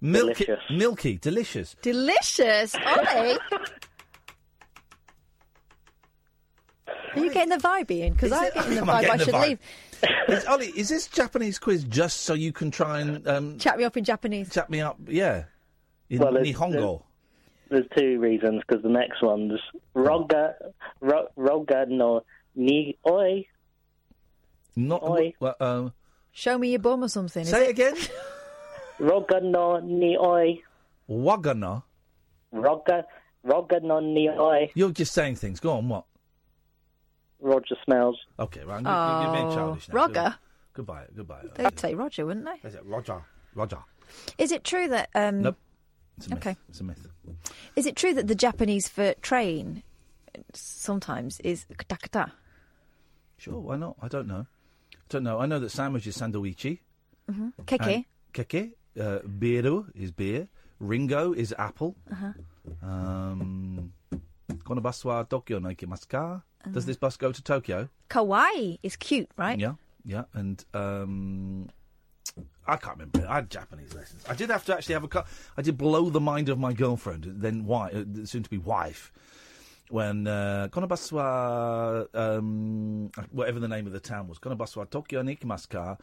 [0.01, 0.45] Milky.
[0.45, 0.64] Delicious.
[0.72, 1.18] Milky.
[1.19, 1.76] Delicious.
[1.84, 3.38] Delicious, Ollie.
[7.15, 8.14] Are you getting the vibe, Iain?
[8.14, 8.90] Because I'm getting the vibe.
[8.90, 9.48] I getting the should vibe?
[9.48, 9.60] leave.
[10.30, 13.84] Is, Ollie, is this Japanese quiz just so you can try and um, Chat me
[13.84, 14.49] up in Japanese.
[14.49, 14.98] chat me up?
[15.07, 15.45] Yeah.
[16.10, 17.03] In Well, it's- Nihongo.
[17.69, 19.60] There's two reasons, because the next one's
[19.95, 20.53] Roga,
[20.99, 22.23] ro, Roga no
[22.56, 23.45] ni oi.
[24.76, 25.02] Not.
[25.03, 25.34] Oi.
[25.40, 25.94] Well, um,
[26.31, 27.41] Show me your bum or something.
[27.44, 27.94] is say it it?
[27.94, 27.95] again.
[28.99, 30.61] Roga no ni oi.
[31.10, 31.81] Wagana.
[32.53, 33.06] Roga,
[33.45, 34.69] Roga no ni oi.
[34.76, 35.60] You're just saying things.
[35.60, 35.90] Go on.
[35.90, 36.06] What?
[37.44, 38.18] Roger smells.
[38.40, 38.86] Okay, right.
[38.86, 39.95] I'm you're being Oh, childish now.
[39.95, 40.36] Roger?
[40.74, 41.06] Goodbye.
[41.15, 41.44] Goodbye.
[41.56, 42.68] They'd say Roger, wouldn't they?
[42.68, 43.22] Is it Roger?
[43.53, 43.78] Roger.
[44.38, 45.10] Is it true that?
[45.14, 45.57] Um, Nope.
[46.18, 46.40] It's a myth.
[46.40, 46.56] Okay.
[46.70, 47.07] It's a myth.
[47.76, 49.84] Is it true that the Japanese for train
[50.53, 52.32] sometimes is katakata?
[53.38, 53.95] Sure, why not?
[54.02, 54.45] I don't know.
[54.94, 55.40] I don't know.
[55.40, 56.80] I know that sandwich is sandoichi.
[57.30, 57.49] Mm-hmm.
[57.65, 58.06] Keke.
[58.34, 58.72] Keke.
[58.99, 60.48] Uh, biru is beer.
[60.80, 61.95] Ringo is apple.
[62.11, 62.34] Uh-huh.
[62.88, 63.91] Um,
[64.63, 66.07] kono Tokyo no ikimasu?
[66.09, 66.80] Does Uh-huh.
[66.85, 67.89] this bus go to Tokyo?
[68.09, 69.59] Kawaii is cute, right?
[69.59, 69.73] Yeah,
[70.05, 70.23] yeah.
[70.34, 71.67] And um,
[72.65, 73.27] I can't remember.
[73.27, 74.23] I had Japanese lessons.
[74.30, 75.07] I did have to actually have a.
[75.09, 75.23] cu-
[75.57, 79.11] I did blow the mind of my girlfriend, then wife, uh, soon to be wife,
[79.89, 85.69] when uh, Konobaswa, um, whatever the name of the town was, Konobaswa Tokyo ni ikimasu
[85.69, 85.97] ka?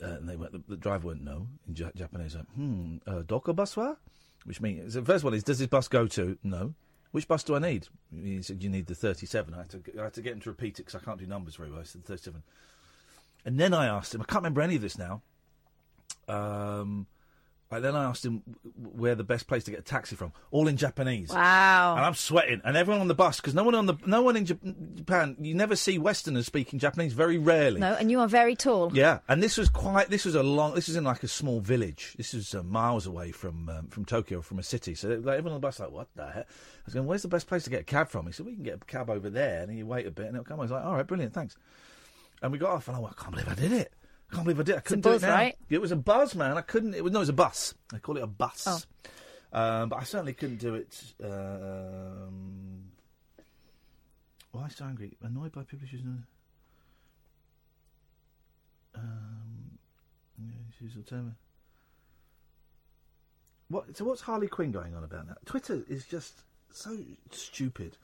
[0.00, 0.52] Uh, and they went.
[0.52, 2.36] The, the driver went no in ja- Japanese.
[2.36, 3.96] Went, hmm, uh, Dokobaswa,
[4.44, 6.74] which means the first one is does this bus go to no.
[7.12, 7.88] Which bus do I need?
[8.14, 9.52] He said you need the 37.
[9.52, 11.26] I had to, I had to get him to repeat it because I can't do
[11.26, 11.80] numbers very well.
[11.80, 12.42] I said 37.
[13.44, 15.22] And then I asked him, I can't remember any of this now.
[16.28, 17.06] Um,
[17.70, 18.42] Right, then I asked him
[18.74, 20.32] where the best place to get a taxi from.
[20.50, 21.28] All in Japanese.
[21.28, 21.94] Wow.
[21.96, 24.36] And I'm sweating, and everyone on the bus because no one on the no one
[24.36, 25.36] in Japan.
[25.40, 27.12] You never see Westerners speaking Japanese.
[27.12, 27.78] Very rarely.
[27.78, 28.90] No, and you are very tall.
[28.92, 30.10] Yeah, and this was quite.
[30.10, 30.74] This was a long.
[30.74, 32.14] This was in like a small village.
[32.16, 34.96] This was uh, miles away from um, from Tokyo, from a city.
[34.96, 36.48] So like, everyone on the bus like, what the heck?
[36.48, 38.26] I was going, where's the best place to get a cab from?
[38.26, 40.26] He said, we can get a cab over there, and then you wait a bit,
[40.26, 40.58] and it'll come.
[40.58, 41.56] I was like, all right, brilliant, thanks.
[42.42, 43.92] And we got off, and I went, I can't believe I did it.
[44.30, 44.74] I can't believe I did.
[44.74, 44.78] it.
[44.78, 45.34] I couldn't buzz, do it now.
[45.34, 45.56] right?
[45.68, 46.56] It was a buzz, man.
[46.56, 46.94] I couldn't.
[46.94, 47.74] It was no, it was a bus.
[47.92, 48.64] I call it a bus.
[48.66, 48.78] Oh.
[49.52, 51.02] Um, but I certainly couldn't do it.
[51.22, 52.84] Um,
[54.52, 55.16] why so angry?
[55.22, 56.24] Annoyed by people choosing.
[58.94, 59.78] Um,
[60.78, 61.34] choose alternative.
[63.68, 63.96] What?
[63.96, 65.34] So what's Harley Quinn going on about now?
[65.44, 66.42] Twitter is just
[66.72, 66.96] so
[67.30, 67.96] stupid.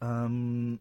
[0.00, 0.78] Um,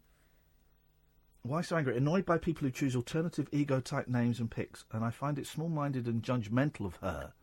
[1.47, 1.95] why so angry?
[1.97, 5.47] Annoyed by people who choose alternative ego type names and pics, and I find it
[5.47, 7.34] small minded and judgmental of her.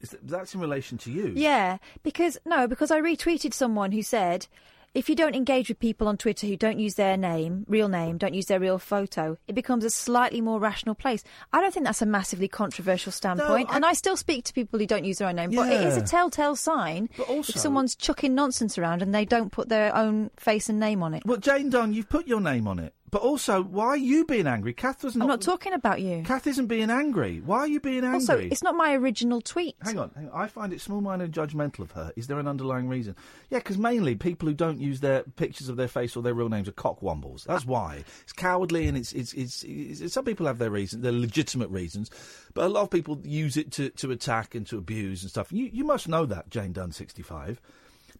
[0.00, 1.32] Is that, that's in relation to you?
[1.36, 4.46] Yeah, because no, because I retweeted someone who said,
[4.92, 8.18] if you don't engage with people on Twitter who don't use their name, real name,
[8.18, 11.22] don't use their real photo, it becomes a slightly more rational place.
[11.52, 14.86] I don't think that's a massively controversial standpoint, and I still speak to people who
[14.86, 15.52] don't use their own name.
[15.54, 19.52] But it is a telltale sign also- if someone's chucking nonsense around and they don't
[19.52, 21.22] put their own face and name on it.
[21.24, 22.94] Well, Jane Dunn, you've put your name on it.
[23.10, 24.72] But also, why are you being angry?
[24.72, 25.24] Kath was not.
[25.24, 26.22] I'm not talking about you.
[26.24, 27.40] Kath isn't being angry.
[27.44, 28.14] Why are you being angry?
[28.14, 29.74] Also, it's not my original tweet.
[29.82, 30.40] Hang on, hang on.
[30.40, 32.12] I find it small-minded and judgmental of her.
[32.14, 33.16] Is there an underlying reason?
[33.48, 36.48] Yeah, because mainly people who don't use their pictures of their face or their real
[36.48, 37.44] names are cockwombles.
[37.44, 38.04] That's why.
[38.22, 42.10] It's cowardly and it's it's, it's it's some people have their reasons, their legitimate reasons,
[42.54, 45.50] but a lot of people use it to, to attack and to abuse and stuff.
[45.50, 47.60] You you must know that, Jane Dunn, sixty-five.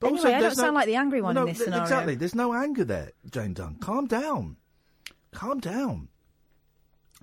[0.00, 1.84] But Anyway, I don't there's sound like the angry one no, in this th- scenario.
[1.84, 2.14] Exactly.
[2.14, 3.76] There's no anger there, Jane Dunn.
[3.80, 4.56] Calm down.
[5.32, 6.08] Calm down.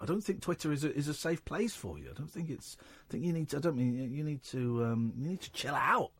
[0.01, 2.09] I don't think Twitter is a, is a safe place for you.
[2.11, 2.77] I don't think it's.
[2.79, 3.57] I think you need to.
[3.57, 4.85] I don't mean you need to.
[4.85, 6.11] Um, you need to chill out.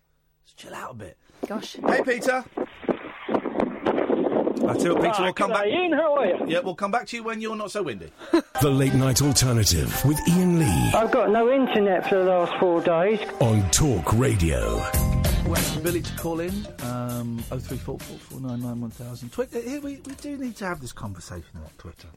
[0.46, 1.18] Just chill out a bit.
[1.48, 1.76] Gosh.
[1.86, 2.44] Hey, Peter.
[4.60, 5.66] I tell you, what, Peter, Ah, we'll come g'day, back.
[5.66, 6.38] Iain, how are you?
[6.48, 8.12] Yeah, we'll come back to you when you're not so windy.
[8.62, 12.82] The Late Night Alternative with Iain Lee I've got no internet for the last four
[12.82, 13.20] days.
[13.40, 14.82] on Talk Radio.
[15.48, 16.68] Billy to call in.
[16.82, 19.32] Um, 03444991000.
[19.32, 19.62] Twitter.
[19.62, 22.10] Here we, we do need to have this conversation about Twitter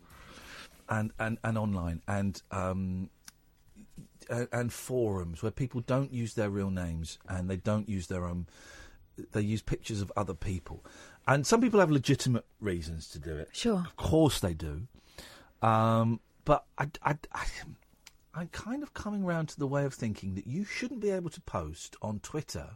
[0.88, 3.08] and and, and online and um
[4.28, 8.24] and, and forums where people don't use their real names and they don't use their
[8.24, 8.46] own.
[9.32, 10.84] They use pictures of other people,
[11.26, 13.50] and some people have legitimate reasons to do it.
[13.52, 14.88] Sure, of course they do.
[15.62, 17.46] Um, but I, I, I,
[18.34, 21.30] I'm kind of coming round to the way of thinking that you shouldn't be able
[21.30, 22.70] to post on Twitter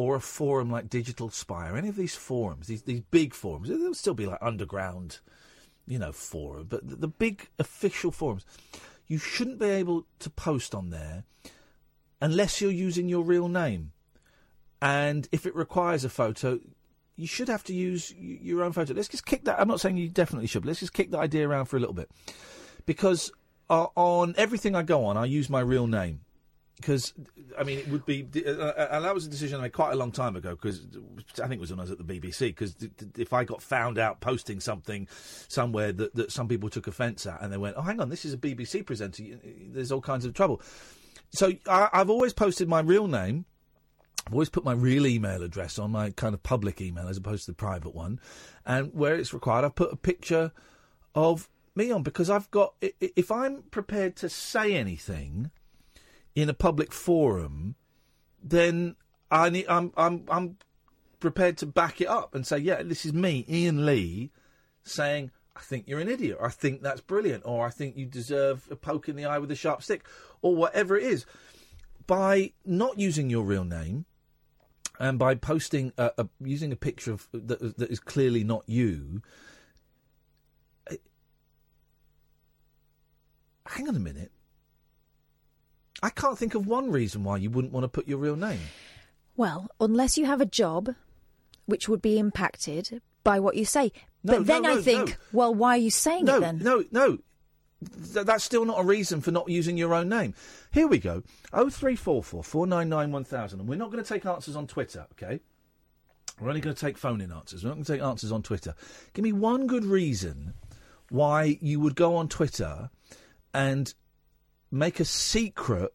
[0.00, 3.68] or a forum like Digital Spy any of these forums, these these big forums.
[3.68, 5.18] There'll still be like underground,
[5.86, 8.46] you know, forum, but the, the big official forums,
[9.08, 11.24] you shouldn't be able to post on there
[12.22, 13.92] unless you're using your real name.
[14.80, 16.60] And if it requires a photo,
[17.16, 18.94] you should have to use your own photo.
[18.94, 19.60] Let's just kick that.
[19.60, 21.80] I'm not saying you definitely should, but let's just kick that idea around for a
[21.80, 22.10] little bit.
[22.86, 23.30] Because
[23.68, 26.20] uh, on everything I go on, I use my real name.
[26.80, 27.12] Because,
[27.58, 28.26] I mean, it would be.
[28.46, 30.86] Uh, uh, and that was a decision I made quite a long time ago, because
[31.34, 32.48] I think it was when I was at the BBC.
[32.48, 32.74] Because
[33.16, 35.06] if I got found out posting something
[35.48, 38.24] somewhere that, that some people took offence at, and they went, oh, hang on, this
[38.24, 39.22] is a BBC presenter,
[39.68, 40.60] there's all kinds of trouble.
[41.32, 43.44] So I, I've always posted my real name.
[44.26, 47.44] I've always put my real email address on my kind of public email as opposed
[47.46, 48.20] to the private one.
[48.66, 50.52] And where it's required, I've put a picture
[51.14, 55.50] of me on because I've got, i- i- if I'm prepared to say anything
[56.40, 57.74] in a public forum,
[58.42, 58.96] then
[59.30, 60.56] I need, I'm, I'm, I'm
[61.20, 64.30] prepared to back it up and say, yeah, this is me, Iain Lee,
[64.82, 68.06] saying, I think you're an idiot, or I think that's brilliant, or I think you
[68.06, 70.06] deserve a poke in the eye with a sharp stick,
[70.40, 71.26] or whatever it is.
[72.06, 74.06] By not using your real name,
[74.98, 79.22] and by posting a, a using a picture of that, that is clearly not you.
[80.90, 80.96] eh,
[83.66, 84.32] Hang on a minute.
[86.02, 88.60] I can't think of one reason why you wouldn't want to put your real name.
[89.36, 90.94] Well, unless you have a job
[91.66, 93.92] which would be impacted by what you say.
[94.22, 95.14] No, but then no, I think, no.
[95.32, 96.58] well, why are you saying no, it then?
[96.58, 97.18] No, no.
[98.12, 100.34] Th- that's still not a reason for not using your own name.
[100.72, 101.22] Here we go.
[101.52, 103.60] 0344 499 1000.
[103.60, 105.40] And we're not going to take answers on Twitter, okay?
[106.40, 107.64] We're only going to take phone in answers.
[107.64, 108.74] We're not going to take answers on Twitter.
[109.14, 110.54] Give me one good reason
[111.10, 112.90] why you would go on Twitter
[113.52, 113.92] and
[114.70, 115.92] make a secret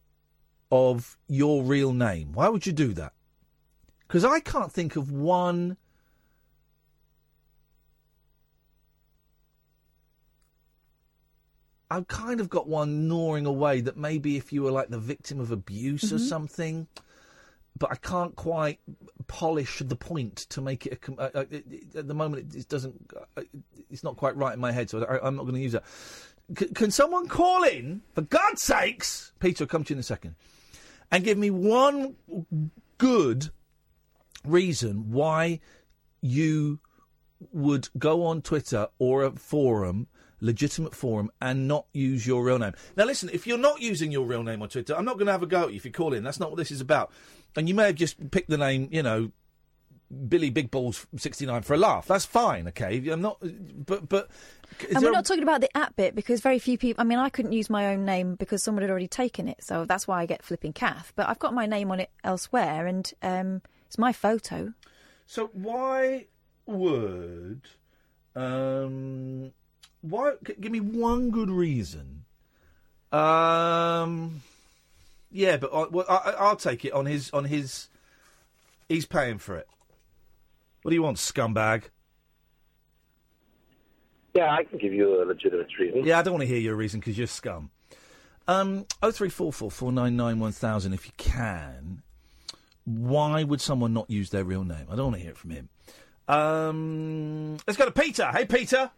[0.70, 2.32] of your real name.
[2.32, 3.12] Why would you do that?
[4.06, 5.76] Because I can't think of one.
[11.90, 15.38] I've kind of got one gnawing away that maybe if you were like the victim
[15.38, 16.28] of abuse or Mhm.
[16.28, 16.88] something,
[17.78, 18.80] but I can't quite
[19.28, 20.98] polish the point to make it.
[21.08, 21.44] A, uh, uh,
[21.98, 23.12] at the moment, it, it doesn't.
[23.36, 23.42] Uh,
[23.88, 25.84] it's not quite right in my head, so I, I'm not going to use that.
[26.58, 29.32] C- can someone call in, for God's sakes?
[29.40, 30.34] Peter, I'll come to you in a second,
[31.10, 32.16] and give me one
[32.98, 33.50] good
[34.44, 35.60] reason why
[36.20, 36.80] you
[37.52, 40.06] would go on Twitter or a forum,
[40.40, 42.72] legitimate forum, and not use your real name.
[42.96, 45.32] Now, listen, if you're not using your real name on Twitter, I'm not going to
[45.32, 46.24] have a go at you if you call in.
[46.24, 47.12] That's not what this is about.
[47.56, 49.32] And you may have just picked the name, you know,
[50.28, 52.06] Billy Big Balls 69 for a laugh.
[52.06, 52.96] That's fine, okay?
[53.08, 54.28] I'm not, but, but.
[54.94, 57.00] and we're a- not talking about the app bit because very few people.
[57.00, 59.84] I mean, I couldn't use my own name because someone had already taken it, so
[59.84, 61.12] that's why I get flipping Kath.
[61.16, 64.72] But I've got my name on it elsewhere, and um, it's my photo.
[65.26, 66.26] So why
[66.66, 67.62] would
[68.36, 69.50] um
[70.02, 72.24] why give me one good reason?
[73.12, 74.42] Um
[75.30, 77.88] yeah, but I, well, I, I- I'll take it on his on his.
[78.88, 79.68] He's paying for it.
[80.86, 81.82] What do you want, scumbag?
[84.36, 86.04] Yeah, I can give you a legitimate reason.
[86.04, 87.72] Yeah, I don't want to hear your reason because you're scum.
[88.46, 90.92] Um, oh three four four four nine nine one thousand.
[90.92, 92.02] If you can,
[92.84, 94.86] why would someone not use their real name?
[94.88, 95.68] I don't want to hear it from him.
[96.28, 98.30] Um, let's go to Peter.
[98.32, 98.88] Hey, Peter.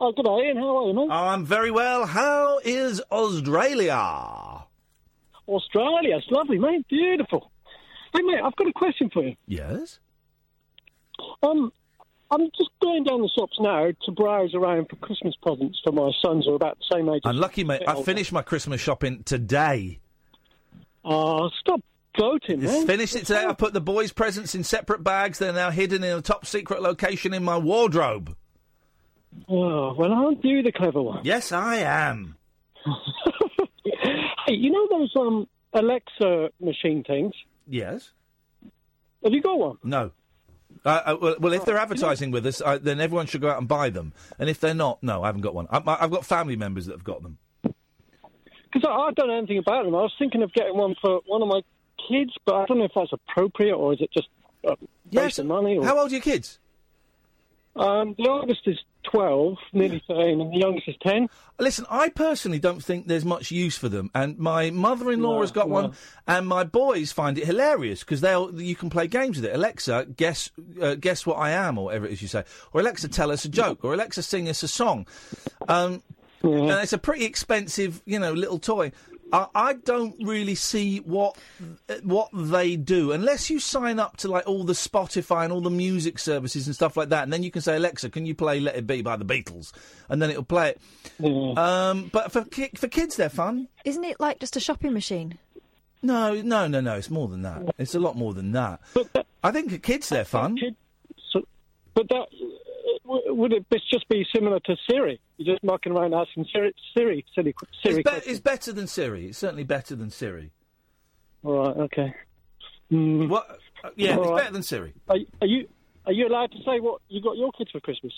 [0.00, 0.56] Oh, good day, Iain.
[0.56, 1.08] How are you, mate?
[1.08, 2.04] I'm very well.
[2.04, 3.94] How is Australia?
[5.46, 6.16] Australia.
[6.16, 6.84] It's lovely, mate.
[6.88, 7.52] Beautiful.
[8.12, 9.36] Hey, mate, I've got a question for you.
[9.46, 10.00] Yes.
[11.42, 11.72] Um,
[12.30, 16.10] I'm just going down the shops now to browse around for Christmas presents for my
[16.20, 17.22] sons who are about the same age.
[17.24, 17.82] as Unlucky, mate.
[17.86, 20.00] I finished my Christmas shopping today.
[21.04, 21.80] Oh, stop
[22.14, 22.86] gloating, Just man.
[22.86, 23.46] finished it today.
[23.46, 25.38] I put the boys' presents in separate bags.
[25.38, 28.36] They're now hidden in a top secret location in my wardrobe.
[29.48, 31.20] Oh, well, aren't you the clever one?
[31.24, 32.36] Yes, I am.
[34.46, 37.34] Hey, you know those um Alexa machine things?
[37.66, 38.12] Yes.
[39.22, 39.76] Have you got one?
[39.84, 40.12] No.
[40.88, 43.68] Uh, uh, well, well, if they're advertising with us, then everyone should go out and
[43.68, 44.14] buy them.
[44.38, 45.66] And if they're not, no, I haven't got one.
[45.70, 47.36] I, I've got family members that have got them.
[47.62, 49.94] Because I, I don't know anything about them.
[49.94, 51.60] I was thinking of getting one for one of my
[52.08, 54.28] kids, but I don't know if that's appropriate or is it just
[54.66, 54.76] uh,
[55.38, 55.76] of money.
[55.76, 55.84] Or...
[55.84, 56.58] How old are your kids?
[57.76, 58.78] Um, the oldest is
[59.10, 61.28] 12, nearly 13, and the youngest is 10.
[61.58, 65.50] Listen, I personally don't think there's much use for them, and my mother-in-law No, has
[65.50, 65.74] got no.
[65.74, 65.92] one,
[66.26, 69.54] and my boys find it hilarious because they'll you can play games with it.
[69.54, 73.08] Alexa, guess uh, guess what I am, or whatever it is you say, or Alexa,
[73.08, 75.06] tell us a joke, or Alexa, sing us a song.
[75.68, 76.02] Um,
[76.42, 78.92] And it's a pretty expensive, you know, little toy.
[79.32, 81.36] I, I don't really see what
[82.02, 85.70] what they do unless you sign up to like all the Spotify and all the
[85.70, 88.60] music services and stuff like that, and then you can say Alexa, can you play
[88.60, 89.72] Let It Be by the Beatles,
[90.08, 90.70] and then it'll play
[91.20, 91.58] it.
[91.58, 93.68] Um, but for ki- for kids, they're fun.
[93.84, 95.38] Isn't it like just a shopping machine?
[96.00, 96.94] No, no, no, no.
[96.94, 97.62] It's more than that.
[97.76, 98.80] It's a lot more than that.
[98.94, 100.56] But I think for kids, they're fun.
[101.94, 102.28] But that
[103.08, 105.20] uh, would it just be similar to Siri?
[105.36, 108.00] You're just mucking around asking Siri, Siri, silly Siri.
[108.00, 109.26] It's, be- it's better than Siri.
[109.26, 110.52] It's certainly better than Siri.
[111.44, 112.14] All right, okay.
[112.90, 113.28] Mm.
[113.28, 113.58] What?
[113.84, 114.38] uh, yeah, All it's right.
[114.38, 114.94] better than Siri.
[115.08, 115.68] Are, are you
[116.06, 118.12] are you allowed to say what you got your kids for Christmas?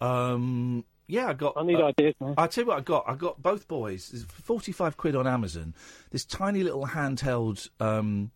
[0.00, 1.54] Um, yeah, I got.
[1.56, 2.34] I need ideas, man.
[2.36, 3.04] I'll tell you what I got.
[3.06, 4.24] I got both boys.
[4.28, 5.74] Forty-five quid on Amazon.
[6.10, 8.30] This tiny little handheld um,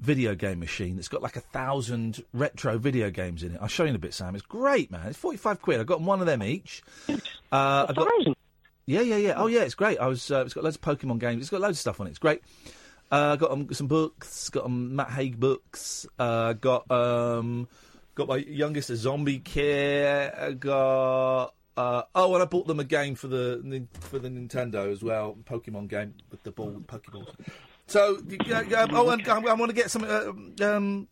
[0.00, 3.58] video game machine that's got like a thousand retro video games in it.
[3.60, 4.34] I'll show you in a bit, Sam.
[4.34, 5.06] It's great, man.
[5.08, 5.80] It's forty-five quid.
[5.80, 6.82] I've got one of them each.
[7.08, 8.08] Uh, I got.
[8.86, 9.34] Yeah, yeah, yeah.
[9.36, 9.62] Oh, yeah.
[9.62, 9.98] It's great.
[9.98, 10.30] I was.
[10.30, 11.42] Uh, it's got loads of Pokemon games.
[11.42, 12.10] It's got loads of stuff on it.
[12.10, 12.42] It's great.
[13.10, 14.48] Uh, got um, some books.
[14.48, 16.06] Got um, Matt Haig books.
[16.18, 17.68] Uh, got um,
[18.14, 20.60] got my youngest a zombie kit.
[20.60, 21.54] Got.
[21.74, 25.38] Uh, oh, and I bought them a game for the for the Nintendo as well,
[25.44, 27.34] Pokemon game with the ball, Pokeballs.
[27.86, 28.18] So,
[28.50, 30.04] uh, uh, oh, and I, I want to get some.
[30.04, 31.08] Uh, um,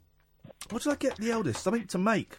[0.71, 1.63] what did I get the eldest?
[1.63, 2.39] Something to make.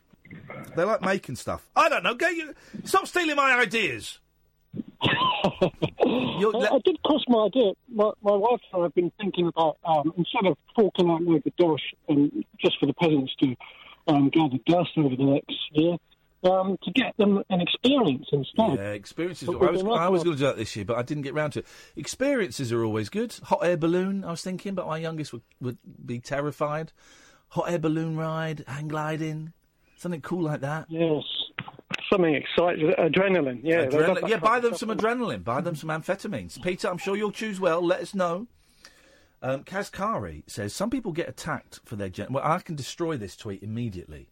[0.76, 1.70] They like making stuff.
[1.76, 2.16] I don't know.
[2.16, 2.54] Get you.
[2.86, 4.20] Stop stealing my ideas.
[5.04, 5.70] I,
[6.72, 7.74] I did cross my idea.
[7.94, 11.52] My, my wife and I have been thinking about um, instead of forking out the
[11.58, 13.56] dosh and just for the peasants to
[14.08, 15.98] um, gather dust over the next year,
[16.44, 18.76] um, to get them an experience instead.
[18.76, 19.48] Yeah, experiences.
[19.50, 21.60] I was, I was gonna- do that this year, but I didn't get round to
[21.60, 21.68] it.
[21.96, 23.34] Experiences are always good.
[23.44, 26.92] Hot air balloon, I was thinking, but my youngest would, would be terrified.
[27.50, 29.54] Hot air balloon ride, hang gliding,
[29.98, 30.86] something cool like that.
[30.90, 31.24] Yes,
[32.12, 33.60] something exciting, adrenaline.
[33.64, 34.30] Yeah, Adrenaline.
[34.30, 35.44] Yeah, buy them some adrenaline.
[35.44, 36.62] Buy them some amphetamines.
[36.62, 37.82] Peter, I'm sure you'll choose well.
[37.86, 38.48] Let us know.
[39.44, 42.28] Um, Kazkari says some people get attacked for their gen.
[42.32, 44.30] Well, I can destroy this tweet immediately.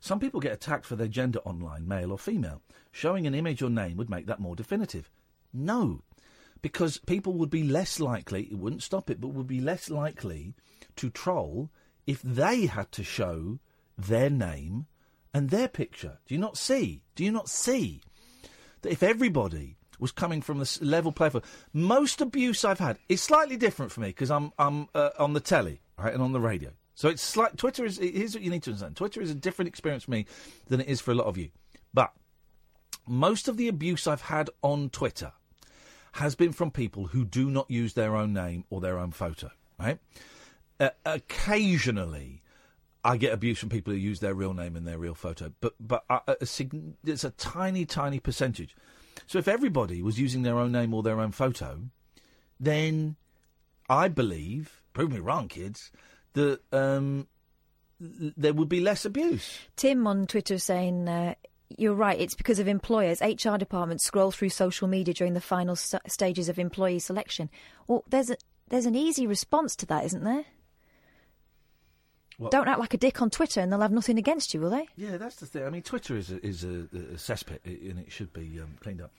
[0.00, 2.62] Some people get attacked for their gender online, male or female.
[2.92, 5.10] Showing an image or name would make that more definitive.
[5.52, 6.02] No,
[6.62, 10.54] because people would be less likely, it wouldn't stop it, but would be less likely
[10.96, 11.70] to troll
[12.06, 13.58] if they had to show
[13.96, 14.86] their name
[15.34, 16.18] and their picture.
[16.26, 17.02] Do you not see?
[17.14, 18.00] Do you not see
[18.82, 21.42] that if everybody was coming from the level play for
[21.72, 25.40] most abuse I've had is slightly different for me because I'm I'm uh, on the
[25.40, 26.70] telly right and on the radio.
[26.98, 28.96] So it's like Twitter is here's what you need to understand.
[28.96, 30.26] Twitter is a different experience for me
[30.66, 31.50] than it is for a lot of you.
[31.94, 32.12] But
[33.06, 35.30] most of the abuse I've had on Twitter
[36.14, 39.52] has been from people who do not use their own name or their own photo,
[39.78, 40.00] right?
[40.80, 42.42] Uh, occasionally,
[43.04, 45.74] I get abuse from people who use their real name and their real photo, but
[45.78, 48.74] but a, a, sig- it's a tiny, tiny percentage.
[49.28, 51.78] So if everybody was using their own name or their own photo,
[52.58, 53.14] then
[53.88, 55.92] I believe, prove me wrong, kids,
[56.38, 57.26] that um,
[58.00, 59.58] there would be less abuse.
[59.76, 61.34] Tim on Twitter is saying, uh,
[61.76, 63.20] you're right, it's because of employers.
[63.20, 67.50] HR departments scroll through social media during the final st- stages of employee selection.
[67.86, 68.36] Well, there's, a,
[68.68, 70.44] there's an easy response to that, isn't there?
[72.38, 72.52] What?
[72.52, 74.86] Don't act like a dick on Twitter and they'll have nothing against you, will they?
[74.96, 75.64] Yeah, that's the thing.
[75.64, 79.02] I mean, Twitter is a, is a, a cesspit, and it should be um, cleaned
[79.02, 79.12] up.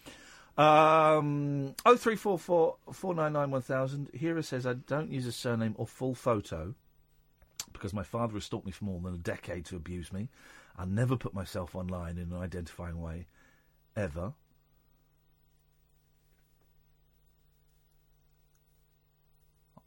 [0.58, 4.10] Um, oh three four four four nine nine one thousand.
[4.14, 6.76] Hira says I don't use a surname or full photo
[7.74, 10.30] because my father has stalked me for more than a decade to abuse me.
[10.78, 13.26] I never put myself online in an identifying way,
[13.96, 14.34] ever.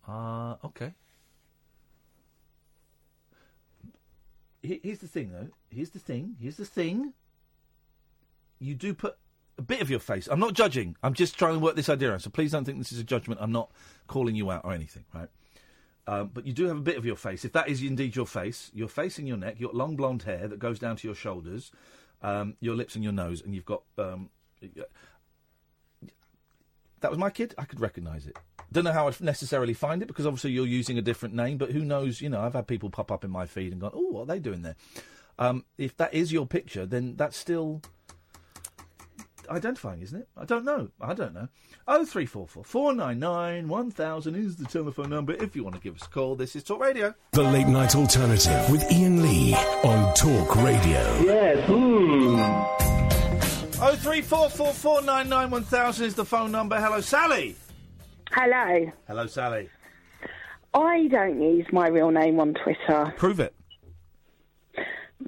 [0.06, 0.92] Uh, okay.
[4.62, 5.48] Here's the thing, though.
[5.70, 6.36] Here's the thing.
[6.40, 7.14] Here's the thing.
[8.60, 9.16] You do put
[9.58, 10.28] a bit of your face.
[10.30, 10.96] I'm not judging.
[11.02, 12.22] I'm just trying to work this idea out.
[12.22, 13.40] So please don't think this is a judgment.
[13.42, 13.70] I'm not
[14.06, 15.28] calling you out or anything, right?
[16.06, 17.44] Um, but you do have a bit of your face.
[17.44, 20.48] If that is indeed your face, your face and your neck, your long blonde hair
[20.48, 21.70] that goes down to your shoulders,
[22.22, 23.82] um, your lips and your nose, and you've got.
[23.98, 24.30] Um,
[27.00, 27.54] that was my kid.
[27.58, 28.36] I could recognise it.
[28.72, 31.70] Don't know how I'd necessarily find it because obviously you're using a different name, but
[31.70, 32.20] who knows?
[32.20, 34.26] You know, I've had people pop up in my feed and gone, "Oh, what are
[34.26, 34.76] they doing there?"
[35.38, 37.82] Um, if that is your picture, then that's still
[39.52, 40.28] identifying, isn't it?
[40.36, 40.88] I don't know.
[41.00, 41.48] I don't know.
[41.86, 45.64] Oh three four four four nine nine one thousand is the telephone number if you
[45.64, 46.36] want to give us a call.
[46.36, 47.14] This is Talk Radio.
[47.32, 49.54] The Late Night Alternative with Iain Lee
[49.84, 51.20] on Talk Radio.
[51.22, 51.66] Yes.
[51.66, 52.40] Hmm.
[53.84, 56.80] Oh three four four four nine nine one thousand is the phone number.
[56.80, 57.56] Hello, Sally.
[58.30, 58.92] Hello.
[59.08, 59.68] Hello, Sally.
[60.74, 63.12] I don't use my real name on Twitter.
[63.18, 63.54] Prove it.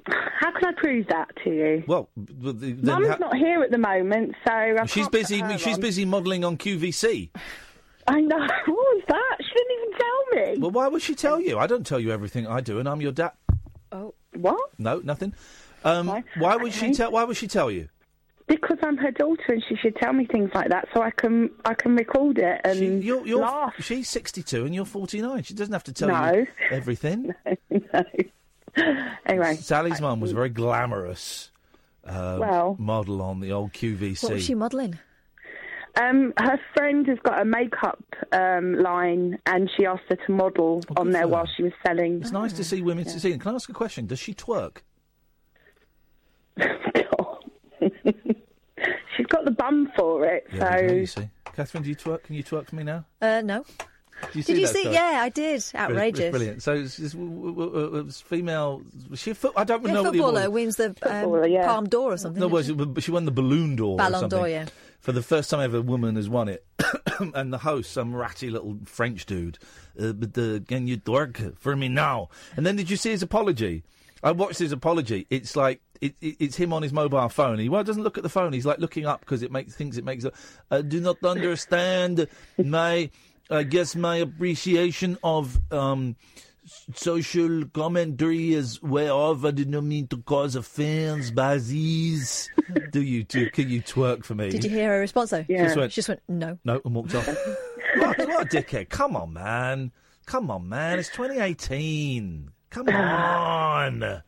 [0.07, 1.83] How can I prove that to you?
[1.87, 5.05] Well, the, the, then Mum's ha- not here at the moment, so I she's can't
[5.05, 5.39] put busy.
[5.39, 5.81] her She's on.
[5.81, 7.29] busy modelling on QVC.
[8.07, 8.37] I know.
[8.65, 9.37] What was that?
[9.39, 10.57] She didn't even tell me.
[10.61, 11.57] Well, why would she tell you?
[11.59, 13.31] I don't tell you everything I do, and I'm your dad.
[13.91, 14.59] Oh, what?
[14.77, 15.33] No, nothing.
[15.83, 17.11] Um, why would she tell?
[17.11, 17.89] Why would she tell you?
[18.47, 21.49] Because I'm her daughter, and she should tell me things like that, so I can
[21.65, 23.73] I can record it and You're, you're, laugh.
[23.79, 25.41] She's 62 and you're 49.
[25.43, 26.31] She doesn't have to tell No.
[26.33, 27.33] you everything.
[29.25, 31.49] Anyway, Sally's mum was a very glamorous
[32.05, 34.23] uh, Well- model on the old QVC.
[34.23, 34.99] What was she modelling?
[35.97, 38.03] Um, her friend has got a makeup
[38.33, 42.19] um, line, and she asked her to model on there while she was selling.
[42.21, 43.39] It's nice to see women succeeding.
[43.39, 44.05] Can I ask a question?
[44.05, 44.79] Does she twerk?
[49.15, 51.29] She's got the bum for it, Yeah, there you so see.
[51.55, 52.23] Catherine, do you twerk?
[52.23, 53.05] Can you twerk for me now?
[53.21, 53.63] Uh, no.
[54.31, 54.79] Do you Did you that see?
[54.81, 54.95] story?
[54.95, 55.63] Yeah, I did.
[55.71, 56.31] Brilliant, Outrageous.
[56.31, 56.63] Brilliant.
[56.63, 58.81] So it's, it's, was female.
[59.09, 59.53] Was she a foot?
[59.57, 61.65] I don't Yeah, know what the footballer award- wins the um, Footballer, yeah.
[61.65, 62.39] Palm d'Or or something.
[62.39, 63.93] No, well, she, she won the Ballon d'Or.
[63.93, 64.39] or Ballon something.
[64.39, 64.65] d'Or, yeah.
[65.01, 66.65] For the first time ever, a woman has won it,
[67.19, 69.59] and the host, some ratty little French dude,
[70.01, 72.29] uh, but uh, can you twerk for me now?
[72.57, 73.83] And then did you see his apology?
[74.23, 75.27] I watched his apology.
[75.29, 77.59] It's like it, it, it's him on his mobile phone.
[77.59, 78.51] He well doesn't look at the phone.
[78.53, 79.99] He's like looking up because it makes things.
[79.99, 80.25] It makes.
[80.71, 82.27] I do not understand
[82.57, 83.11] my.
[83.49, 86.15] I guess my appreciation of um,
[86.95, 89.45] social commentary is way off.
[89.45, 92.47] I did not mean to cause offence, Baziz.
[92.91, 93.49] do you do?
[93.51, 94.49] Can you twerk for me?
[94.49, 95.45] Did you hear her response though?
[95.47, 95.65] Yeah.
[95.65, 96.57] Just went- She just went no.
[96.63, 97.27] No, and walked off.
[97.27, 98.89] what, what a dickhead!
[98.89, 99.91] Come on, man.
[100.25, 100.97] Come on, man.
[100.97, 102.49] It's 2018.
[102.71, 104.23] Come on.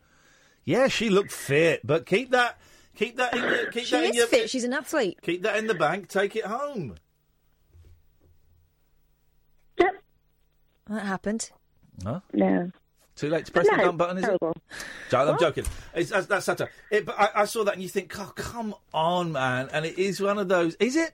[0.64, 2.58] Yeah, she looked fit, but keep that.
[2.94, 3.66] Keep that in your.
[3.70, 4.50] Keep She that in is your, fit.
[4.50, 5.18] She's an athlete.
[5.22, 6.08] Keep that in the bank.
[6.08, 6.94] Take it home.
[10.88, 11.50] That happened.
[12.02, 12.20] Huh?
[12.32, 12.66] Yeah.
[13.16, 14.50] Too late to press the No, dump button, is terrible.
[14.52, 14.62] it?
[15.10, 15.64] Jo- I'm joking.
[15.94, 16.70] It's, that's, that's satire.
[16.90, 19.68] It, but I, I saw that and you think, oh, come on, man.
[19.72, 20.76] And it is one of those.
[20.76, 21.12] Is it?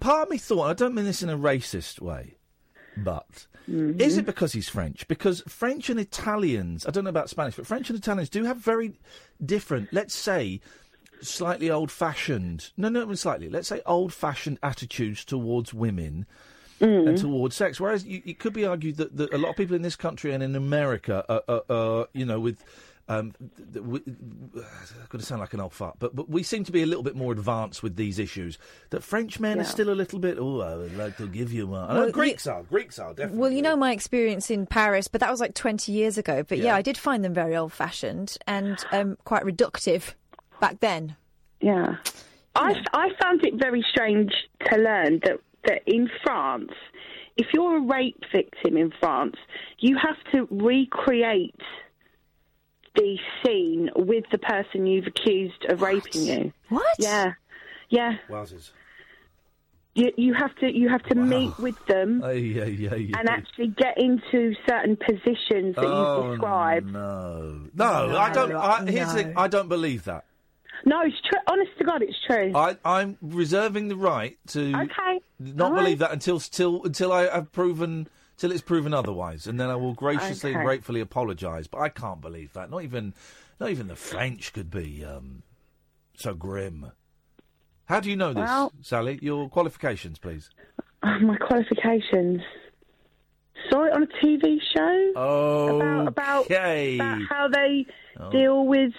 [0.00, 2.36] Part of me thought, I don't mean this in a racist way,
[2.96, 4.00] but Mm-hmm.
[4.00, 5.06] is it because he's French?
[5.08, 8.56] Because French and Italians, I don't know about Spanish, but French and Italians do have
[8.56, 8.94] very
[9.44, 10.60] different, let's say,
[11.20, 16.24] slightly old fashioned, no, not even slightly, let's say old fashioned attitudes towards women.
[16.80, 17.08] Mm.
[17.08, 19.74] And towards sex, whereas you, it could be argued that, that a lot of people
[19.76, 22.64] in this country and in America, are, are, are you know, with
[23.08, 24.64] um, th- th- we, I'm
[25.08, 27.02] going to sound like an old fart, but but we seem to be a little
[27.02, 28.58] bit more advanced with these issues.
[28.90, 30.36] That French men are still a little bit.
[30.38, 31.88] Oh, I would like to give you one.
[31.88, 32.64] Well, Greeks are.
[32.64, 33.38] Greeks are definitely.
[33.38, 36.42] Well, you know my experience in Paris, but that was like 20 years ago.
[36.46, 36.74] But yeah, Yeah.
[36.76, 40.12] I did find them very old fashioned and um, quite reductive
[40.60, 41.16] back then.
[41.62, 41.96] Yeah.
[42.56, 44.32] I, I found it very strange
[44.70, 45.38] to learn that,
[45.68, 46.72] that in France,
[47.36, 49.36] if you're a rape victim in France,
[49.78, 51.60] you have to recreate
[52.96, 56.52] the scene with the person you've accused of raping you.
[56.68, 56.96] What?
[56.98, 57.34] Yeah.
[57.90, 58.14] Yeah.
[58.28, 58.70] Wowzers.
[59.94, 63.68] You, you have to you have to meet with them Ay, ay, ay, and actually
[63.68, 66.92] get into certain positions that oh, you've described.
[66.92, 68.52] No, no, I don't.
[68.52, 69.32] I, here's the.
[69.36, 70.24] I don't believe that.
[70.84, 71.40] No, it's true.
[71.48, 72.52] Honest to God, it's true.
[72.54, 75.20] I, I'm reserving the right to Okay.
[75.38, 79.58] not All believe that until till until I have proven till it's proven otherwise, and
[79.58, 80.64] then I will graciously and Okay.
[80.64, 81.66] gratefully apologise.
[81.66, 82.70] But I can't believe that.
[82.70, 83.14] Not even
[83.60, 85.42] not even the French could be um,
[86.16, 86.92] so grim.
[87.86, 89.18] How do you know this, Well- Sally?
[89.22, 90.50] Your qualifications, please.
[91.02, 92.40] Oh, my qualifications.
[93.70, 96.94] Saw it on a TV show Oh, about about, okay.
[96.94, 97.86] about how they
[98.20, 98.30] Oh.
[98.30, 98.92] deal with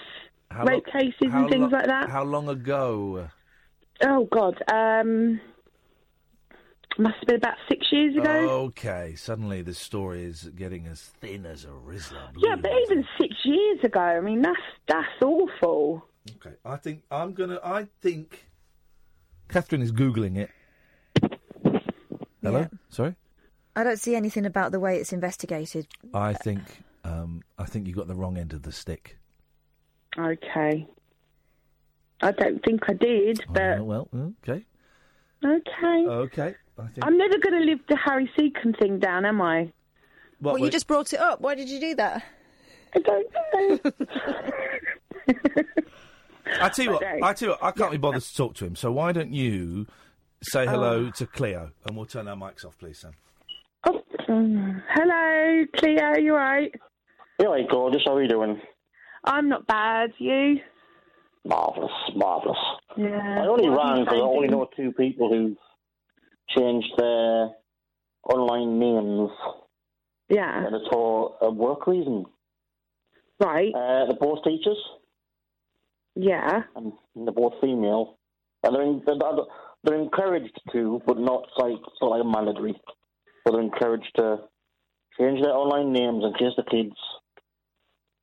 [0.51, 2.09] How rape lo- cases how and things lo- like that.
[2.09, 3.29] How long ago?
[4.01, 5.39] Oh God, um,
[6.97, 8.31] must have been about six years ago.
[8.67, 12.31] Okay, suddenly the story is getting as thin as a Rizla.
[12.37, 14.57] Yeah, but even six years ago, I mean that's
[14.87, 16.05] that's awful.
[16.37, 17.59] Okay, I think I'm gonna.
[17.63, 18.45] I think
[19.49, 20.49] Catherine is googling it.
[22.41, 23.15] Hello, sorry.
[23.75, 25.87] I don't see anything about the way it's investigated.
[26.13, 26.61] I think
[27.03, 29.18] um, I think you got the wrong end of the stick.
[30.17, 30.87] Okay.
[32.21, 34.09] I don't think I did, but Oh, well,
[34.43, 34.65] okay,
[35.45, 36.05] okay.
[36.07, 36.55] okay.
[36.77, 37.05] I think.
[37.05, 39.71] I'm never going to live the Harry Seacon thing down, am I?
[40.39, 41.39] What, well, you wait- just brought it up.
[41.41, 42.23] Why did you do that?
[42.95, 43.79] I don't know.
[46.61, 47.03] I tell you what.
[47.03, 47.19] Okay.
[47.21, 47.63] I tell you what.
[47.63, 48.75] I can't be bothered to talk to him.
[48.75, 49.85] So why don't you
[50.41, 51.11] say hello Oh.
[51.11, 53.11] to Cleo and we'll turn our mics off, please, Sam.
[54.27, 54.81] Mm.
[54.89, 56.17] Hello, Cleo.
[56.17, 56.73] You right?
[57.39, 58.01] Yeah, right, gorgeous.
[58.05, 58.61] How are you doing?
[59.23, 60.11] I'm not bad.
[60.17, 60.59] You?
[61.45, 62.57] Marvellous, marvellous.
[62.97, 63.43] Yeah.
[63.43, 65.55] I only rang because I only know two people who
[66.57, 67.49] changed their
[68.23, 69.31] online names.
[70.29, 70.65] Yeah.
[70.65, 72.25] And it's for a work reason.
[73.39, 73.73] Right.
[73.73, 74.77] Uh, they're both teachers.
[76.15, 76.63] Yeah.
[76.75, 78.17] And they're both female.
[78.63, 79.15] And they're, in, they're,
[79.83, 82.79] they're encouraged to, but not like, it's not like mandatory.
[83.45, 84.39] But they're encouraged to
[85.17, 86.95] change their online names in case the kids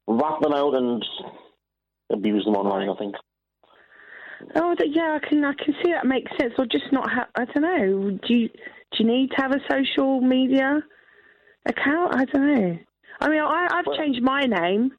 [0.06, 1.04] rat them out and
[2.10, 3.14] abuse them online, I think.
[4.54, 5.18] Oh, yeah.
[5.22, 5.44] I can.
[5.44, 6.52] I can see that makes sense.
[6.58, 7.10] Or just not.
[7.10, 8.18] Ha- I don't know.
[8.26, 8.48] Do you?
[8.48, 10.82] Do you need to have a social media
[11.66, 12.14] account?
[12.14, 12.78] I don't know.
[13.20, 14.92] I mean, I, I've changed my name.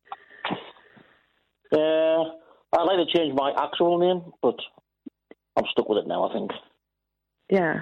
[1.72, 2.24] Yeah,
[2.74, 4.56] I'd like to change my actual name, but
[5.56, 6.52] I'm stuck with it now, I think.
[7.50, 7.82] Yeah.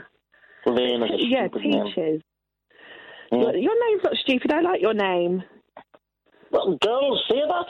[0.66, 2.22] Lane is a yeah, teachers.
[3.32, 3.40] Yeah.
[3.40, 4.52] Your, your name's not stupid.
[4.52, 5.44] I like your name.
[6.56, 7.66] Well, girls say that.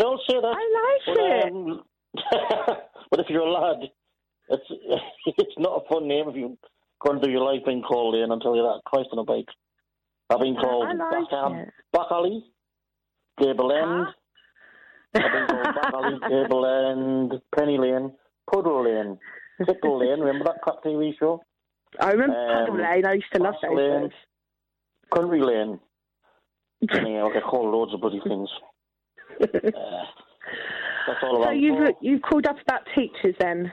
[0.00, 0.54] Girls say that.
[0.56, 1.52] I like but, it.
[1.52, 1.82] um,
[3.10, 3.78] but if you're a lad,
[4.50, 4.64] it's
[5.26, 6.56] it's not a fun name if you
[7.04, 9.48] going through your life being called in until you're that Christ on a bike.
[10.30, 11.72] I've been called I like Back, it.
[11.92, 12.44] Back Alley,
[13.40, 14.06] Gable End.
[15.14, 18.12] I've been called Alley, Gable End, Penny Lane,
[18.52, 19.18] Puddle Lane,
[19.66, 20.20] Tickle Lane.
[20.20, 21.42] Remember that crap TV show?
[21.98, 23.06] I remember Um, Puddle Lane.
[23.06, 24.10] I used to love those Lane.
[25.12, 25.80] Country Lane.
[26.80, 28.48] Yeah, I get called loads of bloody things.
[29.40, 29.46] Uh,
[31.06, 31.92] that's all So around you've for.
[32.00, 33.72] you've called up about teachers then?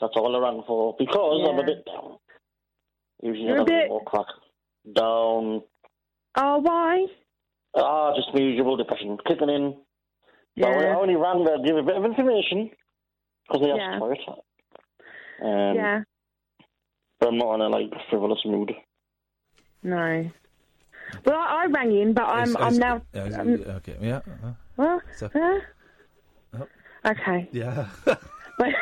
[0.00, 2.16] That's all I rang for because I'm a bit down.
[3.22, 4.26] Usually You're I a bit- more crack.
[4.96, 5.62] Down.
[6.36, 7.06] Oh, why?
[7.76, 9.76] Ah, just my usual depression kicking in.
[10.60, 10.96] So I Yeah.
[10.96, 12.70] only rang to give a bit of information
[13.46, 13.98] because they asked Yeah.
[14.00, 14.20] for it.
[15.40, 16.02] Um, yeah.
[17.20, 18.72] But I'm not in a like frivolous mood.
[19.84, 20.30] No.
[21.24, 23.02] Well, I, I rang in, but I'm I'm now.
[23.14, 24.20] yeah, it's- okay, yeah.
[24.44, 25.02] uh, What?
[25.16, 25.30] So-?
[25.34, 25.60] Oh.
[27.04, 27.48] Okay.
[27.52, 27.86] Yeah.
[28.58, 28.74] but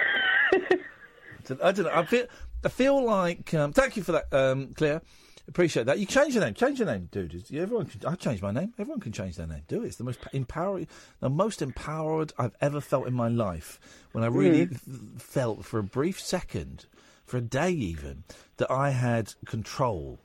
[1.62, 1.90] I don't know.
[1.92, 2.26] I feel.
[2.64, 3.52] I feel like.
[3.54, 5.00] Um, thank you for that, um, Claire.
[5.48, 5.98] Appreciate that.
[5.98, 6.54] You change your name.
[6.54, 7.34] Change your name, dude.
[7.34, 8.00] It's- Everyone can.
[8.06, 8.72] I changed my name.
[8.78, 9.62] Everyone can change their name.
[9.68, 9.86] Do it.
[9.86, 10.86] It's the most empowering,
[11.20, 13.80] the most empowered I've ever felt in my life.
[14.12, 14.74] When I really Mm.
[15.16, 16.86] f- felt for a brief second,
[17.26, 18.22] for a day even,
[18.58, 20.20] that I had control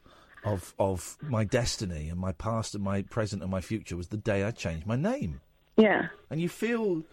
[0.45, 4.17] of of my destiny and my past and my present and my future was the
[4.17, 5.41] day I changed my name.
[5.77, 6.07] Yeah.
[6.29, 7.03] And you feel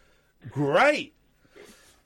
[0.50, 1.14] great.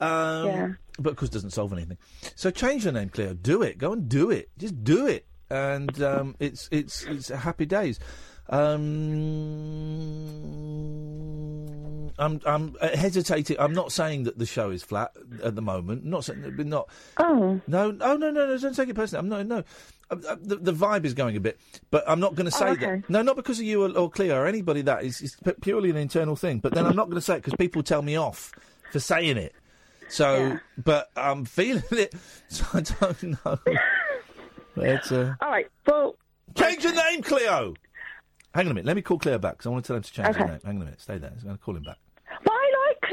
[0.00, 0.72] Um, Yeah.
[0.98, 1.98] But of course, it doesn't solve anything.
[2.34, 3.34] So change your name, Cleo.
[3.34, 3.76] Do it.
[3.76, 4.48] Go and do it.
[4.56, 5.26] Just do it.
[5.50, 8.00] And um, it's it's it's happy days.
[8.48, 8.84] Um,
[12.18, 13.56] I'm I'm uh, hesitating.
[13.58, 15.12] I'm not saying that the show is flat
[15.42, 16.04] at the moment.
[16.04, 16.88] Not saying, but not.
[17.18, 17.60] Oh.
[17.66, 18.58] No, no, no, no, no.
[18.58, 19.20] Don't take it personally.
[19.20, 19.46] I'm not.
[19.46, 19.64] No.
[20.10, 21.58] Uh, uh, the, the vibe is going a bit,
[21.90, 22.86] but I'm not going to Oh, say okay.
[23.00, 23.10] that.
[23.10, 24.82] No, not because of you or, or Cleo or anybody.
[24.82, 26.60] That is it's purely an internal thing.
[26.60, 28.52] But then I'm not going to say it because people tell me off
[28.92, 29.54] for saying it.
[30.08, 32.14] So, but I'm feeling it.
[32.48, 33.58] So I don't know.
[34.76, 35.66] It's uh, All right.
[35.86, 36.16] Well,
[36.54, 37.74] change your name, Cleo.
[38.54, 38.86] Hang on a minute.
[38.86, 40.48] Let me call Cleo back because I want to tell him to change his name.
[40.48, 41.00] Hang on a minute.
[41.00, 41.32] Stay there.
[41.36, 41.98] I'm going to call him back.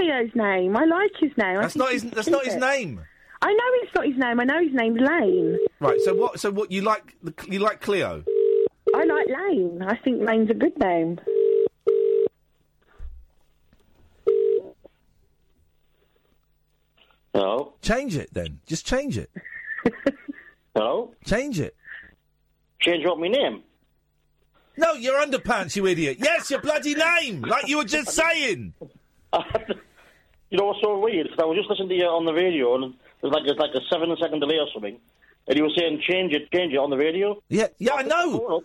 [0.03, 0.77] But I like Cleo's name.
[0.77, 1.57] I like his name.
[1.57, 2.03] I That's not his.
[2.03, 2.59] That's not his it.
[2.59, 2.99] name.
[3.41, 4.39] I know it's not his name.
[4.39, 5.57] I know his name's Lane.
[5.79, 5.99] Right.
[6.01, 6.39] So what?
[6.39, 6.71] So what?
[6.71, 7.33] You like the?
[7.49, 8.23] You like Cleo?
[8.95, 9.81] I like Lane.
[9.81, 11.19] I think Lane's a good name.
[17.33, 17.73] No.
[17.81, 18.59] Change it then.
[18.65, 19.29] Just change it.
[20.75, 21.13] No.
[21.25, 21.75] Change it.
[22.79, 23.61] Change what my name?
[24.75, 26.17] No, your underpants, you idiot.
[26.19, 28.73] Yes, your bloody name, like you were just saying.
[30.53, 31.27] You know what's so weird?
[31.29, 33.73] 'Cause I was just listening to you on the radio, and there's like there's like
[33.73, 34.99] a seven second delay or something,
[35.47, 37.41] and you were saying change it, change it on the radio.
[37.49, 38.61] Yeah, yeah, I know.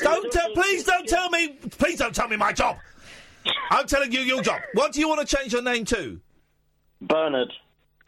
[0.00, 0.50] Don't tell.
[0.50, 1.58] Please don't tell me.
[1.76, 2.76] Please don't tell me my job.
[3.68, 4.60] I'm telling you your job.
[4.74, 6.20] What do you want to change your name to?
[7.00, 7.52] Bernard.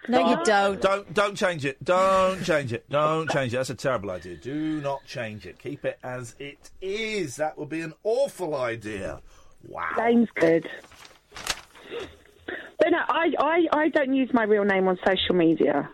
[0.09, 0.81] No, you don't.
[0.81, 1.83] Don't don't change it.
[1.83, 2.89] Don't change it.
[2.89, 3.57] Don't change it.
[3.57, 4.37] That's a terrible idea.
[4.37, 5.59] Do not change it.
[5.59, 7.35] Keep it as it is.
[7.37, 9.21] That would be an awful idea.
[9.67, 9.91] Wow.
[9.99, 10.71] Lane's good.
[12.79, 15.89] But no, I, I, I don't use my real name on social media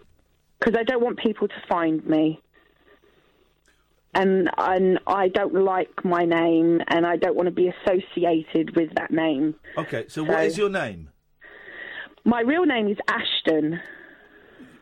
[0.58, 2.40] because I don't want people to find me.
[4.14, 8.90] And, and I don't like my name and I don't want to be associated with
[8.96, 9.54] that name.
[9.78, 10.04] Okay.
[10.08, 11.08] So what So- is your name?
[12.24, 13.80] My real name is Ashton.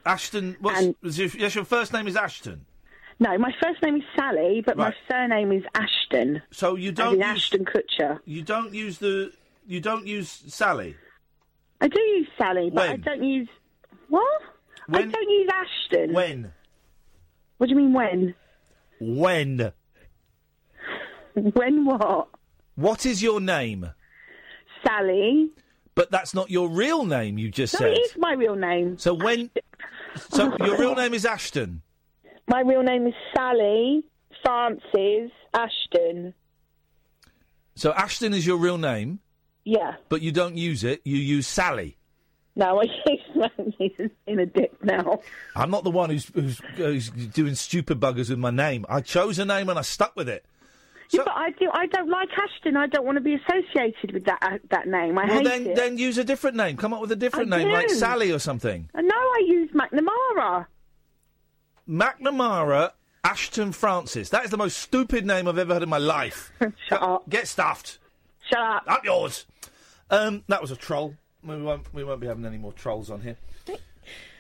[0.05, 0.57] Ashton.
[0.61, 2.67] What's, your, yes, your first name is Ashton.
[3.19, 6.43] No, my first name is Sally, but my surname is Ashton.
[6.51, 8.19] So you don't use, Ashton Kutcher.
[8.25, 9.33] You don't use the.
[9.67, 10.97] You don't use Sally.
[11.81, 13.49] I do use Sally, but I don't use
[14.09, 14.43] what?
[14.93, 16.13] I don't use Ashton.
[16.13, 16.53] When?
[17.59, 18.35] What do you mean when?
[19.01, 19.73] When?
[21.35, 22.29] When what?
[22.75, 23.91] What is your name?
[24.87, 25.51] Sally.
[25.95, 27.39] But that's not your real name.
[27.39, 27.93] You just No, said.
[27.93, 28.99] it is my real name.
[28.99, 29.51] So when?
[30.17, 31.83] So your real name is Ashton.
[32.49, 34.03] My real name is Sally
[34.43, 36.35] Frances Ashton.
[37.75, 39.21] So Ashton is your real name,
[39.65, 39.97] Yeah.
[40.09, 41.01] but you don't use it.
[41.05, 41.97] You use Sally.
[42.57, 45.21] No, I use my name in a dip now.
[45.55, 48.85] I'm not the one who's, who's, who's doing stupid buggers with my name.
[48.89, 50.45] I chose a name and I stuck with it.
[51.11, 51.71] yeah, but I do.
[51.73, 52.77] I don't like Ashton.
[52.77, 55.19] I don't want to be associated with that uh, that name.
[55.19, 55.77] I well, hate then it.
[55.77, 56.77] then use a different name.
[56.77, 57.91] Come up with a different I name, like.
[57.91, 58.89] Sally or something.
[58.95, 60.67] I know I use McNamara.
[61.89, 62.93] McNamara
[63.25, 64.31] Ashton Francis.
[64.31, 66.53] That is the most stupid name I've ever heard in my life.
[66.89, 67.29] Shut up.
[67.29, 67.99] Get stuffed.
[68.51, 68.83] Shut up.
[68.87, 69.47] Up yours.
[70.11, 71.15] Um, that was a troll.
[71.43, 71.93] We won't.
[71.95, 73.37] We won't be having any more trolls on here.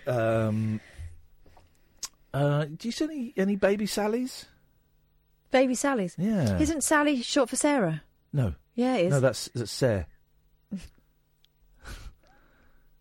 [0.06, 0.80] Um.
[2.32, 4.44] Uh, do you see any any baby Sallys?
[5.50, 6.14] Baby Sally's.
[6.16, 6.58] Yeah.
[6.60, 8.02] Isn't Sally short for Sarah?
[8.32, 8.54] No.
[8.74, 9.10] Yeah, it is.
[9.12, 10.06] No, that's that's Sarah.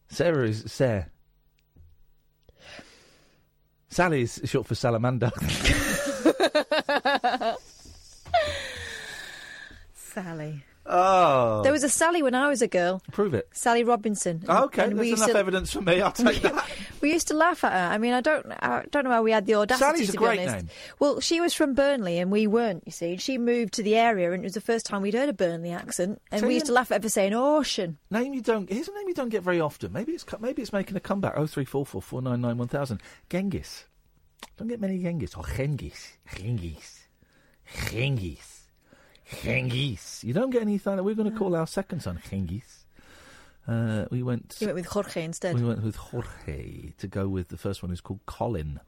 [0.10, 1.10] Sarah is Sarah.
[3.90, 5.32] Sally is short for salamander.
[9.96, 10.64] Sally.
[10.90, 11.62] Oh.
[11.64, 13.02] There was a Sally when I was a girl.
[13.12, 13.48] Prove it.
[13.54, 14.44] Sally Robinson.
[14.50, 16.02] Oh, okay, And there's enough to- evidence for me.
[16.02, 16.68] I'll take that.
[17.02, 17.94] We used to laugh at her.
[17.94, 20.18] I mean, I don't, I don't know how we had the audacity Sally's a to
[20.18, 20.56] great be honest.
[20.66, 20.70] name.
[21.00, 22.84] Well, she was from Burnley and we weren't.
[22.86, 25.30] You see, she moved to the area and it was the first time we'd heard
[25.30, 27.98] a Burnley accent, and So we used to laugh at her for saying ocean.
[28.12, 28.70] Name you don't.
[28.70, 29.94] Here's a name you don't get very often.
[29.94, 31.34] Maybe it's maybe it's making a comeback.
[31.38, 33.02] Oh three four four four nine nine one thousand.
[33.30, 33.86] Genghis.
[34.58, 35.36] Don't get many Genghis.
[35.36, 36.14] Or Genghis.
[36.36, 37.08] Genghis.
[37.90, 37.90] Genghis.
[37.92, 38.59] Genghis.
[40.24, 41.04] You don't get anything.
[41.04, 42.86] We're going to call our second son Genghis.
[43.68, 44.58] Uh, we went.
[44.60, 45.56] You went with Jorge instead.
[45.56, 48.80] We went with Jorge to go with the first one who's called Colin.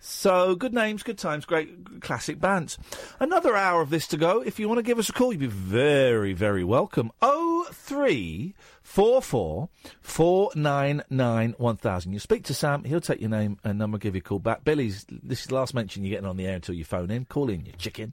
[0.00, 2.76] So, good names, good times, great classic bands.
[3.20, 4.42] Another hour of this to go.
[4.42, 7.10] If you want to give us a call, you'd be very, very welcome.
[7.22, 9.70] Oh three four four
[10.02, 12.12] four nine nine one thousand.
[12.12, 14.62] You speak to Sam, he'll take your name and number, give you a call back.
[14.62, 17.24] Billy's, this is the last mention you're getting on the air until you phone in.
[17.24, 18.12] Call in, you chicken.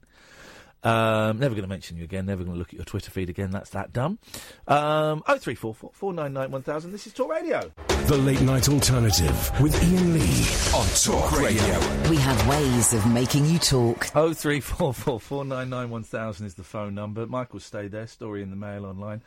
[0.84, 2.26] Um, never going to mention you again.
[2.26, 3.50] Never going to look at your Twitter feed again.
[3.50, 4.18] That's that done.
[4.66, 6.92] Um, oh three four four four nine nine one thousand.
[6.92, 7.70] This is Talk Radio.
[8.06, 12.10] The Late Night Alternative with Iain Lee on Talk Radio.
[12.10, 14.08] We have ways of making you talk.
[14.16, 17.26] Oh three four four four nine nine one thousand is the phone number.
[17.26, 18.06] Michael, stay there.
[18.06, 19.22] Story in the Mail online.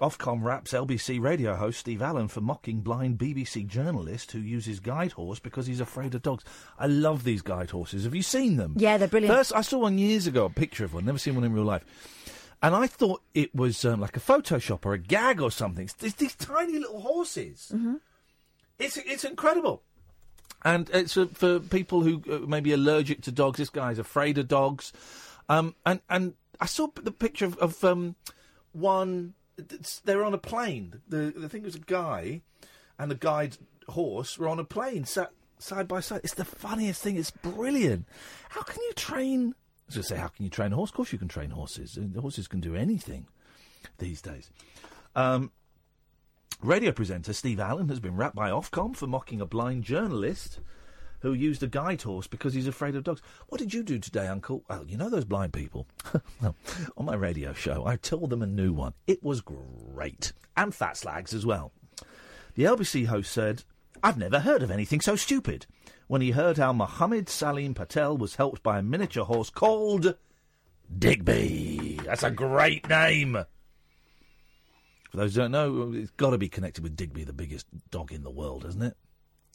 [0.00, 5.12] Ofcom raps LBC radio host Steve Allen for mocking blind BBC journalist who uses guide
[5.12, 6.44] horse because he's afraid of dogs.
[6.78, 8.04] I love these guide horses.
[8.04, 8.74] Have you seen them?
[8.76, 9.36] Yeah, they're brilliant.
[9.36, 11.04] First, I saw one years ago, a picture of one.
[11.04, 11.84] Never seen one in real life.
[12.62, 15.84] And I thought it was um, like a Photoshop or a gag or something.
[15.84, 17.70] It's these, tiny little horses.
[17.74, 17.94] Mm-hmm.
[18.78, 19.82] It's it's incredible.
[20.62, 23.58] And it's for, for people who uh, may be allergic to dogs.
[23.58, 24.92] This guy's afraid of dogs.
[25.48, 28.16] Um, and, and I saw the picture of, of um,
[28.72, 29.34] one.
[30.04, 31.00] They were on a plane.
[31.08, 32.42] The, the thing was a guy
[32.98, 33.56] and the guide
[33.88, 36.20] horse were on a plane, sat side by side.
[36.24, 37.16] It's the funniest thing.
[37.16, 38.06] It's brilliant.
[38.50, 39.54] How can you train?
[39.54, 40.90] I was going to say, how can you train a horse?
[40.90, 41.96] Of course, you can train horses.
[41.96, 43.26] And Horses can do anything
[43.98, 44.50] these days.
[45.16, 45.50] Um,
[46.62, 50.60] radio presenter Steve Allen has been rapped by Ofcom for mocking a blind journalist
[51.20, 53.22] who used a guide horse because he's afraid of dogs.
[53.48, 54.64] What did you do today, Uncle?
[54.68, 55.86] Well, you know those blind people.
[56.42, 56.56] well,
[56.96, 58.94] on my radio show, I told them a new one.
[59.06, 60.32] It was great.
[60.56, 61.72] And fat slags as well.
[62.54, 63.64] The LBC host said,
[64.02, 65.66] I've never heard of anything so stupid.
[66.06, 70.16] When he heard how Mohammed Salim Patel was helped by a miniature horse called
[70.98, 72.00] Digby.
[72.04, 73.44] That's a great name.
[75.10, 78.12] For those who don't know, it's got to be connected with Digby, the biggest dog
[78.12, 78.96] in the world, isn't it?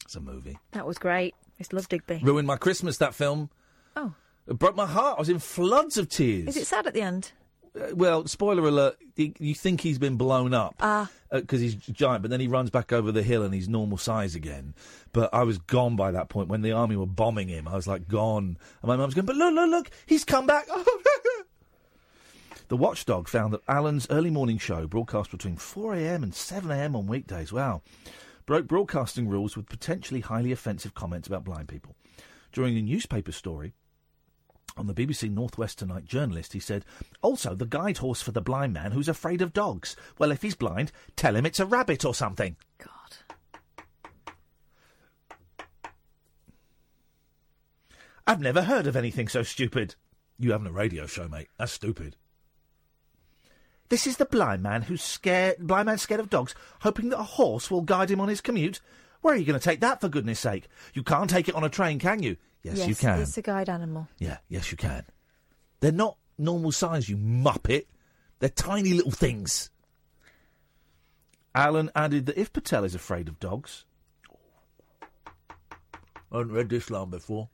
[0.03, 0.57] It's a movie.
[0.71, 1.33] That was great.
[1.57, 2.19] Used to love Digby.
[2.23, 3.49] Ruined my Christmas, that film.
[3.95, 4.13] Oh.
[4.47, 5.17] It broke my heart.
[5.17, 6.49] I was in floods of tears.
[6.49, 7.31] Is it sad at the end?
[7.75, 11.09] Uh, well, spoiler alert, you, you think he's been blown up Ah.
[11.31, 14.35] because he's giant, but then he runs back over the hill and he's normal size
[14.35, 14.73] again.
[15.13, 17.67] But I was gone by that point when the army were bombing him.
[17.67, 20.67] I was like gone, and my mum's going, "But look, look, look, he's come back."
[22.67, 26.23] the Watchdog found that Allen's early morning show, broadcast between 4 a.m.
[26.23, 26.95] and 7 a.m.
[26.95, 27.81] on weekdays, wow,
[28.45, 31.95] broke broadcasting rules with potentially highly offensive comments about blind people.
[32.51, 33.73] During a newspaper story,
[34.77, 36.85] on the BBC Northwest Tonight journalist, he said,
[37.21, 39.95] Also, the guide horse for the blind man who's afraid of dogs.
[40.17, 42.57] Well, if he's blind, tell him it's a rabbit or something.
[42.77, 42.91] God.
[48.27, 49.95] I've never heard of anything so stupid.
[50.37, 51.47] You having a radio show, mate.
[51.57, 52.17] That's stupid.
[53.89, 57.23] This is the blind man who's scared, blind man scared of dogs, hoping that a
[57.23, 58.81] horse will guide him on his commute.
[59.21, 60.67] Where are you going to take that, for goodness sake?
[60.93, 62.37] You can't take it on a train, can you?
[62.63, 63.21] Yes, you can.
[63.21, 64.07] It's a guide animal.
[64.17, 65.05] Yeah, yes, you can.
[65.81, 67.85] They're not normal size, you muppet.
[68.39, 69.69] They're tiny little things.
[71.53, 73.85] Allen added that if Patel is afraid of dogs.
[76.31, 77.49] I hadn't read this line before.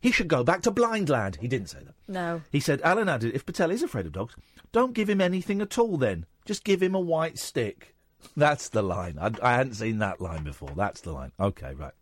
[0.00, 1.36] He should go back to Blind Lad.
[1.40, 1.94] He didn't say that.
[2.08, 2.42] No.
[2.50, 4.34] He said, Allen added, if Patel is afraid of dogs,
[4.72, 6.24] don't give him anything at all then.
[6.46, 7.94] Just give him a white stick.
[8.36, 9.18] That's the line.
[9.20, 10.70] I, I hadn't seen that line before.
[10.74, 11.32] That's the line.
[11.38, 11.92] Okay, right.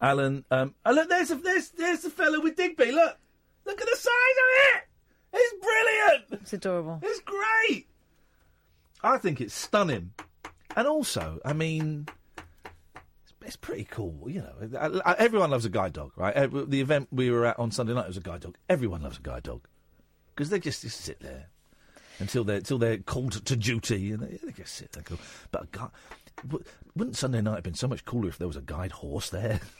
[0.00, 2.90] Allen, um, oh, look, there's, a, there's, there's the fellow with Digby.
[2.90, 3.18] Look.
[3.66, 4.82] Look at the size of it.
[5.32, 6.42] It's brilliant.
[6.42, 7.00] It's adorable.
[7.02, 7.86] It's great.
[9.02, 10.12] I think it's stunning.
[10.76, 12.08] And also, I mean,
[13.50, 14.26] it's, pretty cool.
[14.28, 16.34] You know, I, I- everyone loves a guide dog, right?
[16.34, 18.56] Every- The event we were at on Sunday night was a guide dog.
[18.68, 19.66] Everyone loves a guide dog
[20.34, 21.48] because they just, just sit there
[22.18, 25.02] until they're until they're called to duty, and they, they just sit there.
[25.02, 25.16] Go.
[25.50, 25.90] But a guide,
[26.96, 29.60] wouldn't Sunday night have been so much cooler if there was a guide horse there?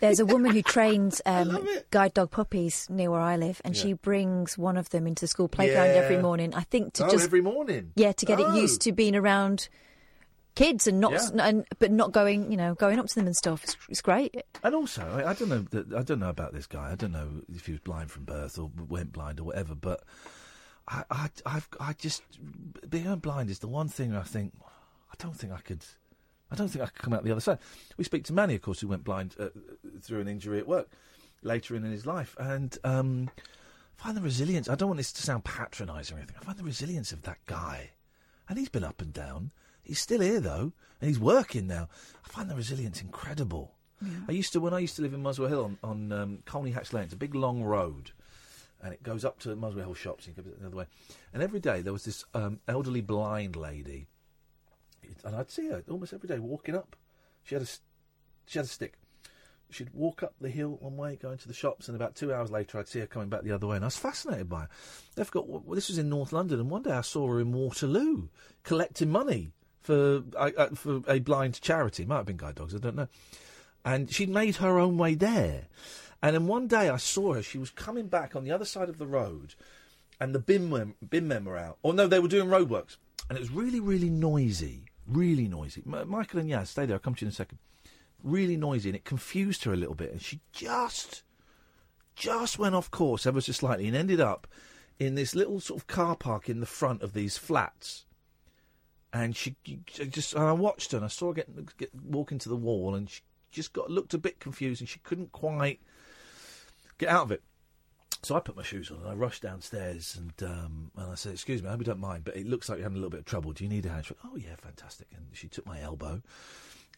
[0.00, 3.82] There's a woman who trains um, guide dog puppies near where I live, and Yeah.
[3.82, 6.54] she brings one of them into the school playground every morning.
[6.54, 7.92] I think to oh, just every morning.
[7.94, 8.52] yeah to get Oh.
[8.52, 9.68] it used to being around
[10.60, 11.46] kids and not Yeah.
[11.48, 13.64] and but not going you know going up to them and stuff.
[13.64, 14.34] It's, it's great.
[14.62, 15.64] And also, I, I don't know.
[15.70, 16.90] that- I don't know about this guy.
[16.92, 19.74] I don't know if he was blind from birth or went blind or whatever.
[19.74, 20.02] But
[20.86, 22.22] I, I, I've, I just
[22.88, 24.52] being blind is the one thing I think.
[25.10, 25.84] I don't think I could.
[26.50, 27.58] I don't think I could come out the other side.
[27.96, 29.48] We speak to Manny, of course, who went blind uh,
[30.02, 30.88] through an injury at work
[31.42, 33.30] later in his life, and um,
[33.98, 34.68] I find the resilience.
[34.68, 36.36] I don't want this to sound patronising or anything.
[36.40, 37.90] I find the resilience of that guy,
[38.48, 39.52] and he's been up and down.
[39.90, 41.88] He's still here though, and he's working now.
[42.24, 43.74] I find the resilience incredible.
[44.28, 46.70] I used to when I used to live in Muswell Hill on, on um, Colney
[46.70, 47.02] Hatch Lane.
[47.06, 48.12] It's a big long road,
[48.80, 50.86] and it goes up to Muswell Hill shops and goes the other way.
[51.34, 54.06] And every day there was this um, elderly blind lady,
[55.24, 56.94] and I'd see her almost every day walking up.
[57.42, 57.66] She had a
[58.46, 58.94] she had a stick.
[59.70, 62.52] She'd walk up the hill one way, going to the shops, and about two hours
[62.52, 64.68] later, I'd see her coming back the other way, and I was fascinated by her.
[65.16, 67.50] They've got well, this was in North London, and one day I saw her in
[67.50, 68.28] Waterloo
[68.62, 69.50] collecting money
[69.80, 72.04] for uh, for a blind charity.
[72.04, 73.08] Might have been guide dogs, I don't know.
[73.84, 75.68] And she'd made her own way there,
[76.22, 77.42] And then one day I saw her.
[77.42, 79.54] She was coming back on the other side of the road,
[80.20, 81.78] and the bin men, bin men were out.
[81.82, 82.96] Or no, they were doing roadworks,
[83.28, 84.84] and it was really, really noisy.
[85.06, 85.82] Really noisy.
[85.86, 86.96] M- Michael and Yaz, stay there.
[86.96, 87.58] I'll come to you in a second.
[88.22, 91.22] Really noisy, and it confused her a little bit, and she just,
[92.14, 94.46] just went off course ever so slightly, and ended up
[94.98, 98.04] in this little sort of car park in the front of these flats.
[99.12, 102.30] And she she just, and I watched her, and I saw her get, get walk
[102.30, 105.80] into the wall, and she just got looked a bit confused, and she couldn't quite
[106.98, 107.42] get out of it.
[108.22, 111.32] So I put my shoes on and I rushed downstairs and um, and I said,
[111.32, 113.10] "Excuse me, I hope you don't mind, but it looks like you're having a little
[113.10, 113.52] bit of trouble.
[113.52, 116.20] Do you need a hand?" She went, "Oh yeah, fantastic." And she took my elbow,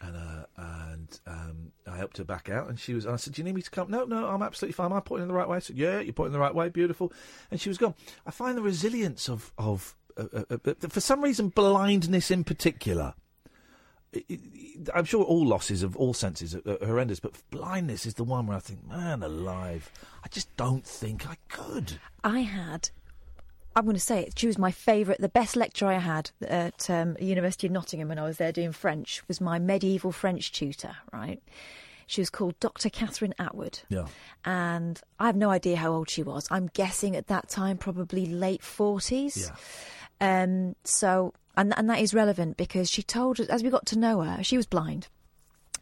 [0.00, 2.68] and uh, and um, I helped her back out.
[2.68, 4.42] And she was, and I said, "Do you need me to come?" No, no, I'm
[4.42, 4.90] absolutely fine.
[4.90, 5.58] I'm pointing in the right way?
[5.58, 6.68] I said, "Yeah, you're pointing the right way.
[6.70, 7.12] Beautiful."
[7.52, 7.94] And she was gone.
[8.26, 13.14] I find the resilience of of uh, uh, uh, for some reason blindness in particular.
[14.94, 18.46] I'm sure all losses of all senses are, are horrendous, but blindness is the one
[18.46, 19.90] where I think, man, alive,
[20.22, 21.98] I just don't think I could.
[22.22, 22.90] I had.
[23.74, 24.38] I'm going to say it.
[24.38, 25.20] She was my favourite.
[25.20, 28.72] The best lecturer I had at um, University of Nottingham when I was there doing
[28.72, 30.96] French was my medieval French tutor.
[31.10, 31.42] Right.
[32.06, 32.90] She was called Dr.
[32.90, 33.80] Catherine Atwood.
[33.88, 34.06] Yeah.
[34.44, 36.46] And I have no idea how old she was.
[36.50, 39.50] I'm guessing at that time probably late 40s.
[40.20, 40.42] Yeah.
[40.42, 43.98] Um, so, and, and that is relevant because she told us, as we got to
[43.98, 45.08] know her, she was blind.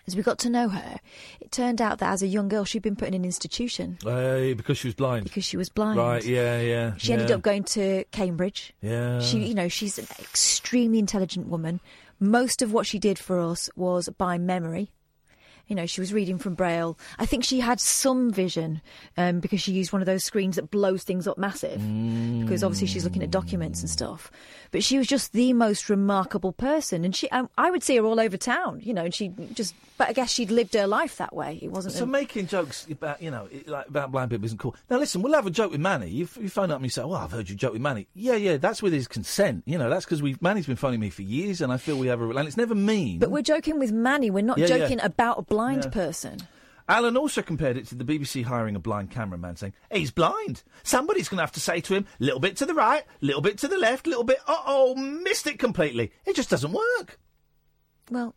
[0.06, 0.98] As we got to know her,
[1.40, 4.55] it turned out that as a young girl, she'd been put in an institution Uh,
[4.56, 5.24] because she was blind.
[5.24, 5.98] because she was blind.
[5.98, 6.94] Right, yeah, yeah.
[6.97, 8.72] She ended up going to Cambridge.
[8.80, 9.20] Yeah.
[9.20, 11.80] She, you know, she's an extremely intelligent woman.
[12.18, 14.90] Most of what she did for us was by memory.
[15.70, 16.98] You know, she was reading from Braille.
[17.20, 18.82] I think she had some vision
[19.16, 21.80] um, because she used one of those screens that blows things up massive.
[22.40, 24.32] Because obviously she's looking at documents and stuff.
[24.72, 28.05] But she was just the most remarkable person, and she, um, I would see her
[28.05, 28.80] all over town.
[28.82, 29.74] You know, and she just.
[29.98, 31.59] But I guess she'd lived her life that way.
[31.60, 31.94] It wasn't.
[31.94, 34.74] So a- making jokes about you know like about blind people isn't cool.
[34.88, 36.09] Now listen, we'll have a joke with Manny.
[36.09, 38.36] You, you phone up and you say, "Well, I've heard you joke with Manny." Yeah,
[38.36, 39.64] yeah, that's with his consent.
[39.66, 42.06] You know, that's because we Manny's been phoning me for years, and I feel we
[42.06, 43.18] have a and it's never mean.
[43.18, 44.30] but we're joking with Manny.
[44.30, 44.78] We're not Yeah, yeah.
[44.78, 45.90] joking about a blind Yeah.
[45.90, 46.38] person.
[46.91, 50.65] Allen also compared it to the BBC hiring a blind cameraman, saying, He's blind.
[50.83, 53.59] Somebody's going to have to say to him, little bit to the right, little bit
[53.59, 56.11] to the left, little bit, uh oh, missed it completely.
[56.27, 57.21] It just doesn't work.
[58.11, 58.35] Well,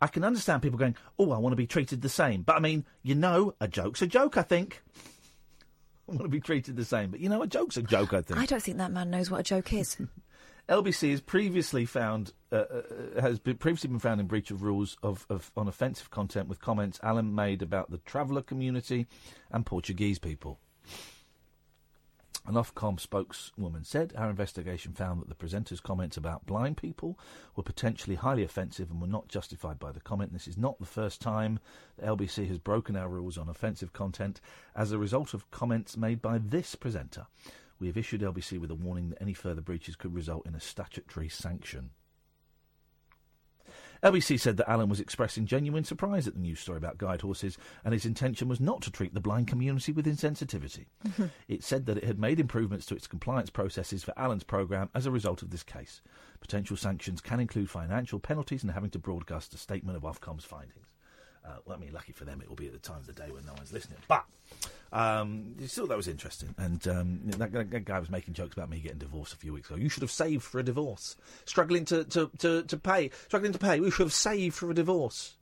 [0.00, 2.42] I can understand people going, Oh, I want to be treated the same.
[2.42, 4.82] But I mean, you know, a joke's a joke, I think.
[6.08, 7.10] I want to be treated the same.
[7.10, 8.38] But you know, a joke's a joke, I think.
[8.38, 9.96] I don't think that man knows what a joke is.
[10.70, 14.96] LBC has previously found uh, uh, has been previously been found in breach of rules
[15.02, 19.08] of, of on offensive content with comments Allen made about the traveller community
[19.50, 20.60] and Portuguese people.
[22.46, 27.18] An Ofcom spokeswoman said our investigation found that the presenter's comments about blind people
[27.54, 30.32] were potentially highly offensive and were not justified by the comment.
[30.32, 31.58] This is not the first time
[31.98, 34.40] the LBC has broken our rules on offensive content
[34.74, 37.26] as a result of comments made by this presenter.
[37.80, 40.60] We have issued LBC with a warning that any further breaches could result in a
[40.60, 41.90] statutory sanction.
[44.02, 47.58] LBC said that Allen was expressing genuine surprise at the news story about guide horses,
[47.84, 50.86] and his intention was not to treat the blind community with insensitivity.
[51.48, 55.04] it said that it had made improvements to its compliance processes for Allen's programme as
[55.04, 56.00] a result of this case.
[56.40, 60.89] Potential sanctions can include financial penalties and having to broadcast a statement of Ofcom's findings.
[61.50, 63.12] Uh, well, I mean, lucky for them, it will be at the time of the
[63.12, 63.98] day when no one's listening.
[64.06, 64.24] But
[64.92, 66.54] um, still, that was interesting.
[66.58, 69.68] And um, that, that, guy was making jokes about me getting divorced a few weeks
[69.68, 69.76] ago.
[69.76, 71.16] You should have saved for a divorce.
[71.44, 73.10] Struggling to, to, to, to pay.
[73.26, 73.80] Struggling to pay.
[73.80, 75.36] We should have saved for a divorce.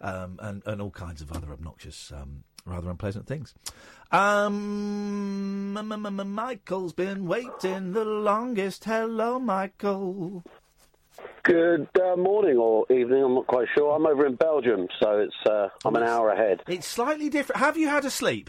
[0.00, 3.54] Um, and, and all kinds of other obnoxious, um, rather unpleasant things.
[4.10, 8.84] Um, Michael's been waiting the longest.
[8.84, 10.42] Hello, Michael.
[11.44, 13.94] Good uh, morning or evening, I'm not quite sure.
[13.96, 16.62] I'm over in Belgium, so it's uh, I'm an hour ahead.
[16.68, 17.60] It's slightly different.
[17.60, 18.48] Have you had a sleep?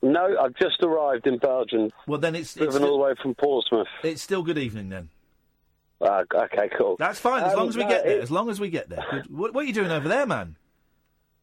[0.00, 1.90] No, I've just arrived in Belgium.
[2.06, 3.88] Well, then it's, driven it's all the way from Portsmouth.
[4.04, 5.08] It's still good evening then.
[6.00, 6.94] Uh, okay, cool.
[6.98, 8.18] That's fine as Um, long as we no, get there.
[8.18, 9.04] it- As long as we get there.
[9.10, 9.36] Good.
[9.36, 10.56] What, what are you doing over there, man?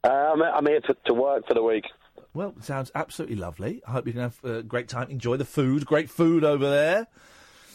[0.03, 1.86] Uh, I'm, I'm here to, to work for the week.
[2.34, 3.82] Well, sounds absolutely lovely.
[3.86, 5.10] I hope you can have a great time.
[5.10, 5.86] Enjoy the food.
[5.86, 7.08] Great food over there.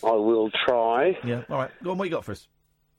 [0.04, 1.16] I will try.
[1.24, 1.42] Yeah.
[1.50, 1.70] All right.
[1.82, 1.98] Go on.
[1.98, 2.48] What you got for us?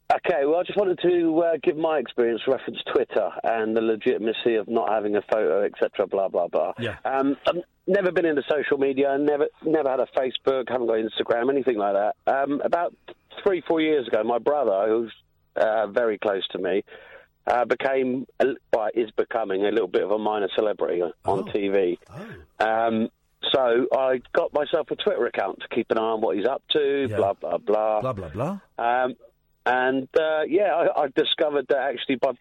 [0.10, 4.56] Okay, well, I just wanted to uh, give my experience reference Twitter and the legitimacy
[4.56, 6.08] of not having a photo, etc.
[6.08, 6.74] Blah blah blah.
[6.80, 6.96] Yeah.
[7.04, 7.58] Um, I've
[7.88, 9.18] never been into social media.
[9.20, 10.70] Never, never had a Facebook.
[10.70, 11.50] Haven't got Instagram.
[11.50, 12.16] Anything like that.
[12.26, 12.94] Um, about
[13.44, 15.14] three, four years ago, my brother, who's
[15.58, 16.84] uh, very close to me,
[17.46, 18.28] uh, became,
[18.74, 21.98] well, is becoming a little bit of a minor celebrity on TV.
[22.60, 23.10] Um,
[23.52, 26.64] so I got myself a Twitter account to keep an eye on what he's up
[26.72, 27.08] to.
[27.08, 28.02] Blah blah blah.
[28.02, 28.60] Blah blah blah.
[28.78, 29.16] Um,
[29.66, 32.32] and uh, yeah, I, I discovered that actually, by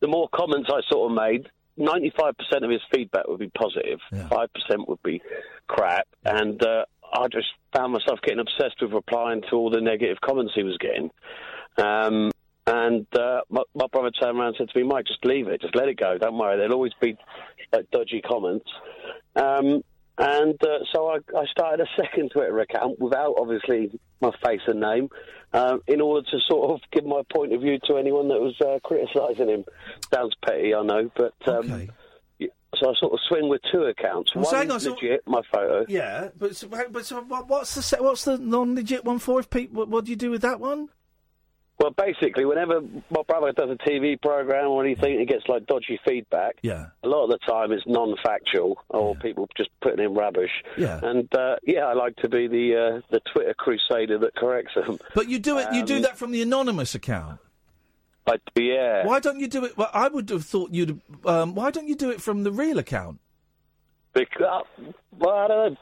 [0.00, 4.00] the more comments I sort of made, ninety-five percent of his feedback would be positive.
[4.28, 5.20] five percent would be
[5.66, 10.18] crap, and uh, I just found myself getting obsessed with replying to all the negative
[10.20, 11.10] comments he was getting.
[11.78, 12.30] Um,
[12.68, 15.60] and uh, my, my brother turned around and said to me, "Mike, just leave it,
[15.60, 16.18] just let it go.
[16.18, 16.56] Don't worry.
[16.56, 17.16] There'll always be
[17.72, 18.68] uh, dodgy comments."
[19.34, 19.82] Um,
[20.18, 23.90] and uh, so I, I started a second Twitter account without obviously
[24.20, 25.08] my face and name,
[25.52, 28.54] um, in order to sort of give my point of view to anyone that was
[28.60, 29.64] uh, criticising him.
[30.12, 31.68] Sounds petty, I know, but um,
[32.40, 34.34] y- so I sort of swing with two accounts.
[34.34, 35.84] Well, One on, so- legit, my photo.
[35.88, 39.40] Yeah, but so, but so what, what's the what's the non-legit one for?
[39.40, 40.88] If people, what, what do you do with that one?
[41.78, 42.80] Well, basically, whenever
[43.10, 46.56] my brother does a TV program or anything, he gets like dodgy feedback.
[46.62, 46.86] Yeah.
[47.02, 50.50] A lot of the time, it's non-factual or people just putting in rubbish.
[50.78, 51.00] Yeah.
[51.02, 54.98] And uh, yeah, I like to be the uh, the Twitter crusader that corrects them.
[55.14, 55.68] But you do it.
[55.74, 57.40] You do Um, that from the anonymous account.
[58.26, 59.04] I, yeah.
[59.06, 59.76] Why don't you do it?
[59.76, 61.00] Well, I would have thought you'd.
[61.26, 63.20] Um, why don't you do it from the real account?
[64.14, 64.64] Because,
[65.18, 65.76] well, I don't know.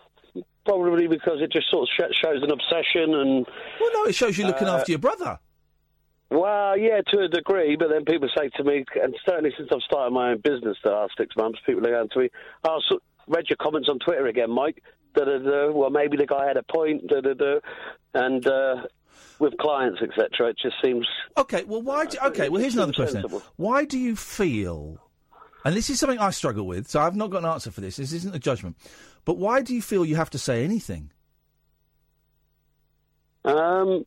[0.66, 3.46] Probably because it just sort of shows an obsession and.
[3.80, 5.38] Well, no, it shows you looking Uh, after your brother.
[6.30, 9.82] Well, yeah, to a degree, but then people say to me, and certainly since I've
[9.82, 12.30] started my own business the last six months, people are going to me,
[12.64, 12.98] "Oh, so,
[13.28, 14.82] read your comments on Twitter again, Mike."
[15.14, 15.70] Da da da.
[15.70, 17.06] Well, maybe the guy had a point.
[17.06, 17.60] Da da da.
[18.14, 18.86] And uh,
[19.38, 21.06] with clients, etc., it just seems.
[21.36, 22.06] Okay, well, why?
[22.06, 23.24] Do, okay, well, here's another question.
[23.28, 23.40] then.
[23.56, 25.00] Why do you feel?
[25.64, 27.96] And this is something I struggle with, so I've not got an answer for this.
[27.96, 28.76] This isn't a judgment,
[29.24, 31.10] but why do you feel you have to say anything?
[33.44, 34.04] Um,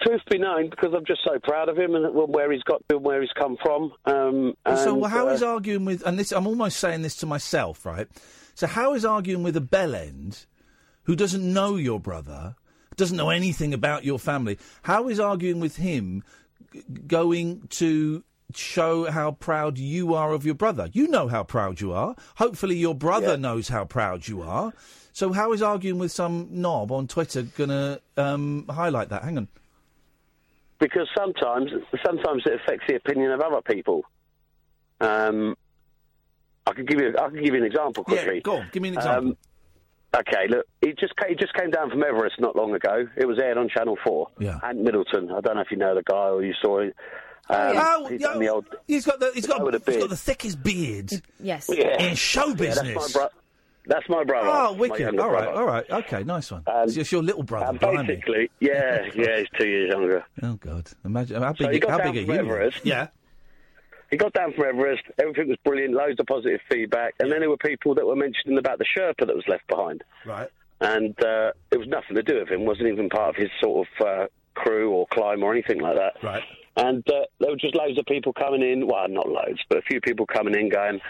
[0.00, 2.96] truth be known, because I'm just so proud of him and where he's got to
[2.96, 3.92] and where he's come from.
[4.04, 6.06] Um, so and, well, how uh, is arguing with?
[6.06, 8.06] And this, I'm almost saying this to myself, right?
[8.54, 10.46] So how is arguing with a bell end
[11.04, 12.54] who doesn't know your brother,
[12.96, 14.58] doesn't know anything about your family?
[14.82, 16.22] How is arguing with him
[16.72, 18.24] g- going to
[18.54, 20.88] show how proud you are of your brother?
[20.92, 22.14] You know how proud you are.
[22.36, 24.72] Hopefully, your brother knows how proud you are.
[25.16, 29.22] So how is arguing with some knob on Twitter going to um, highlight that?
[29.24, 29.48] Hang on.
[30.78, 31.70] because sometimes
[32.04, 34.04] sometimes it affects the opinion of other people.
[35.00, 35.56] Um,
[36.66, 38.34] I can give you I can give you an example quickly.
[38.34, 38.68] Yeah, go on.
[38.72, 39.30] Give me an example.
[39.30, 39.36] Um,
[40.20, 43.08] okay, look, it just came, he just came down from Everest not long ago.
[43.16, 44.28] It was aired on Channel Four.
[44.38, 44.58] Yeah.
[44.62, 45.30] Ant Middleton.
[45.32, 46.94] I don't know if you know the guy or you saw it.
[47.48, 48.66] Um, Oh, he's yeah, the old.
[48.86, 51.10] He's got the he's got, with he's got the thickest beard
[51.40, 51.70] Yes.
[51.72, 52.02] Yeah.
[52.02, 52.94] in show Yeah, business.
[52.94, 53.28] that's my bro-
[53.86, 54.48] That's my brother.
[54.50, 55.18] Oh, wicked!
[55.18, 55.58] All right, brother.
[55.60, 56.62] all right, okay, nice one.
[56.66, 60.24] so it's your little brother, basically, yeah, yeah, he's two years younger.
[60.42, 60.88] Oh God!
[61.04, 62.40] Imagine how So big, he got how down big are from you?
[62.52, 62.84] Everest.
[62.84, 63.08] Yeah.
[64.10, 65.02] He got down from Everest.
[65.18, 65.92] Everything was brilliant.
[65.92, 67.14] Loads of positive feedback.
[67.18, 70.04] And then there were people that were mentioning about the Sherpa that was left behind.
[70.24, 70.48] Right.
[70.80, 72.64] And uh, it was nothing to do with him.
[72.66, 76.22] wasn't even part of his sort of uh, crew or climb or anything like that.
[76.22, 76.44] Right.
[76.76, 78.86] And uh, there were just loads of people coming in.
[78.86, 81.00] Well, not loads, but a few people coming in going,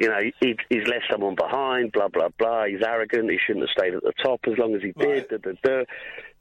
[0.00, 2.64] you know, he, he's left someone behind, blah, blah, blah.
[2.64, 3.30] He's arrogant.
[3.30, 5.28] He shouldn't have stayed at the top as long as he did.
[5.28, 5.78] Da, da, da.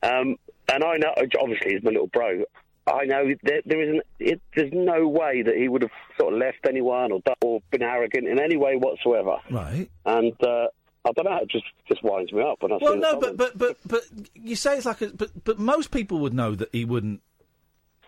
[0.02, 0.38] Um,
[0.72, 2.44] and I know, obviously, he's my little bro.
[2.88, 4.02] I know there, there isn't.
[4.18, 7.84] It, there's no way that he would have sort of left anyone or, or been
[7.84, 9.36] arrogant in any way whatsoever.
[9.52, 9.90] Right.
[10.06, 10.68] And uh,
[11.03, 11.40] I don't know.
[11.41, 14.03] It just just winds me up when I Well, no, but but but but
[14.34, 17.22] you say it's like a but but most people would know that he wouldn't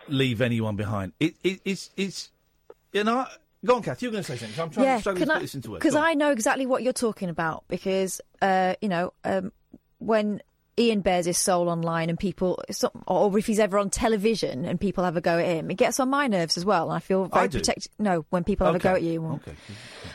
[0.08, 1.12] leave anyone behind.
[1.20, 2.32] It, it it's it's
[2.94, 3.28] you know.
[3.64, 4.02] Go on, Kath.
[4.02, 4.60] You're going to say something.
[4.60, 5.82] I'm trying yeah, to struggle can to I- put this into words.
[5.82, 5.96] Because.
[5.96, 7.64] I know exactly what you're talking about.
[7.68, 9.52] Because uh, you know, um,
[10.00, 10.42] when
[10.80, 12.64] Iain bears his soul online and people,
[13.08, 16.00] or if he's ever on television and people have a go at him, it gets
[16.00, 16.90] on my nerves as well.
[16.90, 17.92] And I feel very I protected.
[18.00, 19.24] No, when people have a go at you.
[19.26, 19.54] Okay.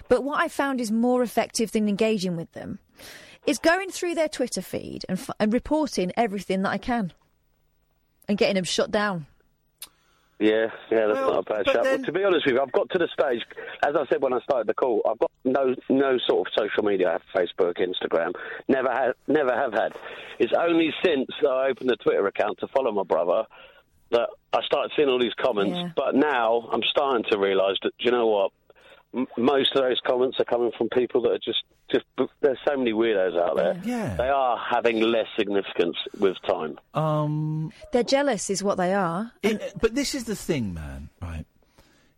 [0.09, 2.81] But what I found is more effective than engaging with them
[3.47, 7.13] is going through their Twitter feed and, f- and reporting everything that I can
[8.29, 9.27] and getting them shut down.
[10.39, 11.85] Yeah, yeah, that's Well, not a bad shout.
[11.85, 13.43] then- Well, to be honest with you, I've got to the stage,
[13.87, 16.83] as I said when I started the call, I've got no no sort of social
[16.85, 17.09] media.
[17.09, 18.33] I have Facebook, Instagram.
[18.69, 19.95] Never had, never have had.
[20.39, 23.45] It's only since I opened a Twitter account to follow my brother
[24.11, 25.77] that I started seeing all these comments.
[25.79, 25.91] Yeah.
[25.97, 28.53] But now I'm starting to realise that, do you know what?
[29.15, 32.05] M- most of those comments are coming from people that are just, just.
[32.41, 33.81] There's so many weirdos out there.
[33.85, 34.17] Yeah.
[34.17, 36.79] They are having less significance with time.
[36.95, 39.33] Um, They're jealous, is what they are.
[39.43, 41.11] It- but this is the thing, man.
[41.21, 41.45] Right?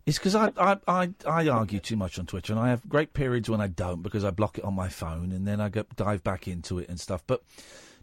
[0.05, 3.13] It's because I, I I I argue too much on Twitter, and I have great
[3.13, 5.83] periods when I don't because I block it on my phone, and then I go
[5.95, 7.21] dive back into it and stuff.
[7.27, 7.43] But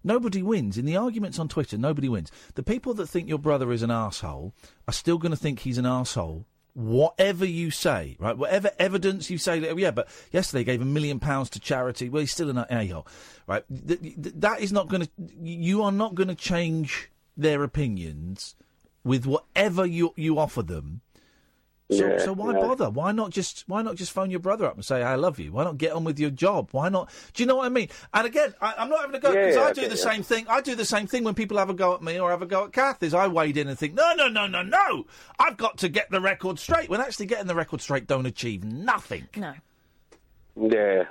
[0.04, 1.76] nobody wins in the arguments on Twitter.
[1.76, 2.30] Nobody wins.
[2.54, 4.52] The people that think your brother is an asshole
[4.86, 6.46] are still going to think he's an asshole.
[6.76, 8.36] Whatever you say, right?
[8.36, 12.10] Whatever evidence you say, oh, yeah, but yesterday gave a million pounds to charity.
[12.10, 13.06] Well, he's still an a-hole,
[13.46, 13.64] right?
[13.88, 15.08] Th- th- that is not going to.
[15.40, 18.56] You are not going to change their opinions
[19.04, 21.00] with whatever you you offer them
[21.88, 22.58] So, Yeah, so why yeah.
[22.60, 22.90] bother?
[22.90, 25.52] Why not just why not just phone your brother up and say I love you?
[25.52, 26.68] Why not get on with your job?
[26.72, 27.10] Why not?
[27.32, 27.88] Do you know what I mean?
[28.12, 29.96] And again, I, I'm not having a go because yeah, I I do get the
[29.96, 30.02] you.
[30.02, 30.46] same thing.
[30.48, 32.46] I do the same thing when people have a go at me or have a
[32.46, 33.04] go at Kath.
[33.04, 35.06] Is I wade in and think no, no, no, no, no.
[35.38, 36.88] I've got to get the record straight.
[36.88, 39.28] When actually getting the record straight don't achieve nothing.
[39.36, 39.54] No.
[40.60, 41.04] Yeah.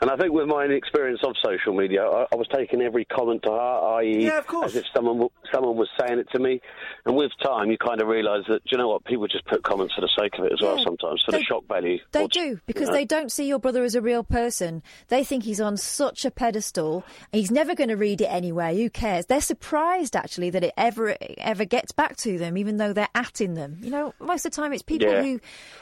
[0.00, 3.42] And I think with my experience of social media, I, I was taking every comment
[3.42, 4.70] to heart, i.e., Yeah, of course.
[4.70, 6.60] as if someone someone was saying it to me.
[7.04, 9.62] And with time, you kind of realise that, do you know what, people just put
[9.64, 11.98] comments for the sake of it as well sometimes, for they- the shock value.
[12.12, 12.92] They Or- do because you know.
[12.92, 14.82] they don't see your brother as a real person.
[15.08, 17.02] They think he's on such a pedestal.
[17.32, 18.72] He's never going to read it anywhere.
[18.74, 19.26] Who cares?
[19.26, 23.54] They're surprised actually that it ever ever gets back to them, even though they're atting
[23.56, 23.78] them.
[23.82, 25.22] You know, most of the time it's people Yeah.
[25.22, 25.40] who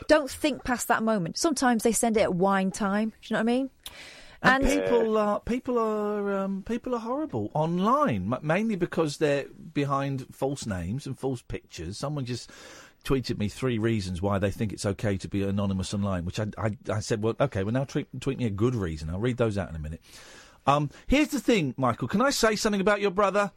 [0.08, 1.36] don't think past that moment.
[1.36, 3.10] Sometimes they send it at wine time.
[3.10, 3.70] Do you know what I mean?
[4.42, 10.66] And, people are people are um, people are horrible online, mainly because they're behind false
[10.66, 11.96] names and false pictures.
[11.96, 12.50] Someone just
[13.04, 16.46] tweeted me three reasons why they think it's okay to be anonymous online, which I,
[16.58, 19.08] I, I said, well, okay, well now tweet, tweet me a good reason.
[19.08, 20.00] I'll read those out in a minute.
[20.66, 22.08] Um, here's the thing, Michael.
[22.08, 23.52] Can I say something about your brother?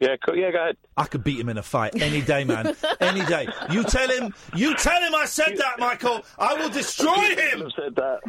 [0.00, 0.36] Yeah, cool.
[0.36, 0.76] yeah, go ahead.
[0.96, 2.74] I could beat him in a fight any day, man.
[3.00, 3.48] any day.
[3.70, 4.34] You tell him.
[4.54, 6.22] You tell him I said that, Michael.
[6.38, 7.70] I will destroy him.
[7.74, 8.20] said that.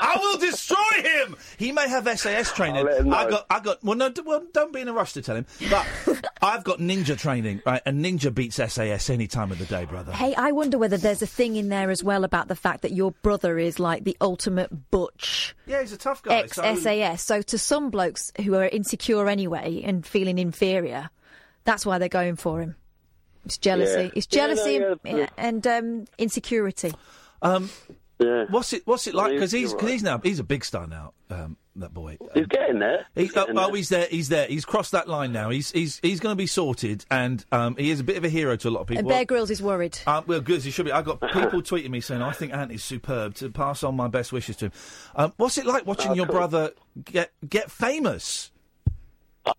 [0.00, 1.36] I will destroy him.
[1.58, 2.84] He may have SAS training.
[2.84, 3.30] let him I know.
[3.30, 3.46] got.
[3.50, 3.84] I got.
[3.84, 4.08] Well, no.
[4.10, 5.46] d- Well, don't be in a rush to tell him.
[5.70, 5.86] But
[6.42, 7.82] I've got ninja training, right?
[7.86, 10.12] And ninja beats SAS any time of the day, brother.
[10.12, 12.92] Hey, I wonder whether there's a thing in there as well about the fact that
[12.92, 15.54] your brother is like the ultimate butch.
[15.66, 16.38] Yeah, he's a tough guy.
[16.40, 17.22] Ex so- SAS.
[17.22, 21.08] So to some blokes who are insecure anyway and feeling inferior,
[21.64, 22.76] that's why they're going for him.
[23.44, 24.02] It's jealousy.
[24.04, 24.10] Yeah.
[24.14, 25.28] It's jealousy yeah, and, yeah.
[25.36, 26.92] and um, insecurity.
[27.42, 27.70] Um,
[28.50, 28.86] What's it?
[28.86, 29.32] What's it like?
[29.32, 29.92] Because he's because right.
[29.92, 31.14] he's now he's a big star now.
[31.30, 32.18] Um, that boy.
[32.34, 33.06] He's getting there.
[33.14, 33.76] He, He's oh, getting oh, there.
[33.76, 34.06] he's there.
[34.10, 34.46] He's there.
[34.46, 35.48] He's crossed that line now.
[35.48, 38.28] He's he's he's going to be sorted, and um, he is a bit of a
[38.28, 39.00] hero to a lot of people.
[39.00, 39.98] And Bear Grylls is worried.
[40.06, 40.92] Uh, well, good he should be.
[40.92, 44.08] I got people tweeting me saying, "I think Ant is superb." To pass on my
[44.08, 44.72] best wishes to him.
[45.16, 46.36] Um, what's it like watching Oh, your cool.
[46.36, 46.72] brother
[47.04, 48.50] get get famous?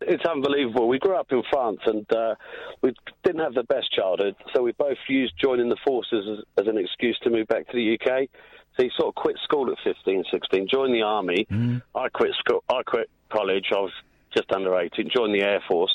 [0.01, 0.87] It's unbelievable.
[0.87, 2.35] We grew up in France and uh,
[2.81, 2.93] we
[3.23, 6.25] didn't have the best childhood, so we both used joining the forces
[6.57, 8.29] as, as an excuse to move back to the UK.
[8.77, 11.45] So he sort of quit school at 15, 16, joined the army.
[11.93, 12.63] I quit school.
[12.69, 13.65] I quit college.
[13.71, 13.91] I was
[14.35, 15.09] just under 18.
[15.13, 15.93] Joined the Air Force,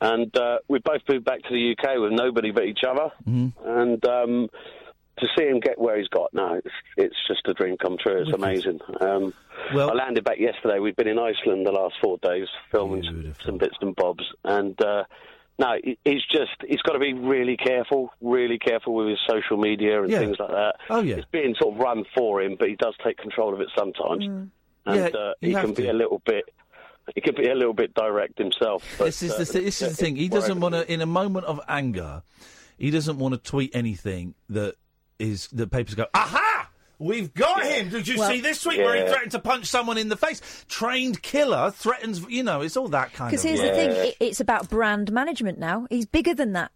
[0.00, 3.10] and uh, we both moved back to the UK with nobody but each other.
[3.64, 4.48] And um,
[5.18, 6.66] to see him get where he's got now, it's,
[6.96, 8.22] it's just a dream come true.
[8.22, 8.80] It's amazing.
[9.00, 9.32] Um,
[9.74, 10.78] Well- I landed back yesterday.
[10.80, 14.80] We've been in Iceland the last four days filming some, some bits and bobs, and
[14.82, 15.04] uh,
[15.58, 20.02] no, he's just he's got to be really careful, really careful with his social media
[20.02, 20.18] and Yeah.
[20.18, 20.76] things like that.
[20.90, 21.16] Oh, yeah.
[21.16, 24.24] it's being sort of run for him, but he does take control of it sometimes,
[24.26, 24.50] and
[24.86, 26.44] Yeah, uh, he can be a little bit.
[27.14, 28.82] He can be a little bit direct himself.
[28.98, 30.16] But, this is uh, the th- this is the thing.
[30.16, 30.90] He doesn't want to.
[30.92, 32.22] In a moment of anger,
[32.78, 34.74] he doesn't want to tweet anything that
[35.18, 36.06] is the papers go.
[36.14, 36.70] Aha!
[36.98, 37.88] We've got him.
[37.90, 40.64] Did you Well- see this tweet where he threatened to punch someone in the face?
[40.68, 42.24] Trained killer threatens.
[42.28, 43.30] You know, it's all that kind of.
[43.32, 45.86] Because here's the thing, it, it's about brand management now.
[45.90, 46.70] He's bigger than that.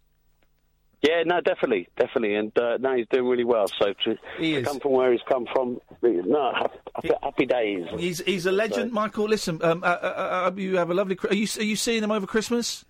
[1.01, 3.67] Yeah, no, definitely, definitely, and uh, no, he's doing really well.
[3.69, 7.85] So to, to come from where he's come from, no, happy, happy days.
[7.97, 9.29] He's he's a legend, Michael.
[9.29, 11.17] Listen, um, uh, uh, uh, you have a lovely.
[11.29, 12.83] Are you are you seeing him over Christmas?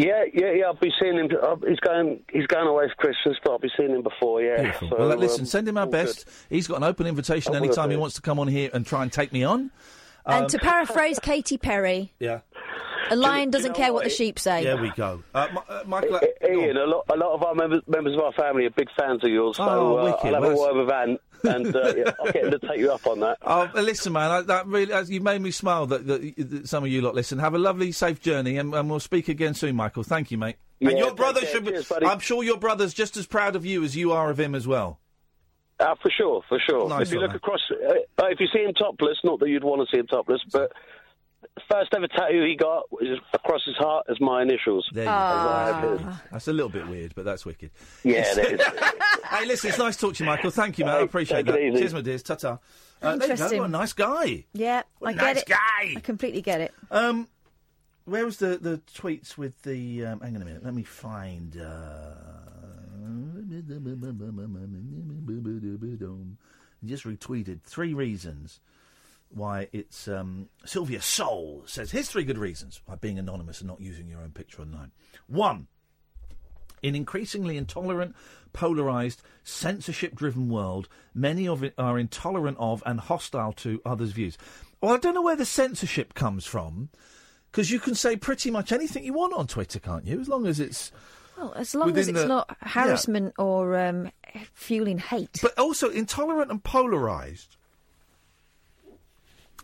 [0.00, 0.64] Yeah, yeah, yeah.
[0.66, 1.28] I'll be seeing him.
[1.42, 2.20] Uh, he's going.
[2.32, 4.40] He's going away for Christmas, but I'll be seeing him before.
[4.40, 4.62] Yeah.
[4.62, 4.90] Beautiful.
[4.90, 6.28] So, well, uh, listen, um, send him our all best.
[6.48, 8.86] He's got an open invitation I will anytime he wants to come on here and
[8.86, 9.70] try and take me on.
[10.24, 12.40] And Um, to paraphrase Katy Perry, yeah.
[13.10, 14.62] a lion doesn't care what the sheep say.
[14.62, 15.22] There we go.
[15.34, 16.28] Uh, Mi- uh, Michael, good.
[16.44, 19.24] Iain, a lot, a lot of our members, members of our family are big fans
[19.24, 19.56] of yours.
[19.56, 20.26] So Oh, uh, wicked.
[20.26, 22.78] I'll have Well, a word with Ant, and uh, yeah, I'll get him to take
[22.78, 23.38] you up on that.
[23.50, 25.86] Oh, listen, man, I, that really uh, you made me smile.
[25.86, 27.38] That, that, that some of you lot listen.
[27.38, 30.02] Have a lovely, safe journey, and, and we'll speak again soon, Michael.
[30.02, 30.56] Thank you, mate.
[30.80, 31.64] and your brother should.
[31.64, 31.72] be.
[31.72, 34.54] Cheers, I'm sure your brother's just as proud of you as you are of him
[34.54, 35.00] as well.
[35.80, 36.88] Uh, for sure, for sure.
[36.88, 39.62] Nice if you look across, uh, uh, if you see him topless, not that you'd
[39.62, 40.72] want to see him topless, but
[41.70, 44.88] first ever tattoo he got was across his heart as my initials.
[44.92, 46.00] There you As I have his.
[46.00, 46.12] go.
[46.32, 47.70] That's a little bit weird, but that's wicked.
[48.04, 48.60] Yeah, that is.
[49.30, 50.50] hey, listen, it's nice to talk to you, Michael.
[50.50, 50.96] Thank you, man.
[50.96, 51.58] I appreciate that.
[51.58, 51.78] easy.
[51.78, 52.22] Cheers, my dears.
[52.22, 52.48] Ta ta.
[52.50, 52.56] Uh,
[53.00, 53.24] there you go.
[53.24, 53.58] Interesting.
[53.58, 54.44] What a nice guy.
[54.52, 55.48] Yeah, I a get nice it.
[55.48, 55.94] guy.
[55.96, 56.74] I completely get it.
[56.90, 57.28] Um,
[58.04, 60.06] where was the, the tweets with the?
[60.06, 60.64] Um, hang on a minute.
[60.64, 61.56] Let me find.
[61.60, 62.14] Uh,
[66.84, 68.60] just retweeted three reasons
[69.30, 73.80] why it's um, Sylvia Soul says here's three good reasons why being anonymous and not
[73.80, 74.92] using your own picture online.
[75.26, 75.66] One,
[76.82, 78.14] in increasingly intolerant,
[78.52, 84.38] polarized, censorship-driven world, many of it are intolerant of and hostile to others' views.
[84.80, 86.88] Well, I don't know where the censorship comes from,
[87.50, 90.20] because you can say pretty much anything you want on Twitter, can't you?
[90.20, 90.92] As long as it's
[91.36, 92.68] Well, as long as it's the- not yeah.
[92.68, 94.10] harassment or um,
[94.54, 95.38] fueling hate.
[95.42, 97.56] But also intolerant and polarised.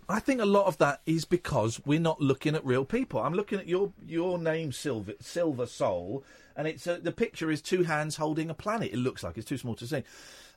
[0.08, 3.20] I think a lot of that is because we're not looking at real people.
[3.20, 6.24] I'm looking at your your name, Silver Silver Soul,
[6.56, 8.92] and it's uh, the picture is two hands holding a planet.
[8.92, 10.02] It looks like it's too small to see.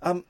[0.01, 0.25] Um,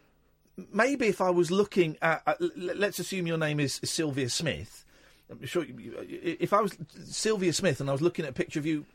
[0.71, 4.85] maybe if I was looking at, l- let's assume your name is Sylvia Smith.
[5.29, 8.59] I'm sure you- if I was Sylvia Smith and I was looking at a picture
[8.59, 8.85] of you,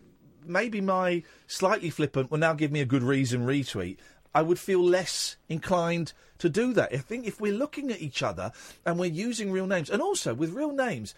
[0.47, 3.99] maybe my slightly flippant will now give me a good reason retweet.
[4.35, 6.93] I would feel less inclined to do that.
[6.93, 8.53] I think if we're looking at each other
[8.85, 11.15] and we're using real names, and also with real names,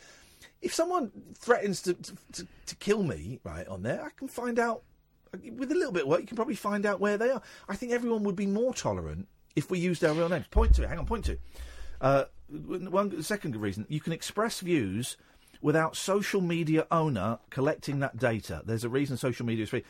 [0.61, 4.82] if someone threatens to, to, to, kill me, right, on there, I can find out,
[5.32, 7.43] with a little bit of work, you can probably find out where they are.
[7.69, 10.47] I think everyone would be more tolerant if we used our real names.
[10.51, 11.41] Point to it, hang on, point to it.
[12.01, 15.16] Uh, one second reason, you can express views
[15.61, 18.62] without social media owner collecting that data.
[18.66, 19.85] There's a reason social media is free.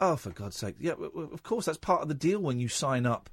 [0.00, 0.76] Oh, for God's sake!
[0.80, 3.30] Yeah, of course that's part of the deal when you sign up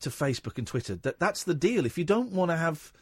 [0.00, 0.96] to Facebook and Twitter.
[0.96, 1.86] That that's the deal.
[1.86, 2.92] If you don't want to have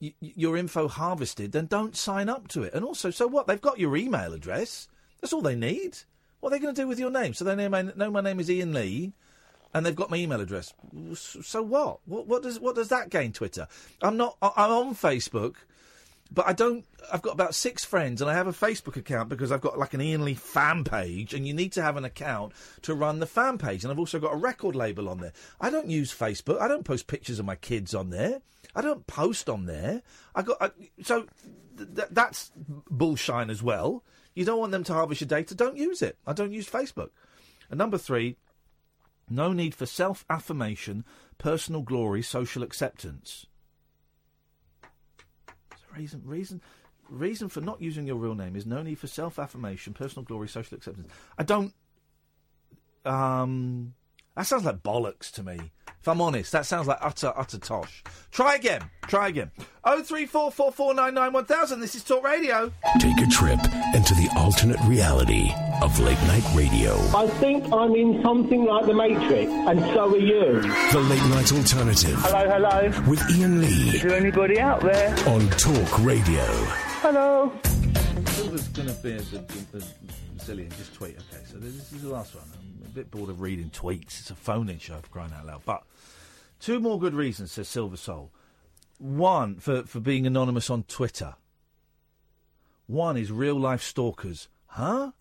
[0.00, 2.74] y- your info harvested, then don't sign up to it.
[2.74, 3.46] And also, so what?
[3.46, 4.88] They've got your email address.
[5.20, 5.98] That's all they need.
[6.40, 7.32] What are they going to do with your name?
[7.32, 9.14] So they know my, know my name is Iain Lee,
[9.72, 10.74] and they've got my email address.
[11.14, 12.00] So what?
[12.04, 13.66] What, what does what does that gain Twitter?
[14.02, 14.36] I'm not.
[14.42, 15.54] I'm on Facebook,
[16.30, 16.84] but I don't.
[17.12, 19.94] I've got about six friends, and I have a Facebook account because I've got like
[19.94, 22.52] an Iain Lee fan page, and you need to have an account
[22.82, 23.84] to run the fan page.
[23.84, 25.32] And I've also got a record label on there.
[25.60, 26.60] I don't use Facebook.
[26.60, 28.40] I don't post pictures of my kids on there.
[28.74, 30.02] I don't post on there.
[30.34, 30.70] I got I,
[31.02, 31.26] so
[31.76, 34.02] th- th- that's bullshine as well.
[34.34, 35.54] You don't want them to harvest your data.
[35.54, 36.18] Don't use it.
[36.26, 37.10] I don't use Facebook.
[37.70, 38.36] And number three,
[39.28, 41.04] no need for self affirmation,
[41.38, 43.46] personal glory, social acceptance.
[45.94, 46.60] So reason, reason,
[47.08, 50.48] reason for not using your real name is no need for self affirmation, personal glory,
[50.48, 51.12] social acceptance.
[51.38, 51.72] I don't.
[53.04, 53.94] Um,
[54.36, 55.72] that sounds like bollocks to me.
[56.04, 58.02] If I'm honest, that sounds like utter, utter tosh.
[58.30, 58.82] Try again.
[59.06, 59.50] Try again.
[59.84, 61.80] Oh three four four four nine nine one thousand.
[61.80, 62.70] This is Talk Radio.
[62.98, 63.58] Take a trip
[63.94, 65.50] into the alternate reality
[65.80, 66.92] of late night radio.
[67.16, 70.60] I think I'm in something like the Matrix, and so are you.
[70.92, 73.08] The late night alternative Hello, hello.
[73.08, 75.08] with Iain Lee Is there anybody out there?
[75.26, 76.44] on Talk Radio.
[77.00, 77.50] Hello.
[78.26, 81.16] Silver's going to be a, a, a silly and just tweet.
[81.32, 82.44] Okay, so this is the last one.
[82.54, 84.20] I'm a bit bored of reading tweets.
[84.20, 85.62] It's a phone-in show for crying out loud.
[85.64, 85.82] But
[86.64, 88.32] two more good reasons, says Silver Soul.
[88.98, 91.34] One for for being anonymous on Twitter.
[92.86, 94.48] One is real life stalkers.
[94.66, 95.12] Huh?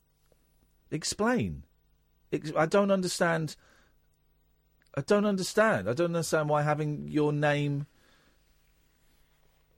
[0.89, 1.63] Explain.
[2.31, 3.55] Ex- I don't understand.
[4.95, 5.89] I don't understand.
[5.89, 7.87] I don't understand why having your name.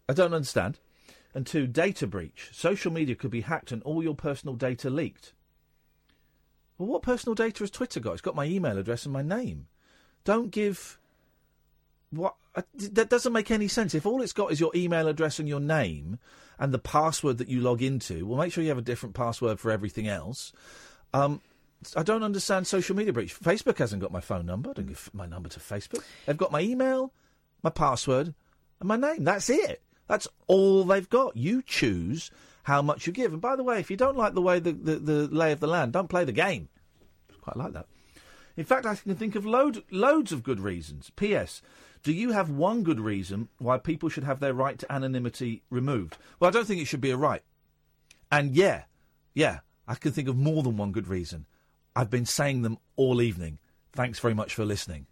[0.07, 0.79] I don't understand.
[1.33, 2.49] And two, data breach.
[2.51, 5.33] Social media could be hacked and all your personal data leaked.
[6.77, 8.13] Well, what personal data has Twitter got?
[8.13, 9.67] It's got my email address and my name.
[10.23, 10.99] Don't give.
[12.11, 12.35] What?
[12.55, 13.93] uh, That doesn't make any sense.
[13.95, 16.19] If all it's got is your email address and your name
[16.59, 19.59] and the password that you log into, well, make sure you have a different password
[19.59, 20.53] for everything else.
[21.13, 21.41] Um,
[21.95, 23.37] I don't understand social media breach.
[23.37, 24.69] Facebook hasn't got my phone number.
[24.69, 26.03] I don't give my number to Facebook.
[26.25, 27.13] They've got my email,
[27.63, 28.33] my password,
[28.79, 29.23] and my name.
[29.23, 29.81] That's it.
[30.07, 31.35] That's all they've got.
[31.35, 32.31] You choose
[32.63, 33.33] how much you give.
[33.33, 35.59] And by the way, if you don't like the way the, the, the lay of
[35.59, 36.69] the land, don't play the game.
[37.41, 37.87] Quite like that.
[38.57, 41.11] In fact, I can think of load, loads of good reasons.
[41.15, 41.61] P.S.
[42.05, 46.17] Do you have one good reason why people should have their right to anonymity removed?
[46.39, 47.41] Well, I don't think it should be a right.
[48.31, 48.83] And yeah,
[49.33, 51.47] yeah, I can think of more than one good reason.
[51.95, 53.57] I've been saying them all evening.
[53.91, 55.07] Thanks very much for listening.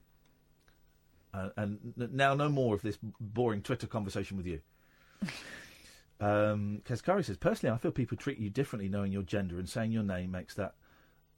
[1.33, 4.61] Uh, and now, no more of this boring Twitter conversation with you.
[6.19, 9.91] Um, Keskari says, personally, I feel people treat you differently knowing your gender, and saying
[9.91, 10.75] your name makes that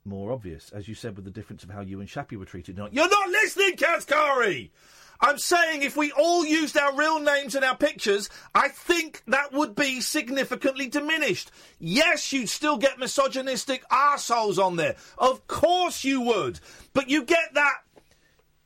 [0.03, 0.69] more obvious.
[0.71, 2.77] As you said, with the difference of how you and Shappy were treated.
[2.77, 4.69] Not, You're not listening, Keskari!
[5.19, 9.53] I'm saying if we all used our real names and our pictures, I think that
[9.53, 11.51] would be significantly diminished.
[11.79, 14.95] Yes, you'd still get misogynistic arseholes on there.
[15.17, 16.59] Of course you would.
[16.93, 17.75] But you get that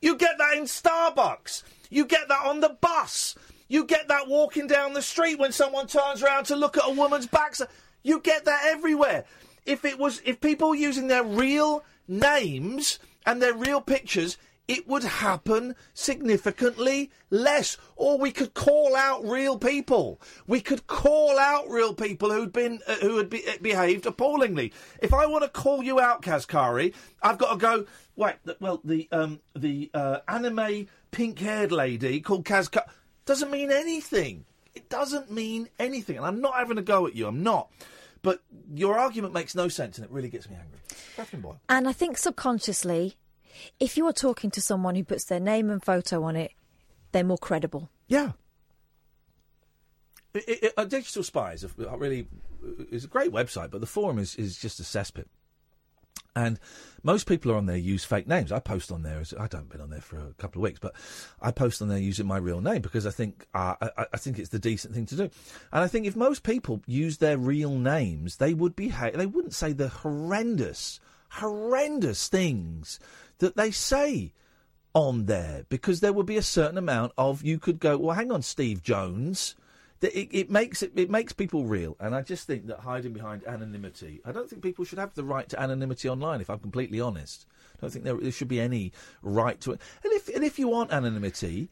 [0.00, 1.62] you get that in Starbucks.
[1.90, 3.34] You get that on the bus.
[3.68, 6.92] You get that walking down the street when someone turns around to look at a
[6.92, 7.54] woman's back.
[8.02, 9.24] You get that everywhere.
[9.66, 14.38] If it was, if people were using their real names and their real pictures,
[14.70, 17.76] it would happen significantly less.
[17.96, 20.20] Or we could call out real people.
[20.46, 24.72] We could call out real people who'd been uh, who had be, uh, behaved appallingly.
[25.02, 27.86] If I want to call you out, Kazkari, I've got to go.
[28.14, 32.88] Wait, well, the um, the uh, anime pink-haired lady called Kazkari
[33.26, 34.44] doesn't mean anything.
[34.76, 37.26] It doesn't mean anything, and I'm not having a go at you.
[37.26, 37.70] I'm not.
[38.22, 38.40] But
[38.72, 40.78] your argument makes no sense, and it really gets me angry.
[41.16, 41.58] Catherine.
[41.68, 43.16] And I think subconsciously,
[43.78, 46.52] if you are talking to someone who puts their name and photo on it,
[47.12, 47.90] they're more credible.
[48.08, 48.32] Yeah.
[50.34, 52.28] It, it, uh, Digital Spies are really
[52.90, 55.26] is a great website, but the forum is, is just a cesspit.
[56.36, 56.60] And
[57.02, 58.52] most people are on there use fake names.
[58.52, 59.20] I post on there.
[59.20, 60.94] As, I haven't been on there for a couple of weeks, but
[61.40, 64.38] I post on there using my real name because I think uh, I, I think
[64.38, 65.22] it's the decent thing to do.
[65.22, 69.54] And I think if most people use their real names, they would be they wouldn't
[69.54, 71.00] say the horrendous,
[71.30, 73.00] horrendous things
[73.40, 74.32] that they say
[74.94, 77.98] on there because there would be a certain amount of you could go.
[77.98, 79.56] Well, hang on, Steve Jones.
[80.00, 83.12] That It, it makes it, it makes people real, and I just think that hiding
[83.12, 86.40] behind anonymity, I don't think people should have the right to anonymity online.
[86.40, 87.44] If I'm completely honest,
[87.76, 89.80] I don't think there, there should be any right to it.
[90.02, 91.68] And if and if you want anonymity,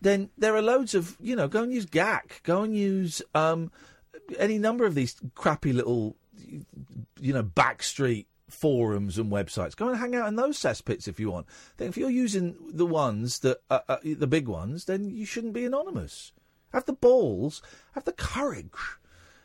[0.00, 3.72] then there are loads of you know go and use GAC, go and use um,
[4.38, 6.16] any number of these crappy little
[7.20, 9.76] you know backstreet forums and websites.
[9.76, 11.46] Go and hang out in those cesspits if you want.
[11.76, 15.54] Then if you're using the ones that uh, uh, the big ones, then you shouldn't
[15.54, 16.32] be anonymous.
[16.72, 17.62] Have the balls,
[17.94, 18.70] have the courage,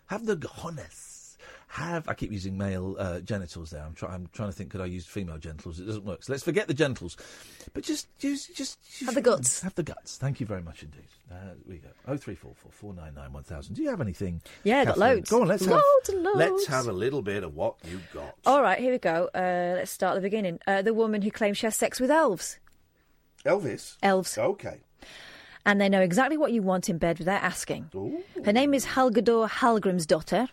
[0.08, 1.17] have the honest.
[1.70, 3.84] Have I keep using male uh, genitals there?
[3.84, 4.72] I'm, try, I'm trying to think.
[4.72, 5.80] Could I use female genitals?
[5.80, 6.24] It doesn't work.
[6.24, 7.18] So let's forget the genitals,
[7.74, 9.62] but just use just Have the guts.
[9.62, 10.18] Have the guts.
[10.18, 11.08] Thank you very much indeed.
[11.30, 11.90] Uh, we go.
[12.08, 13.76] Oh three four four four nine nine one thousand.
[13.76, 14.42] Do you have anything?
[14.64, 15.30] Yeah, got loads.
[15.30, 15.50] Go on.
[15.50, 16.38] Let's have, Loads and loads.
[16.38, 18.34] Let's have a little bit of what you got.
[18.46, 19.30] All right, here we go.
[19.36, 20.60] Uh, let's start at the beginning.
[20.66, 22.60] Uh, the woman who claims she has sex with elves.
[23.46, 23.98] Elvis.
[24.02, 24.38] Elves.
[24.38, 24.80] Okay.
[25.66, 27.90] And they know exactly what you want in bed without asking.
[28.46, 30.48] Her name is Hallgerdur Hallgrimsdottir.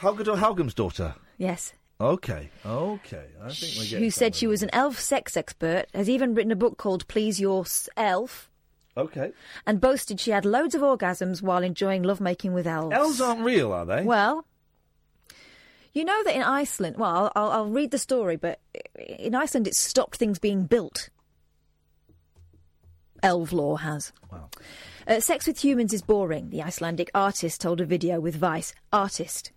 [0.00, 1.14] Halgador Halgrim's daughter.
[1.38, 1.72] Yes.
[2.00, 2.50] Okay.
[2.64, 3.24] Okay.
[3.42, 6.52] I think we're getting Who said she was an elf sex expert, has even written
[6.52, 8.48] a book called Please Your S- Elf,
[8.96, 9.32] Okay.
[9.66, 12.94] and boasted she had loads of orgasms while enjoying lovemaking with elves.
[12.94, 14.04] Elves aren't real, are they?
[14.04, 14.44] Well,
[15.92, 18.60] you know that in Iceland, well, I'll, I'll, I'll read the story, but
[18.96, 21.08] in Iceland it stopped things being built.
[23.24, 24.12] Elf law has.
[24.30, 24.48] Wow.
[25.08, 28.72] Uh, sex with humans is boring, the Icelandic artist told a video with Vice.
[28.92, 29.50] Artist.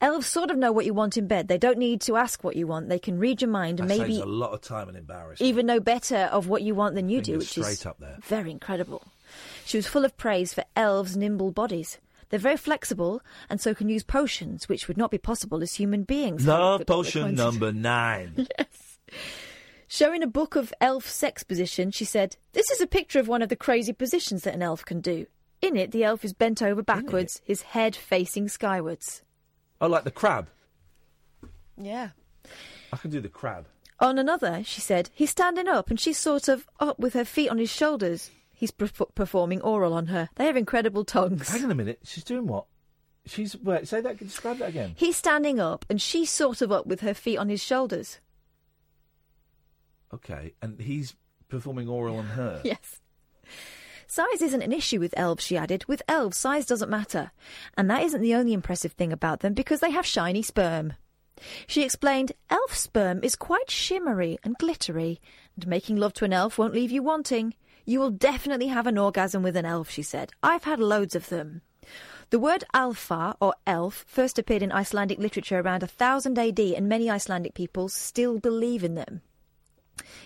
[0.00, 1.48] Elves sort of know what you want in bed.
[1.48, 2.88] They don't need to ask what you want.
[2.88, 5.46] They can read your mind That maybe a lot of time and embarrassment.
[5.48, 8.16] even know better of what you want than you do, which is up there.
[8.22, 9.02] very incredible.
[9.64, 11.98] She was full of praise for elves' nimble bodies.
[12.30, 16.04] They're very flexible and so can use potions, which would not be possible as human
[16.04, 16.46] beings.
[16.46, 18.46] Love But all the potion number nine.
[18.58, 18.98] yes.
[19.88, 23.42] Showing a book of elf sex positions, she said, This is a picture of one
[23.42, 25.26] of the crazy positions that an elf can do.
[25.60, 29.22] In it, the elf is bent over backwards, his head facing skywards.
[29.80, 30.48] Oh, like the crab.
[31.76, 32.10] Yeah.
[32.92, 33.66] I can do the crab.
[34.00, 37.48] On another, she said, he's standing up and she's sort of up with her feet
[37.50, 38.30] on his shoulders.
[38.52, 40.28] He's perf- performing oral on her.
[40.36, 41.48] They have incredible tongues.
[41.48, 42.00] Hang on a minute.
[42.04, 42.66] She's doing what?
[43.26, 43.86] She's wait.
[43.86, 44.18] Say that.
[44.18, 44.94] Describe that again.
[44.96, 48.18] He's standing up and she's sort of up with her feet on his shoulders.
[50.12, 51.14] Okay, and he's
[51.48, 52.60] performing oral on her.
[52.64, 53.00] Yes.
[54.10, 55.84] Size isn't an issue with elves, she added.
[55.84, 57.30] With elves, size doesn't matter.
[57.76, 60.94] And that isn't the only impressive thing about them because they have shiny sperm.
[61.68, 65.20] She explained, elf sperm is quite shimmery and glittery,
[65.54, 67.54] and making love to an elf won't leave you wanting.
[67.84, 70.32] You will definitely have an orgasm with an elf, she said.
[70.42, 71.62] I've had loads of them.
[72.30, 77.08] The word alpha, or elf, first appeared in Icelandic literature around 1000 AD, and many
[77.08, 79.20] Icelandic people still believe in them.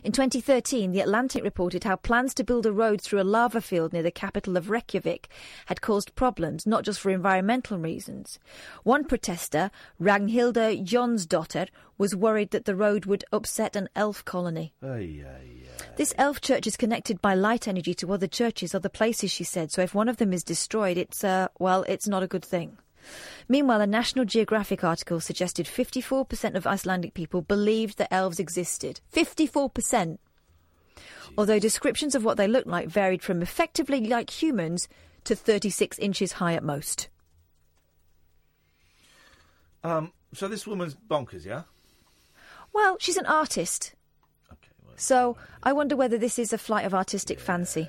[0.03, 3.93] In 2013, The Atlantic reported how plans to build a road through a lava field
[3.93, 5.29] near the capital of Reykjavik
[5.67, 8.39] had caused problems, not just for environmental reasons.
[8.83, 9.71] One protester,
[10.01, 14.73] Ragnhilda Jonsdottir, was worried that the road would upset an elf colony.
[14.83, 19.31] Ay, ay, This elf church is connected by light energy to other churches, other places,
[19.31, 22.29] she said, so if one of them is destroyed, it's, uh, well, it's not a
[22.29, 22.79] good thing.
[23.49, 29.01] Meanwhile, a National Geographic article suggested 54% of Icelandic people believed that elves existed.
[29.13, 30.19] 54%!
[31.37, 34.89] Although descriptions of what they looked like varied from effectively like humans
[35.25, 37.09] to 36 inches high at most.
[39.83, 40.13] Um.
[40.33, 41.63] So this woman's bonkers, yeah.
[42.73, 43.95] Well, she's an artist.
[44.51, 44.71] Okay.
[44.97, 47.89] So I wonder whether this is a flight of artistic fancy.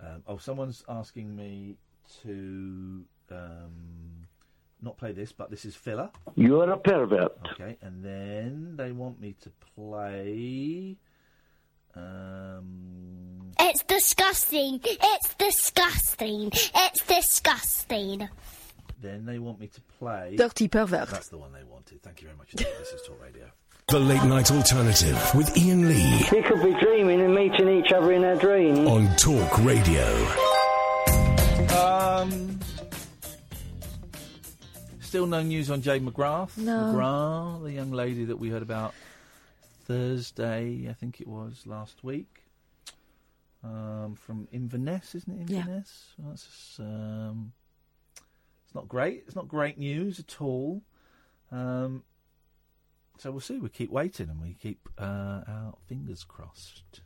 [0.00, 1.76] Um, oh, someone's asking me
[2.22, 4.26] to um,
[4.82, 6.10] not play this, but this is filler.
[6.34, 7.36] You're a pervert.
[7.52, 10.96] Okay, and then they want me to play.
[11.96, 14.80] Um, It's disgusting.
[14.84, 16.50] It's disgusting.
[16.52, 18.28] It's disgusting.
[19.00, 20.34] then they want me to play.
[20.36, 21.08] Dirty pervert.
[21.08, 22.02] That's the one they wanted.
[22.02, 22.52] Thank you very much.
[22.52, 23.44] this is Talk Radio.
[23.88, 28.12] The Late Night Alternative with Iain Lee We could be dreaming and meeting each other
[28.12, 28.78] in our dreams.
[28.78, 30.53] on Talk Radio.
[31.74, 32.60] Um,
[35.00, 36.56] still no news on Jade McGrath.
[36.56, 36.72] No.
[36.72, 38.94] McGrath, the young lady that we heard about
[39.84, 42.44] Thursday, I think it was last week,
[43.64, 45.50] um, from Inverness, isn't it?
[45.50, 45.60] Yeah.
[45.60, 46.14] Inverness.
[46.18, 47.52] That's um,
[48.64, 49.24] it's not great.
[49.26, 50.82] It's not great news at all.
[51.50, 52.04] Um,
[53.18, 53.58] so we'll see.
[53.58, 57.00] We keep waiting and we keep uh, our fingers crossed.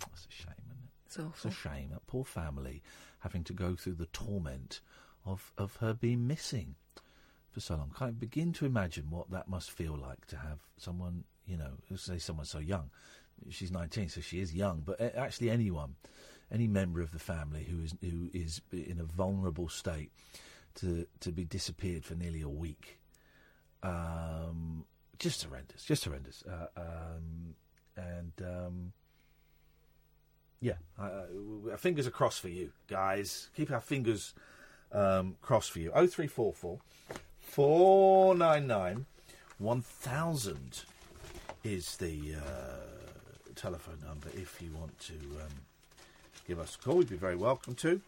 [0.00, 0.90] That's a shame, isn't it?
[1.06, 1.50] It's awful.
[1.50, 1.90] It's a shame.
[1.90, 2.82] That poor family
[3.22, 4.80] having to go through the torment
[5.24, 6.74] of, of her being missing
[7.50, 7.92] for so long.
[7.96, 12.18] Can't begin to imagine what that must feel like to have someone, you know, say
[12.18, 12.90] someone so young.
[13.50, 15.96] She's 19, so she is young, but actually anyone,
[16.50, 20.12] any member of the family who is who is in a vulnerable state
[20.76, 23.00] to to be disappeared for nearly a week.
[23.82, 24.84] Um,
[25.18, 26.44] just horrendous, just horrendous.
[26.46, 27.54] Uh, um,
[27.96, 28.92] and um,
[30.62, 33.50] yeah, uh, fingers are crossed for you guys.
[33.56, 34.32] Keep our fingers
[34.92, 35.90] um, crossed for you.
[35.94, 36.78] Oh three four four
[37.40, 39.06] four nine nine
[39.58, 40.84] one thousand
[41.64, 45.52] is the uh, telephone number if you want to um,
[46.46, 46.96] give us a call.
[46.96, 48.00] We'd be very welcome to.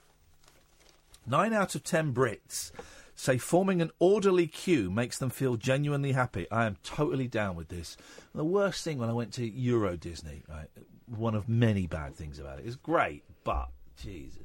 [1.27, 2.71] Nine out of ten Brits
[3.17, 6.47] say forming an orderly queue makes them feel genuinely happy.
[6.51, 7.97] I am totally down with this.
[8.35, 10.69] The worst thing when I went to Euro Disney, right,
[11.07, 12.65] one of many bad things about it.
[12.65, 14.45] it, is great, but Jesus.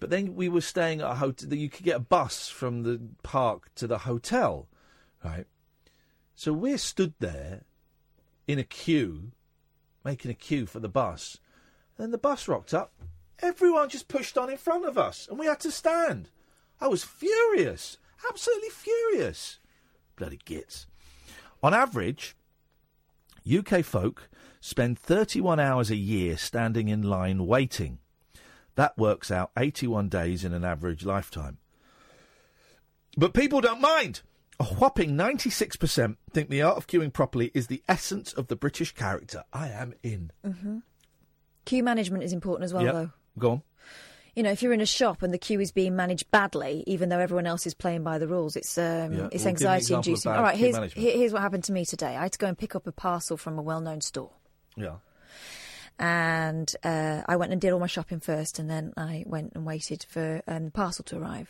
[0.00, 1.54] But then we were staying at a hotel.
[1.54, 4.68] You could get a bus from the park to the hotel,
[5.24, 5.46] right?
[6.34, 7.62] So we're stood there
[8.46, 9.32] in a queue,
[10.04, 11.38] making a queue for the bus.
[11.96, 12.92] Then the bus rocked up.
[13.40, 16.30] Everyone just pushed on in front of us, and we had to stand.
[16.80, 17.98] I was furious,
[18.28, 19.58] absolutely furious.
[20.16, 20.86] Bloody gits.
[21.62, 22.36] On average,
[23.46, 24.28] UK folk
[24.60, 27.98] spend 31 hours a year standing in line waiting.
[28.74, 31.58] That works out 81 days in an average lifetime.
[33.16, 34.20] But people don't mind.
[34.58, 38.92] A whopping 96% think the art of queuing properly is the essence of the British
[38.94, 39.44] character.
[39.52, 40.30] I am in.
[40.44, 40.78] hmm
[41.64, 42.94] Queue management is important as well, Yep.
[42.94, 43.10] though.
[43.38, 43.62] Go on.
[44.36, 47.08] You know, if you're in a shop and the queue is being managed badly, even
[47.08, 49.40] though everyone else is playing by the rules, it's um, Yeah, it's well, give me
[49.40, 50.32] an anxiety inducing.
[50.32, 52.16] All right, here's here's what happened to me today.
[52.16, 54.32] I had to go and pick up a parcel from a well-known store.
[54.76, 54.96] Yeah.
[55.98, 59.64] and uh, I went and did all my shopping first, and then I went and
[59.64, 61.48] waited for um, the parcel to arrive.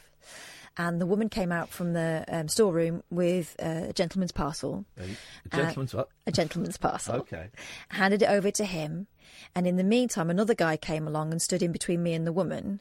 [0.78, 4.85] And the woman came out from the um, storeroom with uh, a gentleman's parcel.
[4.98, 5.05] A,
[5.51, 6.09] Uh, gentleman's what?
[6.27, 7.16] A gentleman's parcel.
[7.16, 7.48] Okay.
[7.89, 9.07] Handed it over to him,
[9.55, 12.32] and in the meantime, another guy came along and stood in between me and the
[12.32, 12.81] woman.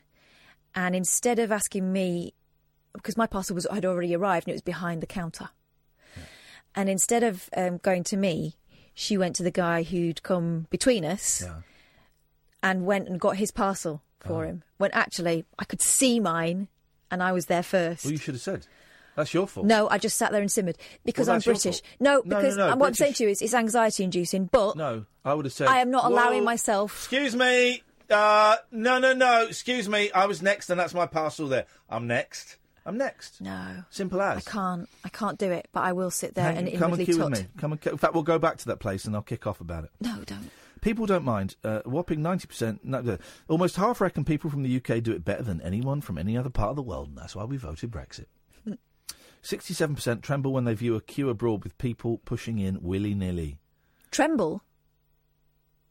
[0.76, 2.34] And instead of asking me,
[2.94, 5.50] because my parcel was had already arrived and it was behind the counter,
[6.76, 8.58] and instead of um, going to me,
[8.96, 11.44] she went to the guy who'd come between us
[12.64, 14.48] and went and got his parcel for Oh.
[14.48, 14.64] him.
[14.78, 16.68] When actually, I could see mine,
[17.12, 18.04] and I was there first.
[18.06, 18.66] Well, you should have said.
[19.16, 19.66] That's your fault.
[19.66, 21.82] No, I just sat there and simmered because Well, I'm British.
[22.00, 24.46] No, No, no, because no, and what I'm saying to you is it's anxiety inducing,
[24.48, 25.68] but No, I would have said.
[25.68, 26.94] I am not allowing myself.
[26.98, 27.84] Excuse me.
[28.10, 29.46] Uh, no, no, no.
[29.48, 30.12] Excuse me.
[30.12, 31.66] I was next, and that's my parcel there.
[31.90, 32.58] I'm next.
[32.86, 33.42] I'm next.
[33.42, 33.84] No.
[33.90, 34.48] Simple as.
[34.48, 34.90] I can't.
[35.04, 35.68] I can't do it.
[35.72, 37.32] But I will sit there Hang- and come and queue tut.
[37.32, 37.48] with me.
[37.58, 39.86] Come and, in fact, we'll go back to that place, and I'll kick off about
[39.86, 39.92] it.
[40.00, 40.52] No, don't.
[40.82, 41.56] People don't mind.
[41.64, 43.18] Uh, a whopping 90%, no, no,
[43.48, 46.52] almost half reckon people from the UK do it better than anyone from any other
[46.52, 48.26] part of the world, and that's why we voted Brexit.
[49.44, 53.58] 67% tremble when they view a queue abroad with people pushing in willy nilly.
[54.12, 54.62] Tremble.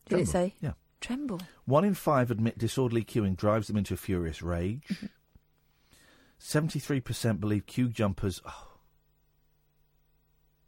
[0.08, 0.54] Did it say?
[0.60, 0.72] Yeah.
[1.00, 1.40] Tremble.
[1.64, 4.82] One in five admit disorderly queuing drives them into a furious rage.
[6.40, 8.78] 73% believe queue jumpers oh,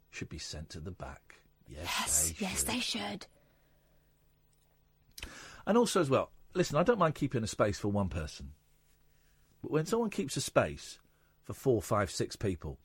[0.09, 1.41] should be sent to the back.
[1.67, 2.29] Yes, Yes.
[2.29, 3.27] they Yes, they should.
[5.65, 8.51] And also, as well, listen, I don't mind keeping a space for one person.
[9.61, 10.99] But when someone keeps a space
[11.43, 12.79] for four, five, six people,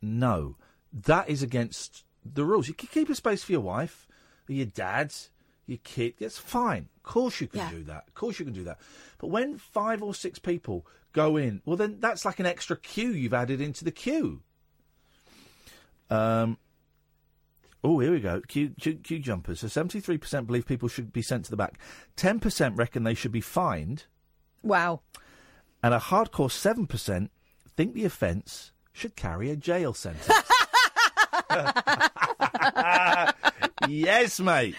[0.00, 0.56] no,
[0.92, 2.68] that is against the rules.
[2.68, 4.06] You can keep a space for your wife,
[4.48, 5.12] or your dad,
[5.66, 6.14] your kid.
[6.20, 6.88] That's fine.
[6.96, 7.70] Of course you can Yeah.
[7.70, 8.04] do that.
[8.08, 8.78] Of course you can do that.
[9.18, 13.10] But when five or six people go in, well, then that's like an extra queue
[13.10, 14.42] you've added into the queue.
[16.10, 16.58] Um,
[17.84, 18.40] Oh, here we go.
[18.46, 19.60] Queue, Q, Q jumpers.
[19.60, 21.78] So 73% believe people should be sent to the back.
[22.16, 24.04] 10% reckon they should be fined.
[24.62, 25.00] Wow.
[25.82, 27.28] And a hardcore 7%
[27.76, 30.28] think the offence should carry a jail sentence.
[33.88, 34.76] yes, mate.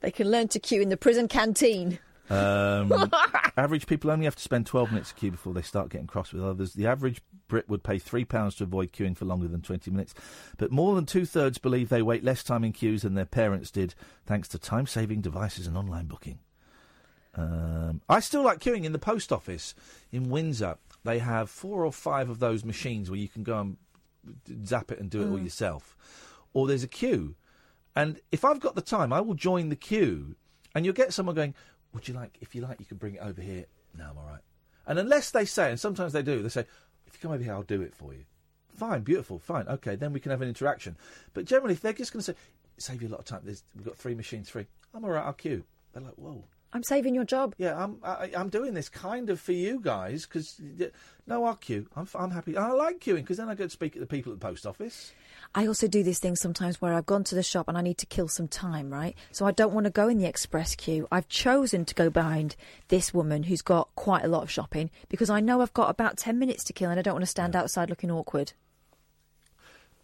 [0.00, 1.98] They can learn to queue in the prison canteen.
[2.30, 3.10] Um,
[3.56, 6.32] average people only have to spend 12 minutes to queue before they start getting cross
[6.32, 6.74] with others.
[6.74, 10.14] The average Brit would pay £3 to avoid queuing for longer than 20 minutes.
[10.58, 13.70] But more than two thirds believe they wait less time in queues than their parents
[13.70, 13.94] did,
[14.26, 16.38] thanks to time saving devices and online booking.
[17.34, 19.74] Um, I still like queuing in the post office
[20.12, 20.76] in Windsor.
[21.04, 23.76] They have four or five of those machines where you can go and
[24.66, 25.44] zap it and do it all Mm.
[25.44, 25.96] yourself,
[26.52, 27.36] or there's a queue.
[27.94, 30.36] And if I've got the time, I will join the queue,
[30.74, 31.54] and you'll get someone going,
[31.92, 32.38] "Would you like?
[32.40, 33.66] If you like, you can bring it over here."
[33.96, 34.42] No, I'm all right.
[34.86, 36.66] And unless they say, and sometimes they do, they say,
[37.06, 38.24] "If you come over here, I'll do it for you."
[38.74, 39.96] Fine, beautiful, fine, okay.
[39.96, 40.96] Then we can have an interaction.
[41.34, 42.38] But generally, if they're just going to say,
[42.76, 44.66] "Save you a lot of time," There's, we've got three machines free.
[44.94, 45.24] I'm all right.
[45.24, 45.64] I'll queue.
[45.92, 47.54] They're like, "Whoa." I'm saving your job.
[47.56, 50.60] Yeah, I'm I, I'm doing this kind of for you guys because
[51.26, 51.86] no, I'll queue.
[51.96, 52.56] I'm I'm happy.
[52.56, 54.66] I like queuing because then I go to speak at the people at the post
[54.66, 55.12] office.
[55.54, 57.96] I also do these things sometimes where I've gone to the shop and I need
[57.98, 59.16] to kill some time, right?
[59.32, 61.08] So I don't want to go in the express queue.
[61.10, 62.54] I've chosen to go behind
[62.88, 66.18] this woman who's got quite a lot of shopping because I know I've got about
[66.18, 68.52] 10 minutes to kill and I don't want to stand outside looking awkward.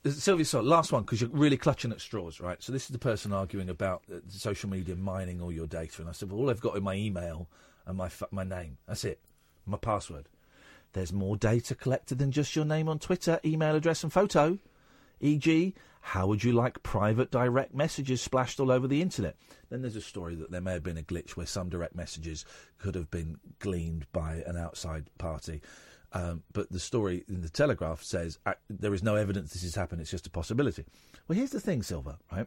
[0.06, 2.62] Sylvia, so last one because you're really clutching at straws, right?
[2.62, 6.08] So this is the person arguing about uh, social media mining all your data, and
[6.08, 7.48] I said, well, all I've got is my email
[7.86, 8.78] and my my name.
[8.86, 9.20] That's it,
[9.66, 10.28] my password.
[10.92, 14.58] There's more data collected than just your name on Twitter, email address, and photo.
[15.20, 19.36] E.g., how would you like private direct messages splashed all over the internet?
[19.70, 22.44] Then there's a story that there may have been a glitch where some direct messages
[22.78, 25.62] could have been gleaned by an outside party.
[26.14, 29.74] Um, but the story in the Telegraph says uh, there is no evidence this has
[29.74, 30.00] happened.
[30.00, 30.84] It's just a possibility.
[31.26, 32.18] Well, here's the thing, Silver.
[32.30, 32.46] Right?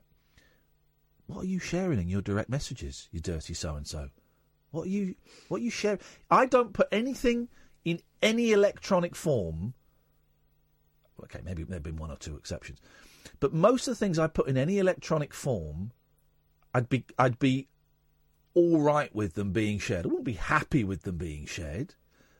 [1.27, 3.09] What are you sharing in your direct messages?
[3.11, 4.09] You dirty so and so.
[4.71, 5.15] What are you?
[5.49, 5.99] What are you share?
[6.31, 7.49] I don't put anything
[7.83, 9.73] in any electronic form.
[11.21, 12.79] Okay, maybe there have been one or two exceptions,
[13.41, 15.91] but most of the things I put in any electronic form,
[16.73, 17.67] I'd be I'd be
[18.53, 20.05] all right with them being shared.
[20.05, 21.95] I wouldn't be happy with them being shared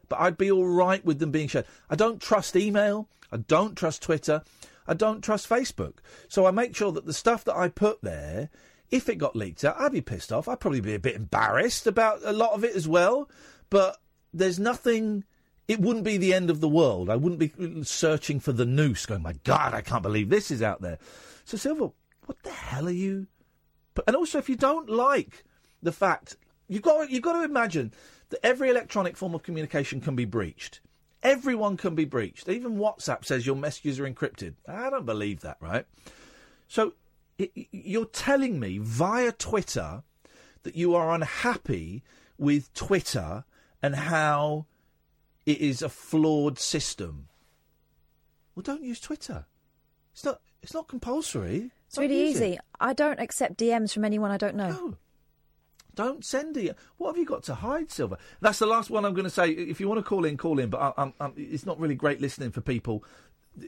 [0.10, 1.66] but I'd be all right with them being shared.
[1.90, 3.10] I don't trust email.
[3.32, 4.44] I don't trust Twitter.
[4.88, 5.96] I don't trust Facebook.
[6.30, 8.50] So I make sure that the stuff that I put there,
[8.90, 10.48] if it got leaked out, I'd be pissed off.
[10.48, 13.30] I'd probably be a bit embarrassed about a lot of it as well.
[13.70, 13.98] But
[14.34, 15.26] there's nothing.
[15.68, 17.10] It wouldn't be the end of the world.
[17.10, 20.62] I wouldn't be searching for the noose, going, "My God, I can't believe this is
[20.62, 21.00] out there."
[21.44, 21.90] So Silver,
[22.26, 23.28] what the hell are you?
[23.94, 25.44] But and also, if you don't like
[25.84, 26.38] the fact
[26.70, 27.94] you've got you've got to imagine
[28.30, 30.82] that every electronic form of communication can be breached.
[31.24, 32.48] Everyone can be breached.
[32.48, 34.54] Even WhatsApp says your messages are encrypted.
[34.68, 35.86] I don't believe that, right?
[36.68, 36.94] So
[37.40, 40.04] i i- you're telling me via Twitter
[40.64, 42.04] that you are unhappy
[42.38, 43.46] with Twitter
[43.82, 44.66] and how
[45.46, 47.28] it is a flawed system.
[48.56, 49.46] Well, don't use Twitter.
[50.14, 50.42] It's not.
[50.64, 51.72] It's not compulsory.
[51.86, 52.30] It's Don't really it.
[52.32, 52.60] easy.
[52.80, 54.96] I don't accept DMs from anyone I don't know.
[55.98, 56.78] Don't send it.
[56.98, 58.18] What have you got to hide, Silver?
[58.40, 59.50] That's the last one I'm going to say.
[59.50, 60.70] If you want to call in, call in.
[60.70, 63.04] But I, I'm, I'm, it's not really great listening for people.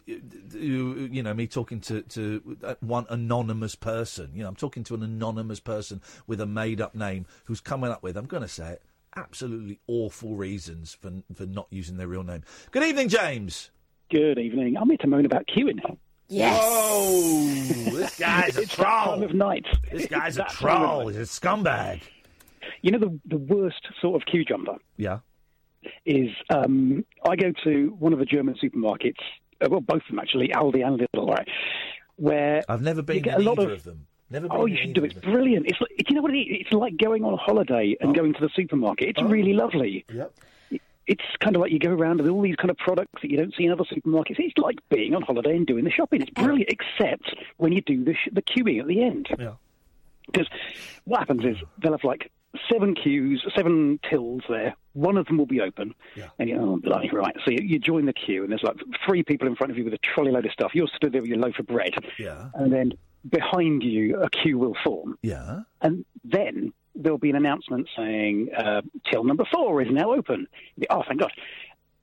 [0.06, 4.32] who- You know, me talking to, to uh, one anonymous person.
[4.36, 7.90] You know, I'm talking to an anonymous person with a made up name who's coming
[7.92, 8.84] up with, I'm going to say it,
[9.16, 12.44] absolutely awful reasons for, for not using their real name.
[12.72, 13.72] Good evening, James.
[14.12, 14.78] Good evening.
[14.78, 15.80] I'm here to moan about queuing.
[16.28, 16.62] Yes.
[16.62, 19.24] Whoa, this guy's a It's that time troll.
[19.24, 19.66] of night.
[19.92, 21.08] This guy's a It's that time of troll.
[21.08, 22.02] He's a scumbag.
[22.82, 25.20] You know the the worst sort of queue jumper Yeah.
[26.06, 29.20] is um, I go to one of the German supermarkets,
[29.62, 31.48] uh, well, both of them actually, Aldi and Lidl, right?
[32.16, 34.08] Where I've never been you get in a lot either of, of them.
[34.30, 35.12] Never been Oh, you should do it.
[35.16, 35.66] It's brilliant.
[35.68, 36.58] It's like, do you know what it is?
[36.62, 39.10] It's like going on a holiday and going to the supermarket.
[39.10, 40.06] It's really lovely.
[40.12, 40.14] Oh.
[40.14, 40.34] Yep.
[41.08, 43.38] It's kind of like you go around with all these kind of products that you
[43.38, 44.36] don't see in other supermarkets.
[44.38, 46.22] It's like being on holiday and doing the shopping.
[46.22, 49.28] It's brilliant, except when you do the, sh- the queuing at the end.
[49.40, 49.54] Yeah.
[50.32, 50.48] Because
[51.06, 52.30] what happens is they'll have like
[52.72, 54.76] seven queues, seven tills there.
[54.94, 55.94] One of them will be open.
[56.16, 56.30] Yeah.
[56.40, 57.36] And you oh, bloody right.
[57.46, 59.84] So you, you join the queue, and there's like three people in front of you
[59.84, 60.72] with a trolley load of stuff.
[60.74, 61.94] You're stood there with your loaf of bread.
[62.18, 62.50] Yeah.
[62.56, 62.94] And then
[63.30, 65.18] behind you, a queue will form.
[65.22, 65.62] Yeah.
[65.82, 70.48] And then there'll be an announcement saying, uh, till number four is now open.
[70.76, 71.32] You Oh, thank God.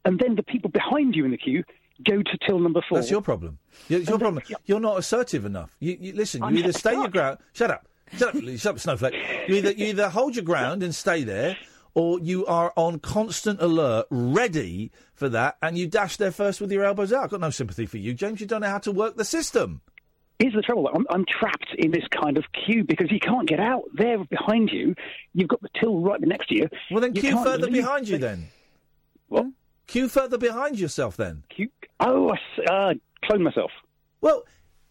[0.04, 1.64] And then the people behind you in the queue
[2.04, 2.98] go to till number four.
[2.98, 3.58] That's your problem.
[3.88, 4.42] It's your problem.
[4.64, 5.76] You're not assertive enough.
[5.80, 6.42] You, you listen.
[6.42, 6.76] You I'm either not.
[6.76, 7.38] stay your ground.
[7.52, 7.88] Shut up.
[8.16, 8.42] Shut up.
[8.42, 9.14] shut up, snowflake.
[9.48, 11.56] You either you either hold your ground and stay there,
[11.94, 16.70] or you are on constant alert, ready for that, and you dash there first with
[16.70, 17.24] your elbows out.
[17.24, 18.40] I've got no sympathy for you, James.
[18.40, 19.80] You don't know how to work the system.
[20.38, 20.88] Here's the trouble.
[20.94, 23.84] I'm, I'm trapped in this kind of queue because you can't get out.
[23.94, 24.94] There behind you,
[25.32, 26.68] you've got the till right next to you.
[26.90, 27.82] Well, then You queue further leave.
[27.82, 28.18] behind you.
[28.18, 28.48] Then
[29.28, 29.46] What?
[29.86, 31.16] Queue further behind yourself.
[31.16, 31.44] Then.
[31.48, 31.70] Queue.
[32.00, 32.30] Oh,
[32.68, 32.94] I uh,
[33.24, 33.70] clone myself.
[34.20, 34.44] Well,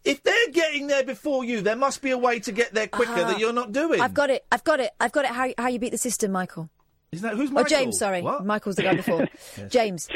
[0.05, 3.11] if they're getting there before you, there must be a way to get there quicker
[3.13, 3.27] Ah.
[3.31, 3.99] that you're not doing.
[4.01, 4.45] I've got it.
[4.51, 4.91] I've got it.
[4.99, 5.31] I've got it.
[5.31, 6.69] How, how you beat the system, Michael?
[7.11, 7.65] Isn't that who's Michael?
[7.75, 7.97] Oh, James.
[7.97, 8.45] Sorry, What?
[8.45, 9.27] Michael's the guy before.
[9.57, 9.65] Yes.
[9.71, 10.07] James,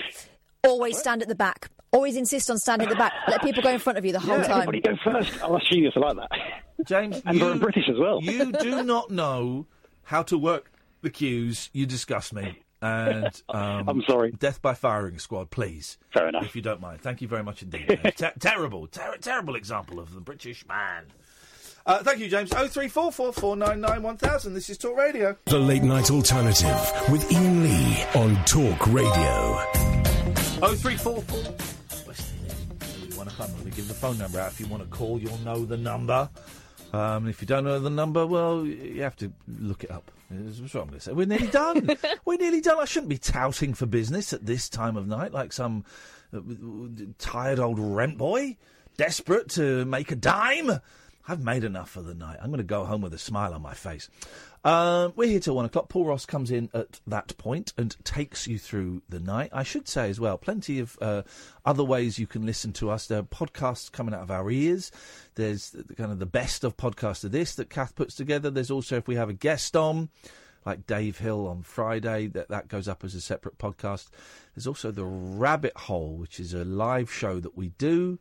[0.63, 1.69] always stand at the back.
[1.91, 3.13] Always insist on standing at the back.
[3.27, 4.61] Let people go in front of you the whole Yeah, time.
[4.67, 5.39] everybody go first.
[5.43, 5.93] Oh, that's genius.
[5.95, 6.29] I like that.
[6.85, 8.21] James, and very British as well.
[8.21, 9.65] You do not know
[10.03, 11.69] how to work the queues.
[11.73, 12.59] You disgust me.
[12.81, 14.31] And um, I'm sorry.
[14.31, 15.97] Death by firing squad, please.
[16.11, 16.45] Fair enough.
[16.45, 17.87] If you don't mind, thank you very much indeed.
[18.17, 21.05] Ter- terrible, ter- terrible example of the British man.
[21.85, 22.51] Uh, thank you, James.
[22.55, 24.53] Oh three four four four nine nine one thousand.
[24.53, 25.35] This is Talk Radio.
[25.45, 29.63] The Late Night Alternative with Iain Lee on Talk Radio.
[30.61, 31.39] Oh three four four.
[31.39, 33.47] You want to come?
[33.47, 34.51] I'm going to give the phone number out.
[34.51, 36.29] If you want to call, you'll know the number.
[36.93, 40.11] Um, if you don't know the number, well, you have to look it up.
[40.31, 41.11] That's what I'm going to say.
[41.11, 41.97] We're nearly done.
[42.25, 42.77] We're nearly done.
[42.79, 45.85] I shouldn't be touting for business at this time of night like some
[46.35, 46.39] uh,
[47.17, 48.57] tired old rent boy,
[48.97, 50.79] desperate to make a dime.
[51.27, 52.37] I've made enough for the night.
[52.41, 54.09] I'm going to go home with a smile on my face.
[54.63, 55.87] Um, we're here till one o'clock.
[55.87, 59.51] Paul Ross comes in at that point and takes you through the night.
[59.53, 61.23] I should say as well, plenty of uh,
[61.65, 63.07] other ways you can listen to us.
[63.07, 64.91] There are podcasts coming out of our ears.
[65.35, 68.49] There's the, kind of the best of podcast of this that Kath puts together.
[68.49, 70.09] There's also if we have a guest on,
[70.65, 74.09] like Dave Hill on Friday, that that goes up as a separate podcast.
[74.55, 78.19] There's also the Rabbit Hole, which is a live show that we do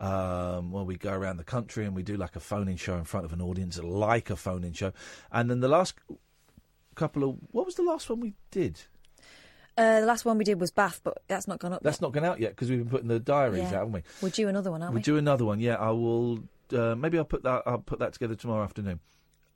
[0.00, 3.04] um, where we go around the country and we do like a phone-in show in
[3.04, 4.92] front of an audience, like a phone-in show.
[5.30, 5.94] And then the last
[6.94, 8.80] couple of what was the last one we did?
[9.76, 11.82] Uh, the last one we did was Bath, but that's not gone up.
[11.82, 13.66] That's not gone out yet because we've been putting the diaries Yeah.
[13.68, 14.02] out, haven't we?
[14.20, 14.98] We're due another one, aren't we?
[14.98, 15.60] We'll do another one.
[15.60, 16.40] Yeah, I will.
[16.72, 17.62] Uh, maybe I'll put that.
[17.66, 19.00] I'll put that together tomorrow afternoon.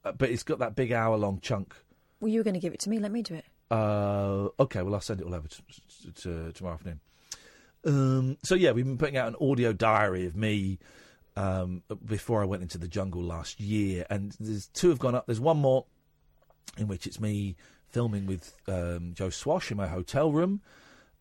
[0.05, 1.75] Uh, but it's got that big hour-long chunk.
[2.21, 2.99] Well, you were going to give it to me.
[2.99, 3.45] Let me do it.
[3.71, 5.63] Uh, okay, well I'll send it all over to,
[6.05, 7.01] to, to tomorrow afternoon.
[7.85, 10.79] Um, so yeah, we've been putting out an audio diary of me
[11.37, 15.27] um, before I went into the jungle last year, and there's two have gone up.
[15.27, 15.85] There's one more
[16.79, 17.57] in which it's me
[17.89, 20.63] filming with um, Joe Swash in my hotel room,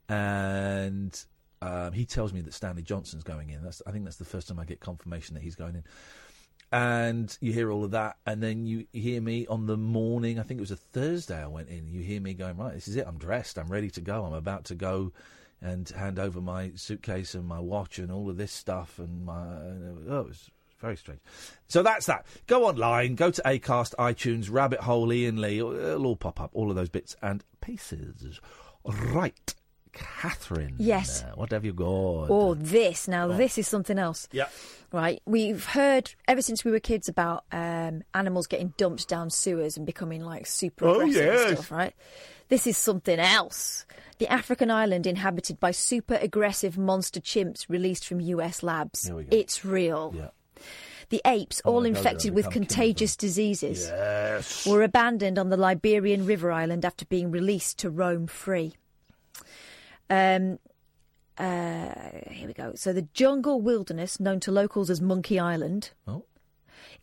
[0.07, 1.23] and
[1.61, 3.63] um, he tells me that Stanley Johnson's going in.
[3.63, 5.83] That's I think that's the first time I get confirmation that he's going in.
[6.71, 10.39] And you hear all of that, and then you hear me on the morning.
[10.39, 11.39] I think it was a Thursday.
[11.39, 11.87] I went in.
[11.87, 12.73] You hear me going right.
[12.73, 13.05] This is it.
[13.07, 13.59] I'm dressed.
[13.59, 14.25] I'm ready to go.
[14.25, 15.11] I'm about to go
[15.63, 18.99] and hand over my suitcase and my watch and all of this stuff.
[18.99, 19.33] And my
[20.09, 21.21] oh, it was very strange.
[21.67, 22.25] So that's that.
[22.47, 23.15] Go online.
[23.15, 25.59] Go to Acast, iTunes, Rabbit Hole, Iain Lee.
[25.59, 26.51] It'll all pop up.
[26.53, 28.41] All of those bits and pieces.
[28.85, 29.55] Right,
[29.93, 30.75] Catherine.
[30.77, 31.23] Yes.
[31.23, 31.85] uh, what have you got?
[32.29, 33.07] Oh, this.
[33.07, 33.37] Now, Oh.
[33.37, 34.27] this is something else.
[34.31, 34.47] Yeah.
[34.91, 35.21] Right.
[35.25, 39.85] We've heard ever since we were kids about um, animals getting dumped down sewers and
[39.85, 41.47] becoming like super Oh, aggressive yes.
[41.47, 41.93] and stuff, right?
[42.49, 43.85] This is something else.
[44.19, 49.07] The African island inhabited by super aggressive monster chimps released from US labs.
[49.07, 49.35] Here we go.
[49.37, 50.13] It's real.
[50.15, 50.29] Yeah.
[51.09, 54.65] The apes, Oh all God, infected with contagious diseases, Yes.
[54.65, 58.75] were abandoned on the Liberian River Island after being released to roam free.
[60.09, 60.59] Um,
[61.37, 61.89] uh,
[62.29, 62.73] here we go.
[62.75, 66.25] So the jungle wilderness, known to locals as Monkey Island, Oh.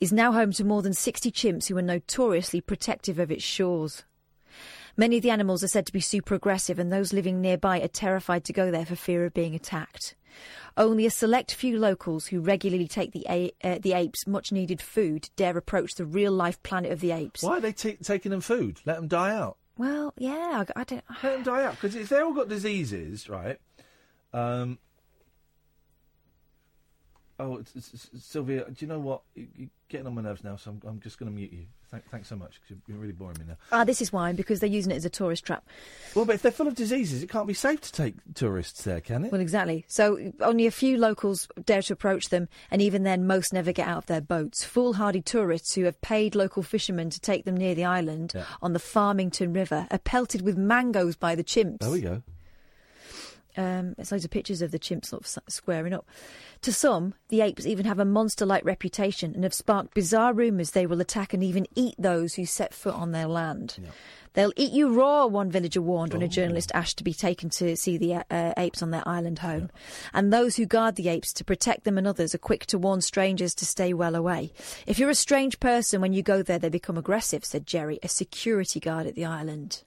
[0.01, 4.05] is now home to more than 60 chimps who are notoriously protective of its shores.
[4.97, 7.89] Many of the animals are said to be super aggressive, and those living nearby are
[7.89, 10.15] terrified to go there for fear of being attacked.
[10.77, 14.81] Only a select few locals who regularly take the, a- uh, the apes much needed
[14.81, 17.43] food dare approach the real life planet of the apes.
[17.43, 18.81] Why are they ta taking them food?
[18.87, 19.57] Let them die out.
[19.77, 21.05] Well, yeah, I, I don't.
[21.23, 23.59] Let them die out because if they all got diseases, right?
[24.33, 24.79] Um.
[27.41, 29.23] Oh, it's, it's, it's- Sylvia, do you know what?
[29.35, 31.67] You- You're getting on my nerves now, so I'm, I'm just going to mute you.
[31.91, 33.57] Thank, thanks so much because you're really boring me now.
[33.73, 35.67] Ah, this is why, because they're using it as a tourist trap.
[36.15, 39.01] Well, but if they're full of diseases, it can't be safe to take tourists there,
[39.01, 39.33] can it?
[39.33, 39.85] Well, exactly.
[39.89, 43.89] So only a few locals dare to approach them, and even then, most never get
[43.89, 44.63] out of their boats.
[44.63, 48.45] Foolhardy tourists who have paid local fishermen to take them near the island Yeah.
[48.63, 51.79] on the Farmington River are pelted with mangoes by the chimps.
[51.81, 52.23] There we go.
[53.57, 56.07] Um, there's loads of pictures of the chimps sort of squaring up.
[56.63, 60.73] To some, the apes even have a monster like reputation and have sparked bizarre rumours
[60.73, 63.79] they will attack and even eat those who set foot on their land.
[64.35, 67.77] They'll eat you raw, one villager warned when a journalist asked to be taken to
[67.77, 69.71] see the uh, uh, apes on their island home.
[70.15, 73.01] And those who guard the apes to protect them and others are quick to warn
[73.01, 74.53] strangers to stay well away.
[74.87, 78.09] If you're a strange person when you go there, they become aggressive, said Jerry, a
[78.09, 79.83] security guard at the island.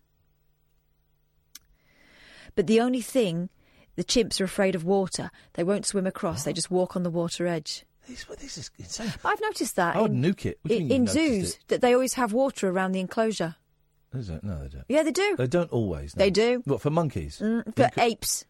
[2.56, 3.50] But the only thing,
[3.96, 5.32] the chimps are afraid of water.
[5.54, 7.86] They won't swim across, they just walk on the water edge.
[8.08, 9.14] This, this is insane.
[9.24, 9.96] I've noticed that.
[9.96, 10.60] I would in, nuke it.
[10.70, 13.56] In, in zoos, that they always have water around the enclosure.
[14.14, 14.44] Is it?
[14.44, 14.86] No, they don't.
[14.90, 15.36] Yeah, they do.
[15.38, 16.16] They don't always.
[16.16, 16.24] no.
[16.24, 16.62] They do.
[16.66, 17.40] What for monkeys?
[17.40, 18.46] Mm, for apes.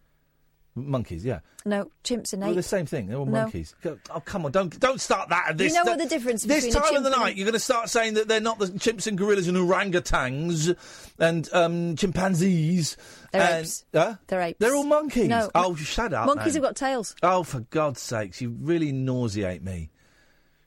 [0.75, 1.39] Monkeys, yeah.
[1.65, 2.55] No, chimps and Well, apes.
[2.55, 3.05] the same thing.
[3.07, 3.43] They're all No.
[3.43, 3.75] monkeys.
[3.85, 4.51] Oh, come on!
[4.51, 5.49] Don't don't start that.
[5.49, 7.15] at This You know what the difference This between a time of the chimp and
[7.15, 9.55] a- night, you're going to start saying that they're not the chimps and gorillas and
[9.55, 10.75] orangutans
[11.19, 12.97] and um, chimpanzees.
[13.31, 13.85] They're and, apes.
[13.93, 14.15] Huh?
[14.27, 14.57] They're apes.
[14.59, 15.27] They're all monkeys.
[15.27, 15.49] No.
[15.53, 16.25] Oh, shut up.
[16.25, 16.53] Monkeys man.
[16.55, 17.15] have got tails.
[17.21, 18.41] Oh, for God's sakes!
[18.41, 19.91] You really nauseate me.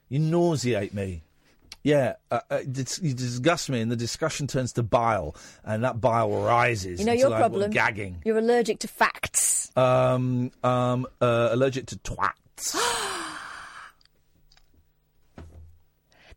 [0.09, 1.23] You nauseate me.
[1.83, 6.01] Yeah, uh, uh, it you disgust me, and the discussion turns to bile, and that
[6.01, 6.99] bile rises.
[6.99, 7.71] You know your problem.
[7.71, 8.21] Gagging.
[8.25, 9.71] You're allergic to facts.
[9.77, 12.75] Um, um, uh, allergic to twats.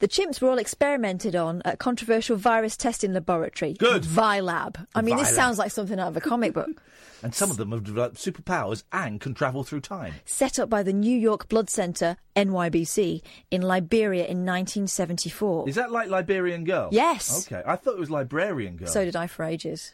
[0.00, 3.74] The chimps were all experimented on at a controversial virus testing laboratory.
[3.74, 4.02] Good.
[4.02, 4.86] Vilab.
[4.94, 6.82] I mean, this sounds like something out of a comic book.
[7.22, 10.14] and some of them have developed superpowers and can travel through time.
[10.24, 13.20] Set up by the New York Blood Center, NYBC,
[13.50, 15.68] in Liberia in 1974.
[15.68, 16.88] Is that like Liberian Girl?
[16.90, 17.46] Yes.
[17.46, 18.88] Okay, I thought it was Librarian Girl.
[18.88, 19.92] So did I for ages.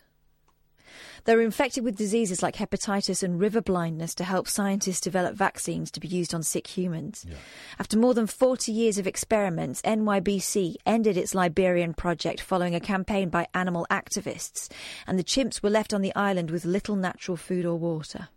[1.25, 5.91] They were infected with diseases like hepatitis and river blindness to help scientists develop vaccines
[5.93, 7.27] to be used on sick humans.
[7.79, 13.29] After more than 40 years of experiments, NYBC ended its Liberian project following a campaign
[13.29, 14.71] by animal activists,
[15.07, 18.29] and the chimps were left on the island with little natural food or water.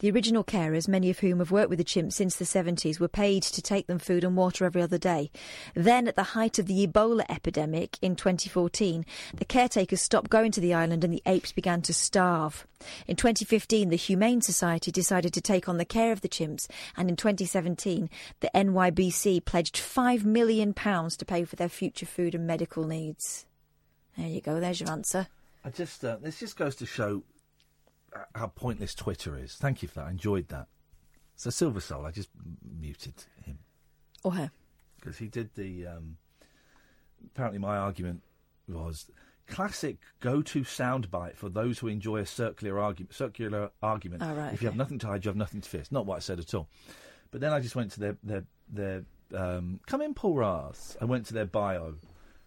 [0.00, 3.08] The original carers, many of whom have worked with the chimps since the 70s, were
[3.08, 5.32] paid to take them food and water every other day.
[5.74, 9.04] Then, at the height of the Ebola epidemic in 2014,
[9.34, 12.64] the caretakers stopped going to the island and the apes began to starve.
[13.08, 17.08] In 2015, the Humane Society decided to take on the care of the chimps, and
[17.08, 22.84] in 2017, the NYBC pledged £5 million to pay for their future food and medical
[22.84, 23.46] needs.
[24.16, 25.26] There you go, there's your answer.
[25.64, 27.24] I just uh, this just goes to show
[28.34, 29.54] how pointless Twitter is.
[29.54, 30.06] Thank you for that.
[30.06, 30.66] I enjoyed that.
[31.36, 32.30] So Silver Soul, I just
[32.78, 33.14] muted
[33.44, 33.58] him
[34.24, 34.50] Or her.
[34.98, 35.86] because he did the.
[35.86, 36.16] Um,
[37.26, 38.22] apparently, my argument
[38.68, 39.06] was
[39.46, 43.14] classic go-to soundbite for those who enjoy a circular argument.
[43.14, 44.22] Circular argument.
[44.24, 45.80] Oh, right, if you have nothing to hide, you have nothing to fear.
[45.80, 46.68] It's not what I said at all.
[47.30, 50.96] But then I just went to their their their um, come in, Paul Ross.
[51.00, 51.94] I went to their bio.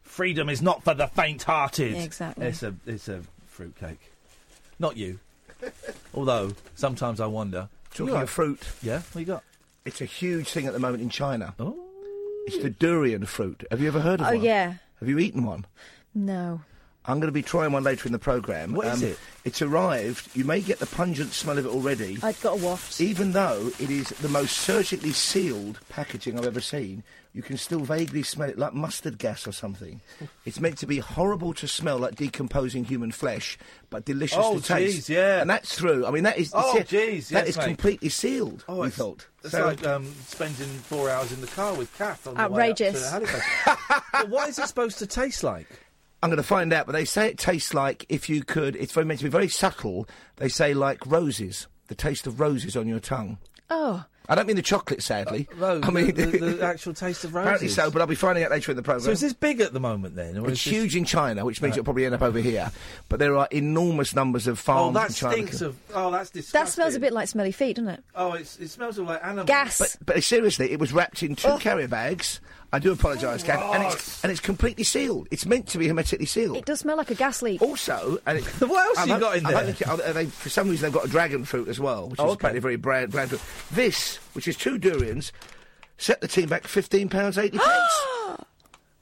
[0.02, 1.94] Freedom is not for the faint-hearted.
[1.96, 2.48] Yeah, exactly.
[2.48, 4.12] It's a it's a fruitcake.
[4.80, 5.20] Not you.
[6.14, 7.70] Although sometimes I wonder.
[7.94, 8.62] Talking of fruit.
[8.82, 9.44] Yeah, what you got?
[9.86, 11.54] It's a huge thing at the moment in China.
[11.60, 11.78] Oh.
[12.48, 13.64] It's the durian fruit.
[13.72, 14.42] Have you ever heard of Oh, one?
[14.44, 14.76] yeah.
[15.00, 15.66] Have you eaten one?
[16.16, 16.62] No.
[17.04, 18.74] I'm going to be trying one later in the programme.
[18.74, 19.18] What is it?
[19.44, 20.36] It's arrived.
[20.36, 22.20] You may get the pungent smell of it already.
[22.22, 23.02] I've got a waft.
[23.02, 27.80] Even though it is the most surgically sealed packaging I've ever seen, you can still
[27.80, 30.00] vaguely smell it like mustard gas or something.
[30.46, 33.58] it's meant to be horrible to smell like decomposing human flesh,
[33.90, 35.10] but delicious Oh, to taste.
[35.10, 35.42] jeez, yeah.
[35.42, 36.06] And that's true.
[36.06, 36.52] I mean, that is.
[36.54, 37.66] Oh, jeez, That yes, is mate.
[37.66, 38.64] completely sealed.
[38.70, 39.26] Oh, we it's, thought.
[39.44, 43.10] It's So- like um, spending four hours in the car with Kath on Outrageous.
[43.12, 44.06] the way up to Halifax.
[44.12, 45.68] but what is it supposed to taste like?
[46.24, 48.76] I'm going to find out, but they say it tastes like if you could.
[48.76, 50.08] It's very meant to be very subtle.
[50.38, 53.38] They say like roses, the taste of roses on your tongue.
[53.70, 54.06] Oh.
[54.30, 55.48] I don't mean the chocolate, sadly.
[55.54, 57.46] Uh, Rose, I mean the, the, the actual taste of roses.
[57.48, 59.04] apparently so, but I'll be finding out later in the programme.
[59.04, 60.38] So is this big at the moment then?
[60.38, 61.80] or It's is this- huge in China, which means Right.
[61.80, 62.72] it'll probably end up over here.
[63.10, 64.96] But there are enormous numbers of farms.
[64.96, 65.34] Oh, farms that in China.
[65.48, 65.76] stinks of.
[65.94, 66.60] Oh, that's disgusting.
[66.66, 68.04] That smells a bit like smelly feet, doesn't it?
[68.16, 69.48] Oh, it's, it smells all like animals.
[69.48, 69.80] Gas.
[69.80, 72.40] But, but seriously, it was wrapped in two carrier bags.
[72.74, 74.20] I do apologise, Kath, and it's oh.
[74.24, 75.28] and it's completely sealed.
[75.30, 76.56] It's meant to be hermetically sealed.
[76.56, 77.62] It does smell like a gas leak.
[77.62, 79.74] Also, and it, what else I'm you got in there?
[79.74, 82.32] hoping- they, for some reason, they've got a dragon fruit as well, which Oh, is
[82.32, 82.40] okay.
[82.40, 83.42] apparently very brand, brand fruit.
[83.72, 85.34] This, which is two durians,
[85.98, 88.02] set the team back fifteen pounds eighty pence.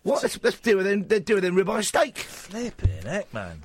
[0.03, 0.23] what?
[0.23, 1.07] Let's, let's do it then.
[1.07, 2.17] They're doing then ribeye steak.
[2.17, 3.63] Flipping heck, man.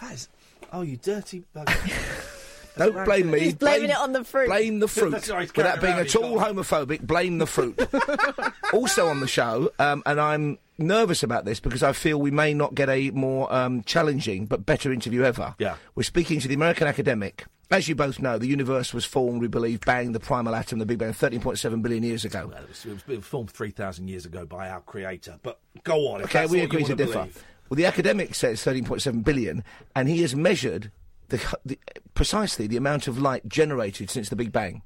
[0.00, 0.28] That is.
[0.72, 2.30] Oh, you dirty bugger.
[2.76, 3.40] Don't blame me.
[3.40, 4.48] He's blaming blame, it on the fruit.
[4.48, 5.10] Blame the fruit.
[5.10, 7.80] That's Without being at his all homophobic, blame the fruit.
[8.72, 12.52] also on the show, um, and I'm nervous about this because I feel we may
[12.52, 15.54] not get a more um, challenging but better interview ever.
[15.58, 15.76] Yeah.
[15.94, 17.44] We're speaking to the American academic.
[17.70, 20.86] As you both know, the universe was formed, we believe, bang, the primal atom, the
[20.86, 22.48] Big Bang, 13.7 billion years ago.
[22.52, 25.38] Well, it was, it was formed 3,000 years ago by our creator.
[25.42, 26.20] But go on.
[26.20, 27.12] If Okay, that's we agree to wanna differ.
[27.20, 27.44] believe.
[27.70, 29.64] Well, the academic says 13.7 billion,
[29.96, 30.90] and he has measured
[31.36, 31.78] the, the,
[32.14, 34.82] precisely the amount of light generated since the Big Bang.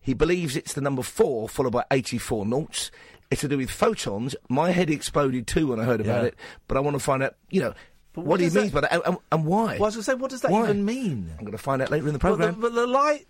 [0.00, 2.90] He believes it's the number four, followed by 84 noughts.
[3.30, 4.34] It's to do with photons.
[4.48, 6.28] My head exploded too when I heard about Yeah.
[6.28, 6.34] it,
[6.68, 7.74] but I want to find out, you know,
[8.14, 9.74] what, what he does means that- by that and, and, and why.
[9.74, 10.64] Well, I was going to say, what does that Why?
[10.64, 11.30] even mean?
[11.38, 12.60] I'm going to find out later in the But programme.
[12.60, 13.26] but the light.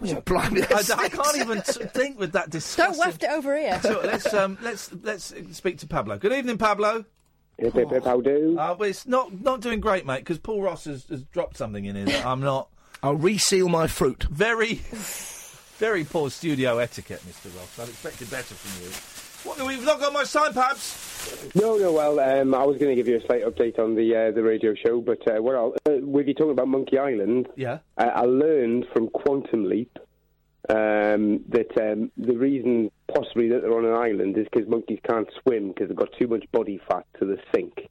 [0.00, 2.92] Oh, blimey, I, I can't even t- think with that disgusting.
[2.94, 3.80] Don't waft it over here.
[3.82, 6.18] So let's um, let's let's speak to Pablo.
[6.18, 7.04] Good evening, Pablo.
[7.58, 8.56] Hip, hip, hip, how do?
[8.58, 11.84] Uh, but it's not not doing great, mate, because Paul Ross has, has dropped something
[11.84, 12.68] in here that I'm not.
[13.02, 14.24] I'll reseal my fruit.
[14.24, 14.74] Very,
[15.78, 17.54] very poor studio etiquette, Mr.
[17.56, 17.78] Ross.
[17.80, 18.90] I'd expected better from you.
[19.44, 21.54] What, we've not got much time, Pabs.
[21.54, 21.92] No, no.
[21.92, 24.42] Well, um, I was going to give you a slight update on the uh, the
[24.42, 27.78] radio show, but uh, what I'll, uh, with you talking about Monkey Island, Yeah.
[27.96, 29.96] I, I learned from Quantum Leap
[30.68, 35.28] um, that um, the reason possibly that they're on an island is because monkeys can't
[35.42, 37.88] swim because they've got too much body fat to the sink.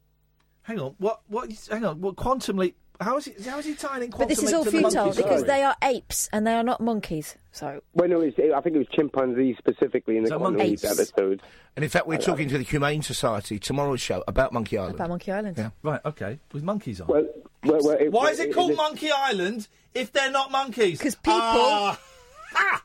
[0.62, 0.94] Hang on.
[0.98, 1.20] What?
[1.28, 1.48] What?
[1.48, 1.68] what?
[1.70, 2.00] Hang on.
[2.00, 2.76] What quantum leap?
[3.00, 3.42] How is he?
[3.48, 6.28] How is he tying in quantum But this is all futile because they are apes
[6.32, 7.36] and they are not monkeys.
[7.52, 10.80] So Well, no, it's, I think it was chimpanzees specifically in the So Quantum Leap
[10.84, 11.40] episode.
[11.76, 14.96] And in fact, we're talking to the Humane Society tomorrow's show about Monkey Island.
[14.96, 15.56] about Monkey Island.
[15.58, 15.70] Yeah.
[15.82, 16.00] Right.
[16.04, 16.40] Okay.
[16.52, 17.06] With monkeys on.
[17.06, 17.24] Well,
[17.64, 20.98] well, well, it- Why is it it- called it- Monkey Island if they're not monkeys?
[20.98, 22.00] Because people, Ah.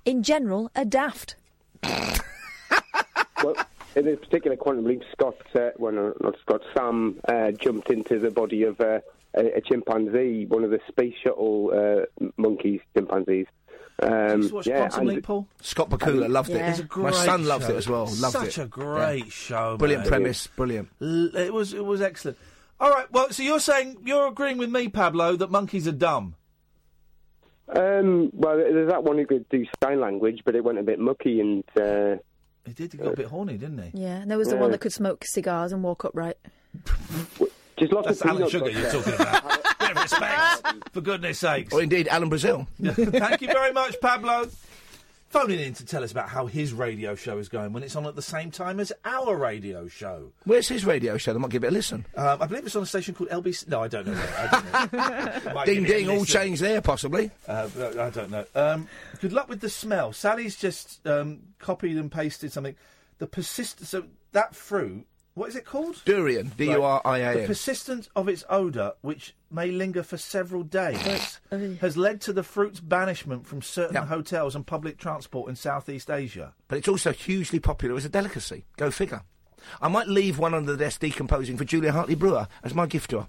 [0.05, 1.35] in general, are daft.
[3.43, 3.55] Well,
[3.95, 8.31] in this particular quantum leap, Scott, uh, well, not Scott, Sam uh, jumped into the
[8.31, 8.99] body of uh,
[9.35, 13.45] a, a chimpanzee, one of the space shuttle uh, monkeys, chimpanzees.
[14.01, 15.47] Um, Just watch yeah, Quantum and- Leap, Paul?
[15.61, 16.55] Scott Bakula loved it.
[16.57, 17.73] It's a My son loved show.
[17.73, 18.05] it as well.
[18.05, 18.63] Loved Such it.
[18.63, 19.29] a great Yeah.
[19.31, 19.77] show.
[19.77, 20.09] Brilliant man.
[20.09, 20.47] premise.
[20.47, 20.89] Brilliant.
[20.99, 21.73] L- It was.
[21.73, 22.37] It was excellent.
[22.79, 23.05] All right.
[23.11, 26.35] Well, so you're saying you're agreeing with me, Pablo, that monkeys are dumb.
[27.69, 31.00] Um, well, there's that one who could do sign language, but it went a bit
[31.00, 31.64] mucky and.
[31.80, 32.17] Uh,
[32.66, 32.92] he did.
[32.93, 34.01] He got a bit horny, didn't he?
[34.03, 34.61] Yeah, and there was the Yeah.
[34.61, 36.38] one that could smoke cigars and walk upright.
[37.77, 38.98] Just lots That's of Alan Sugar you're butter.
[39.01, 39.64] talking about.
[39.80, 41.74] Bit of respect, for goodness sakes.
[41.74, 42.67] Or indeed, Alan Brazil.
[42.82, 44.48] Thank you very much, Pablo.
[45.33, 48.05] Phoning in to tell us about how his radio show is going when it's on
[48.05, 50.31] at the same time as our radio show.
[50.43, 51.33] Where's his radio show?
[51.33, 52.05] I might give it a listen.
[52.15, 53.67] Um, I believe it's on a station called LBC.
[53.67, 54.13] No, I don't know.
[54.13, 55.63] I don't know.
[55.65, 56.39] Ding give it a ding, all listen.
[56.39, 57.31] changed there, possibly.
[57.47, 57.67] Uh,
[57.99, 58.45] I don't know.
[58.53, 58.87] Um,
[59.21, 60.13] good luck with the smell.
[60.13, 62.75] Sally's just um, copied and pasted something.
[63.17, 63.89] The persistence.
[63.89, 64.03] So
[64.33, 65.07] that fruit.
[65.35, 65.99] What is it called?
[66.05, 66.51] Durian.
[66.57, 70.63] D U R I A The persistence of its odour, which may linger for several
[70.63, 76.11] days, has led to the fruit's banishment from certain hotels and public transport in Southeast
[76.11, 76.53] Asia.
[76.67, 78.65] But it's also hugely popular as a delicacy.
[78.77, 79.23] Go figure.
[79.81, 83.09] I might leave one under the desk decomposing for Julia Hartley Brewer as my gift
[83.11, 83.27] to her.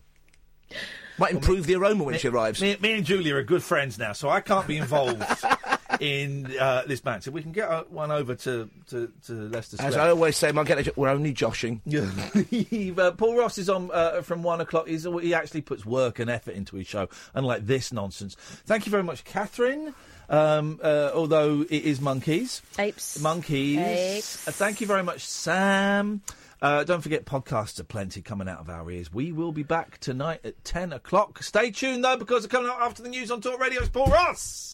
[1.16, 2.60] Might improve the aroma when me, she arrives.
[2.60, 5.22] Me, me and Julia are good friends now, so I can't be involved
[6.00, 7.24] in uh, this match.
[7.24, 10.52] So we can get uh, one over to, to, to Leicester As I always say,
[10.52, 10.64] my
[10.96, 11.80] we're only joshing.
[11.94, 12.10] Yeah.
[12.98, 14.88] uh, Paul Ross is on uh, from one o'clock.
[14.88, 18.36] He's, he actually puts work and effort into his show, unlike this nonsense.
[18.66, 19.94] Thank you very much, Catherine.
[20.28, 23.78] Um, uh, although it is monkeys, apes, monkeys.
[23.78, 24.48] Apes.
[24.48, 26.22] Uh, thank you very much, Sam.
[26.62, 29.12] Uh, don't forget, podcasts are plenty coming out of our ears.
[29.12, 31.42] We will be back tonight at ten o'clock.
[31.42, 34.70] Stay tuned though, because coming up after the news on Talk Radio is Paul Ross.